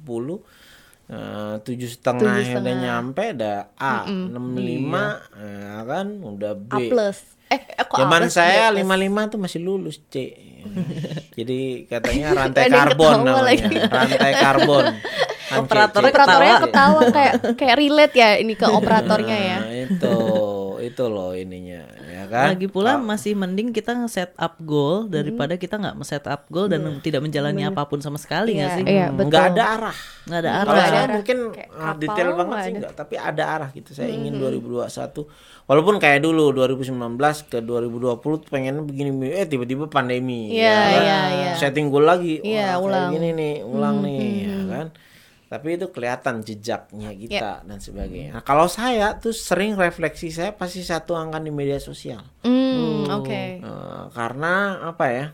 [1.10, 7.20] eh, tujuh setengah udah nyampe ada A 65 ya kan udah B A plus.
[7.50, 8.86] Eh, eh, kok A Zaman saya plus?
[8.86, 10.16] 55 tuh masih lulus C.
[11.38, 13.44] Jadi katanya rantai karbon ketawa namanya.
[13.50, 13.76] lagi.
[13.90, 14.86] Rantai karbon.
[15.50, 16.14] Operatornya C.
[16.14, 16.66] operatornya ketawa.
[16.70, 19.58] ketawa kayak kayak relate ya ini ke operatornya ya.
[19.66, 20.18] Nah, itu
[20.82, 22.52] itu loh ininya ya kan.
[22.52, 26.82] Lagi pula masih mending kita nge-set up goal daripada kita nggak nge-set up goal dan
[27.00, 28.86] tidak menjalani apa pun sama sekali nggak Iya, sih?
[28.86, 29.30] iya, Hmm, betul.
[29.30, 29.98] nggak ada arah.
[30.22, 30.66] Nggak ada Kalau arah.
[30.66, 31.14] Nggak ada saya arah.
[31.14, 32.66] mungkin Kayak kapal detail banget nggak sih.
[32.66, 32.78] Hmm.
[32.78, 33.90] enggak, tapi ada arah gitu.
[33.92, 35.24] Saya ingin 2021
[35.66, 36.98] walaupun kayak dulu 2019
[37.46, 40.90] ke 2020 tuh pengen begini eh tiba-tiba pandemi Iya, kan?
[41.00, 41.52] iya, iya.
[41.56, 42.40] Setting goal lagi.
[42.40, 43.04] Iya, Wah, kayak ulang.
[43.04, 44.88] Hmm, gini nih, ulang nih ya kan.
[45.50, 48.38] Tapi itu kelihatan jejaknya kita dan sebagainya.
[48.38, 52.22] Nah, kalau saya tuh sering refleksi saya pasti satu angka di media sosial.
[52.46, 53.42] Hmm, oke.
[53.58, 54.54] Eh, karena
[54.86, 55.28] apa ya?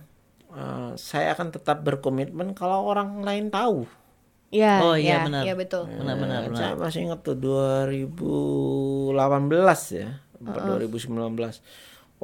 [0.56, 3.84] eh, saya akan tetap berkomitmen kalau orang lain tahu.
[4.56, 5.44] Iya, Oh, iya, iya, benar.
[5.44, 5.84] Iya betul.
[5.84, 6.60] Benar benar Eh, benar.
[6.64, 9.12] Saya masih ingat tuh 2018
[9.92, 10.08] ya,
[10.40, 11.60] apa 2019.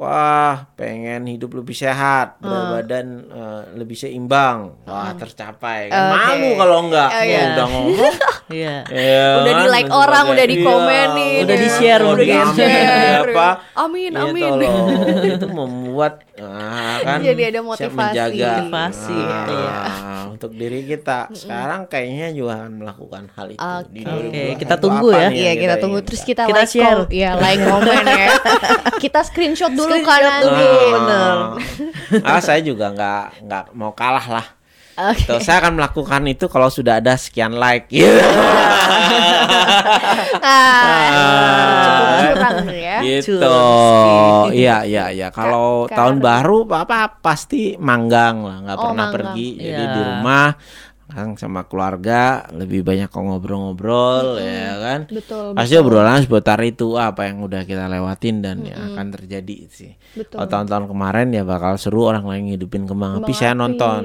[0.02, 4.82] Wah, pengen hidup lebih sehat, berat badan eh, lebih seimbang.
[4.82, 5.86] Wah, tercapai.
[5.86, 6.18] Kan Oke.
[6.18, 7.08] malu kalau enggak.
[7.08, 7.42] Oh, iya.
[7.54, 8.14] Udah ngomong.
[8.52, 8.84] Iya.
[8.84, 11.62] ya Udah kan, di-like dan orang, udah dikomenin, Udah ya.
[11.62, 12.44] di-share udah mungkin.
[12.52, 13.30] di-share.
[13.32, 13.48] apa?
[13.78, 14.50] Amin, Gitu amin.
[14.60, 14.76] loh.
[15.38, 15.46] itu
[15.92, 17.92] membuat ah, kan Jadi ada siap motivasi.
[17.94, 19.76] menjaga Motivasi, ah, iya.
[20.26, 21.28] untuk diri kita.
[21.30, 23.60] Sekarang kayaknya juga akan melakukan hal itu
[23.90, 24.56] di Oke, 2021.
[24.58, 25.28] kita tunggu ya.
[25.28, 26.08] Iya kita tunggu ingin?
[26.08, 26.98] terus kita, Kita like share.
[26.98, 28.28] kom- Iya like komen ya.
[29.04, 30.64] kita screenshot dulu kan Screenshot nanti.
[30.64, 30.88] dulu.
[30.90, 31.36] bener.
[32.24, 34.46] ah saya juga nggak nggak mau kalah lah
[34.92, 35.24] Oke.
[35.24, 38.12] Tuh, saya akan melakukan itu kalau sudah ada sekian like gitu.
[40.42, 42.98] Ah, cukup tuh ya.
[43.00, 43.38] gitu.
[44.52, 45.28] Iya, iya, iya.
[45.30, 49.32] Kalau tahun baru Papa pasti manggang lah, nggak Oh, pernah manggang.
[49.32, 49.48] pergi.
[49.56, 49.92] Jadi Iya.
[49.92, 50.48] di rumah
[51.06, 55.00] kan sama keluarga lebih banyak ngobrol-ngobrol ya kan.
[55.06, 55.52] Betul.
[55.52, 59.92] Pasti obrolan seputar itu apa yang udah kita lewatin dan yang akan terjadi sih.
[60.16, 60.40] Betul.
[60.40, 64.02] Kalau tahun-tahun kemarin ya bakal seru orang lain ngidupin kembang, api saya nonton.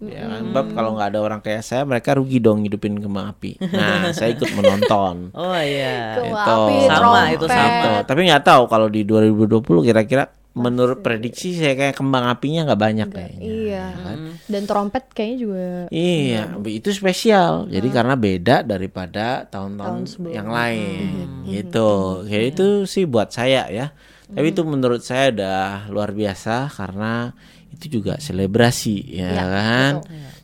[0.00, 3.60] Ya kan, bab kalau nggak ada orang kayak saya mereka rugi dong ngidupin kembang api.
[3.60, 5.28] Nah, saya ikut menonton.
[5.36, 6.16] Oh iya.
[6.16, 6.56] Kembang Itu.
[6.56, 7.34] api, Sama, trompet.
[7.36, 7.90] itu sama.
[8.08, 13.08] Tapi nggak tahu kalau di 2020 kira-kira menurut prediksi saya kayak kembang apinya nggak banyak
[13.12, 13.44] kayaknya.
[13.44, 13.86] Iya.
[13.94, 14.18] kan?
[14.48, 17.68] Dan trompet kayaknya juga Iya, itu spesial.
[17.68, 20.00] Jadi karena beda daripada tahun-tahun
[20.32, 22.24] yang lain, gitu.
[22.24, 23.92] Kayak itu sih buat saya ya.
[24.30, 25.60] Tapi itu menurut saya udah
[25.90, 27.34] luar biasa karena
[27.70, 29.92] itu juga selebrasi ya kan.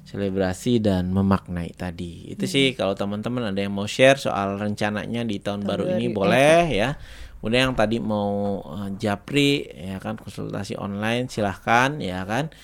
[0.07, 2.31] Selebrasi dan memaknai tadi.
[2.31, 6.65] Itu sih kalau teman-teman ada yang mau share soal rencananya di tahun baru ini boleh
[6.71, 6.95] ya.
[7.43, 12.55] Kemudian yang tadi mau eh, japri ya kan konsultasi online silahkan ya kan.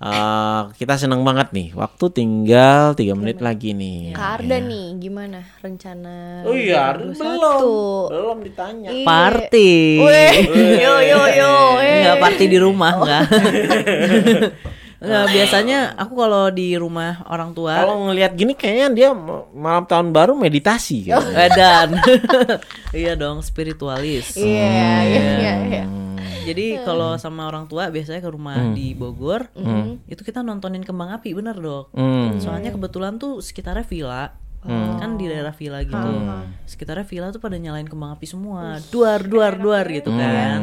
[0.00, 1.76] Eh, kita senang banget nih.
[1.76, 4.16] Waktu tinggal tiga menit lagi nih.
[4.16, 7.20] Kak Arda nih gimana rencana Oh iya, 2021?
[7.20, 7.60] belum,
[8.08, 8.88] belum ditanya.
[8.88, 9.04] Iya.
[9.04, 9.72] Party.
[10.00, 10.34] Weh,
[10.80, 11.52] yo yo yo.
[11.76, 13.04] Enggak party di rumah Oh.
[13.04, 13.24] enggak.
[15.00, 19.84] Enggak, biasanya aku kalau di rumah orang tua Kalau ngelihat gini kayaknya dia ma- malam
[19.84, 21.20] tahun baru meditasi Oh.
[21.20, 21.28] gitu.
[21.30, 21.88] Edan.
[22.96, 24.32] iya dong, spiritualis.
[24.34, 24.64] Iya,
[25.02, 25.84] iya, iya, iya.
[26.50, 28.72] Jadi kalau sama orang tua biasanya ke rumah Hmm.
[28.72, 29.48] di Bogor,
[30.04, 31.90] itu kita nontonin kembang api bener dok.
[31.92, 32.36] Hmm.
[32.36, 34.34] Soalnya kebetulan tuh sekitarnya villa,
[34.96, 36.10] kan di daerah villa gitu.
[36.66, 40.60] Sekitarnya villa tuh pada nyalain kembang api semua, duar duar duar gitu kan.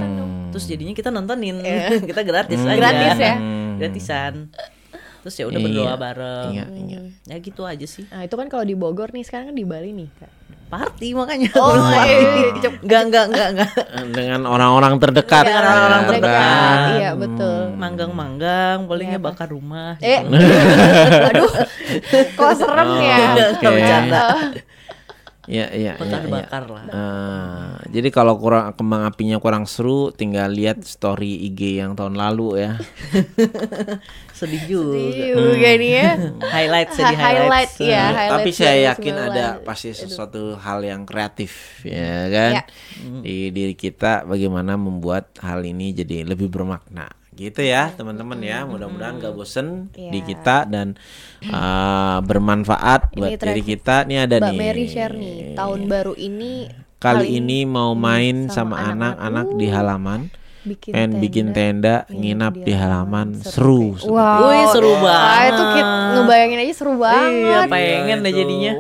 [0.50, 1.60] Terus jadinya kita nontonin,
[2.10, 2.76] kita gratis aja.
[2.76, 3.36] Gratis ya?
[3.78, 4.34] Gratisan.
[5.20, 5.66] Terus ya udah Iya.
[5.68, 6.50] berdoa bareng.
[6.50, 7.00] Iya, iya.
[7.26, 8.08] Ya gitu aja sih.
[8.08, 10.32] Nah, itu kan kalau di Bogor nih sekarang kan di Bali nih, Kak.
[10.68, 11.48] Party makanya.
[11.56, 12.12] Oh, Belum party.
[12.12, 12.70] iya.
[12.84, 13.72] Enggak enggak enggak enggak.
[14.12, 15.44] Dengan orang-orang terdekat.
[15.44, 16.36] Dengan orang-orang Ya, terdekat.
[16.36, 16.90] kan?
[16.92, 17.60] Iya, betul.
[17.74, 19.96] Manggang-manggang, palingnya bakar rumah.
[20.00, 20.36] Eh, gitu.
[21.32, 21.52] aduh,
[22.36, 23.18] kok serem ya?
[23.48, 24.67] Oke.
[25.48, 25.94] Iya, iya, iya, iya.
[25.96, 26.84] Bakar-bakar lah.
[26.92, 32.60] Ah, jadi kalau kurang kembang apinya kurang seru, tinggal lihat story IG yang tahun lalu
[32.60, 32.72] ya.
[34.38, 35.00] Sedih juga.
[35.34, 36.10] Juga nih ya.
[36.54, 37.72] Highlight sedih Highlight, highlight.
[37.80, 38.04] ya.
[38.12, 39.28] highlight Tapi saya yakin 2019.
[39.32, 42.64] ada pasti sesuatu hal yang kreatif ya kan Ya.
[43.20, 49.22] di diri kita bagaimana membuat hal ini jadi lebih bermakna gitu ya teman-teman ya mudah-mudahan
[49.22, 50.10] gak bosen Ya.
[50.10, 50.98] di kita dan
[51.46, 53.46] uh, bermanfaat buat terakhir.
[53.54, 57.60] diri kita ini ada Mbak nih Mary share nih, tahun baru ini kali Kali ini
[57.64, 59.54] mau main sama anak-anak.
[59.54, 60.34] di halaman.
[60.68, 63.40] Bikin Pengen bikin tenda, nginap di halaman.
[63.40, 63.96] Seru.
[63.96, 64.14] seru.
[64.14, 64.46] Wow.
[64.46, 65.48] Wih, seru Ah, banget.
[65.50, 67.68] itu kit ngebayangin aja seru Iya, banget.
[67.68, 68.74] pengen deh jadinya.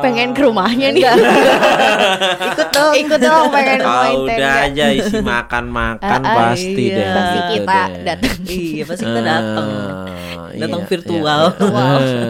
[0.00, 1.02] pengen ke rumahnya nih.
[2.46, 2.92] Ikut dong.
[2.94, 4.66] Ikut dong pengen main Kau udah tenda.
[4.66, 6.94] aja isi makan-makan Ah, ah, pasti iya.
[6.94, 7.06] deh.
[7.10, 8.36] Pasti gitu kita datang.
[8.46, 9.68] Iya, pasti kita datang.
[10.52, 11.42] Datang iya, virtual.
[11.54, 12.28] iya.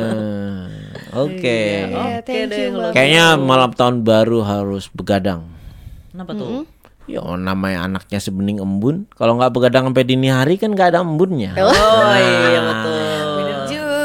[1.12, 1.58] Oke.
[1.82, 2.66] Iya, Iya, Oke deh.
[2.92, 5.42] Kayaknya malam tahun baru harus begadang.
[6.10, 6.66] Kenapa tuh?
[7.10, 9.10] Ya namanya anaknya sebening embun.
[9.18, 11.58] Kalau nggak begadang sampai dini hari kan nggak ada embunnya.
[11.58, 13.09] Oh iya betul.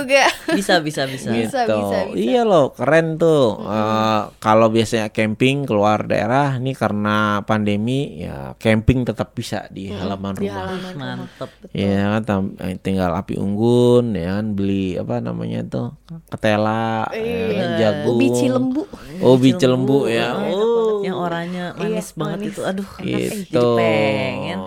[0.06, 0.26] Juga.
[0.54, 1.34] Bisa bisa bisa.
[1.34, 1.50] gitu.
[1.50, 2.14] Bisa, bisa, bisa.
[2.14, 3.58] Iya loh, keren tuh.
[3.60, 10.38] Eh, kalau biasanya camping keluar daerah, ini karena pandemi ya camping tetap bisa di halaman
[10.38, 10.64] Di rumah.
[10.64, 11.14] halaman rumah.
[11.26, 11.50] Mantep.
[11.74, 15.88] Iya kan eh, tinggal api unggun ya kan beli apa namanya tuh
[16.30, 18.82] ketela ya kan, jagung Ubi cilembu.
[19.20, 20.74] ubi cilembu ya oh banget.
[21.06, 22.50] Yang oranye manis Iya, banget manis.
[22.50, 22.62] itu.
[22.66, 24.60] Aduh, gitu jadi pengen.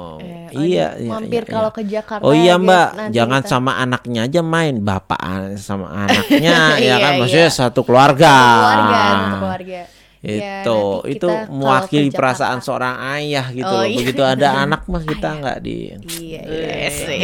[0.54, 1.76] Iya iya, Mampir iya, kalau iya.
[1.76, 2.22] ke Jakarta.
[2.22, 2.64] Oh ya, iya guys.
[2.64, 7.12] mbak, Nanti jangan kita- sama anaknya aja main, bapak an- sama anaknya ya Iya, kan,
[7.12, 7.18] iya.
[7.18, 8.34] maksudnya satu keluarga.
[8.34, 9.80] keluarga, satu keluarga.
[10.18, 13.86] Ya, Itu, nanti itu mewakili perasaan seorang ayah gitu Oh, loh.
[13.86, 13.96] iya.
[13.96, 15.94] Begitu ada anak mah kita nggak di.
[16.02, 17.22] Iya, iya sih.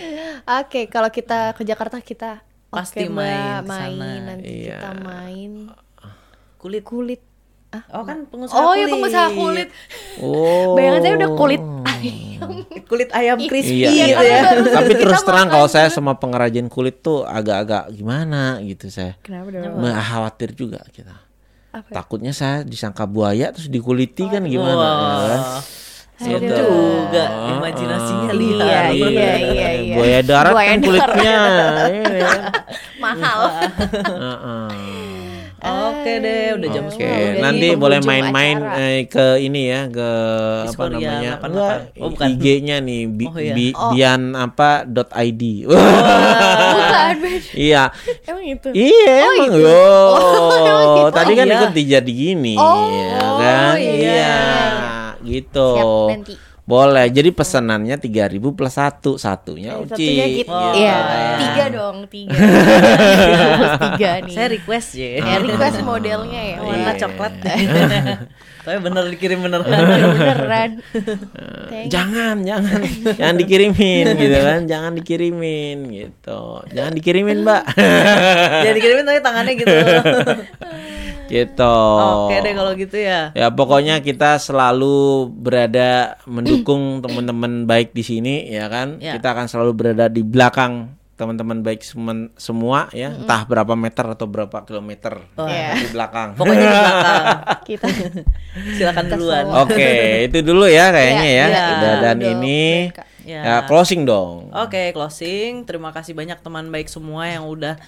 [0.58, 4.10] Oke, kalau kita ke Jakarta kita Pasti Mbak, main main sana.
[4.26, 4.76] nanti Iya.
[4.76, 5.52] kita main
[6.82, 7.22] Kulit.
[7.76, 7.92] Kulit.
[7.92, 8.78] Oh kan pengusaha Oh, kulit.
[8.78, 9.68] iya pengusaha kulit.
[10.18, 10.74] Oh.
[10.74, 12.50] Bayangan saya udah kulit ayam.
[12.84, 14.40] Kulit ayam crispy Iya, gitu kan ya.
[14.76, 19.16] Tapi terus terang kalau saya sama pengrajin kulit tuh agak-agak gimana gitu saya.
[19.18, 19.80] Kenapa dong?
[19.80, 21.16] Khawatir juga kita.
[21.72, 21.88] Apa?
[21.90, 25.42] Takutnya saya disangka buaya terus dikuliti kan gimana ya kan?
[26.14, 26.54] Serem Gitu.
[26.54, 28.84] juga imajinasinya Iya, liar.
[28.94, 29.94] iya, iya, iya.
[29.98, 31.36] Buaya darat Buaya kan kulitnya.
[31.90, 32.30] iya.
[33.02, 33.40] Mahal.
[33.90, 34.68] Heeh.
[35.86, 37.04] Oke deh, udah jam Oke, 10.
[37.04, 40.08] Jadi nanti boleh main-main eh, ke ini ya ke
[40.62, 41.32] apa Discordia namanya?
[41.36, 41.46] 88.
[41.46, 42.26] Enggak, Oh, bukan.
[42.30, 43.54] IG-nya nih bi, Oh, iya.
[43.54, 45.42] bi- bian apa dot id.
[45.64, 47.50] Bukan, beda.
[47.54, 47.82] iya.
[48.24, 48.68] Emang itu.
[48.70, 49.58] Iya emang itu.
[49.60, 49.88] yo.
[50.60, 51.10] emang gitu.
[51.18, 51.56] Tadi kan Iya.
[51.56, 53.74] ikut dijadi gini Oh, ya kan?
[53.74, 54.10] iya, Iya.
[54.10, 54.36] iya.
[55.20, 55.68] Gitu.
[55.74, 56.32] Siap, nanti.
[56.64, 57.06] Boleh.
[57.06, 59.92] Jadi pesanannya 3000 plus satu, satunya Eh, Uci.
[59.92, 60.48] Satunya gitu.
[60.48, 61.36] Oh, Iya, iya.
[61.36, 62.32] tiga dong, tiga.
[63.58, 64.32] Terus tiga nih.
[64.32, 65.08] Saya request ya.
[65.18, 66.56] Ya, request modelnya ya.
[66.58, 66.92] Warna Iya.
[66.98, 67.32] coklat.
[68.64, 69.68] Tapi bener dikirim beneran.
[69.68, 70.70] Beneran.
[71.84, 72.80] Jangan, jangan,
[73.12, 77.60] jangan dikirimin gitu kan, jangan dikirimin gitu, jangan dikirimin mbak,
[78.64, 79.76] Jadi dikirimin tapi tangannya gitu.
[81.26, 81.76] gitu.
[82.24, 83.32] Oke deh kalau gitu ya.
[83.32, 84.96] Ya pokoknya kita selalu
[85.30, 86.53] berada mendukung
[87.00, 89.02] teman-teman baik di sini ya kan.
[89.02, 89.16] Ya.
[89.16, 94.26] Kita akan selalu berada di belakang teman-teman baik semen- semua ya, entah berapa meter atau
[94.26, 95.78] berapa kilometer Iya.
[95.78, 96.34] di belakang.
[96.34, 97.26] Pokoknya di belakang.
[97.70, 97.86] kita.
[98.74, 99.44] Silakan duluan.
[99.62, 99.90] Oke,
[100.26, 101.46] itu dulu ya kayaknya ya.
[101.46, 102.62] Iya, Dan, itu dan dulu, ini.
[103.24, 103.40] Ya.
[103.40, 104.50] ya closing dong.
[104.52, 105.62] Oke, closing.
[105.62, 107.78] Terima kasih banyak teman baik semua yang udah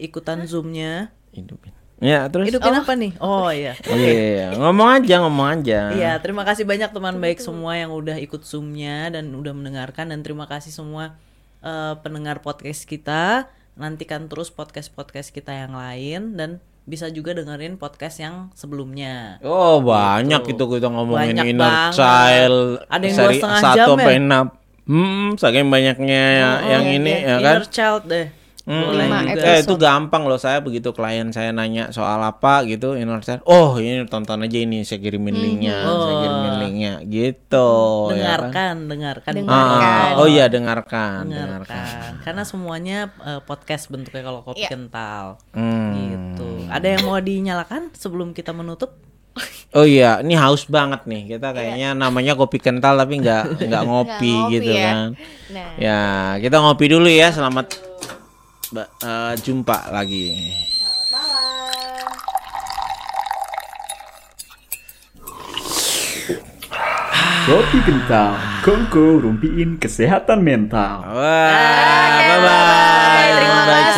[0.00, 1.12] ikutan zoomnya.
[1.30, 1.76] Hidupin.
[2.00, 2.48] Ya terus.
[2.48, 3.12] Hidupin apa nih?
[3.20, 3.76] Oh iya.
[3.84, 5.92] Iya, ngomong aja, ngomong aja.
[5.92, 10.24] Iya, terima kasih banyak teman baik semua yang udah ikut zoomnya dan udah mendengarkan dan
[10.24, 11.12] terima kasih semua
[11.60, 13.52] eh, pendengar podcast kita.
[13.76, 16.50] Nantikan terus podcast-podcast kita yang lain dan
[16.84, 19.36] bisa juga dengerin podcast yang sebelumnya.
[19.40, 21.92] Oh banyak itu kita ngomongin Banyak inner banget.
[21.96, 22.58] child
[22.88, 24.20] Ada yang seri dua setengah satu jam sampai ya?
[24.20, 24.44] enam.
[24.90, 26.24] Hmm, saking banyaknya
[26.66, 27.28] yang Oh, ini iya.
[27.28, 27.54] ya kan.
[27.60, 28.26] Inner child deh.
[28.70, 33.42] Hmm, eh, itu gampang loh saya begitu klien saya nanya soal apa gitu inner child.
[33.42, 37.70] Oh ini tonton aja ini saya kirimin linknya, saya kirimin linknya gitu.
[38.14, 38.46] ya kan?
[38.46, 39.32] dengarkan, dengarkan.
[39.42, 39.82] Dengarkan.
[39.82, 41.66] Ah, oh iya dengarkan, dengarkan.
[41.66, 42.12] dengarkan.
[42.22, 44.70] Karena semuanya eh, podcast bentuknya kalau kopi Iya.
[44.70, 45.24] kental.
[45.50, 45.90] Hmm.
[45.98, 46.48] Gitu.
[46.70, 48.94] Ada yang mau dinyalakan sebelum kita menutup?
[49.70, 51.38] Oh iya, ini haus banget nih.
[51.38, 54.82] Kita kayaknya namanya kopi kental tapi nggak nggak ngopi ngopi gitu ya.
[54.82, 54.98] kan.
[55.54, 55.70] Nah.
[55.78, 56.00] Ya,
[56.42, 57.30] kita ngopi dulu ya.
[57.30, 57.89] Selamat
[58.70, 60.26] ba- eh, jumpa lagi.
[67.40, 71.02] Kopi kental, kongko rumpiin kesehatan mental.
[71.02, 73.89] Wah, bye bye.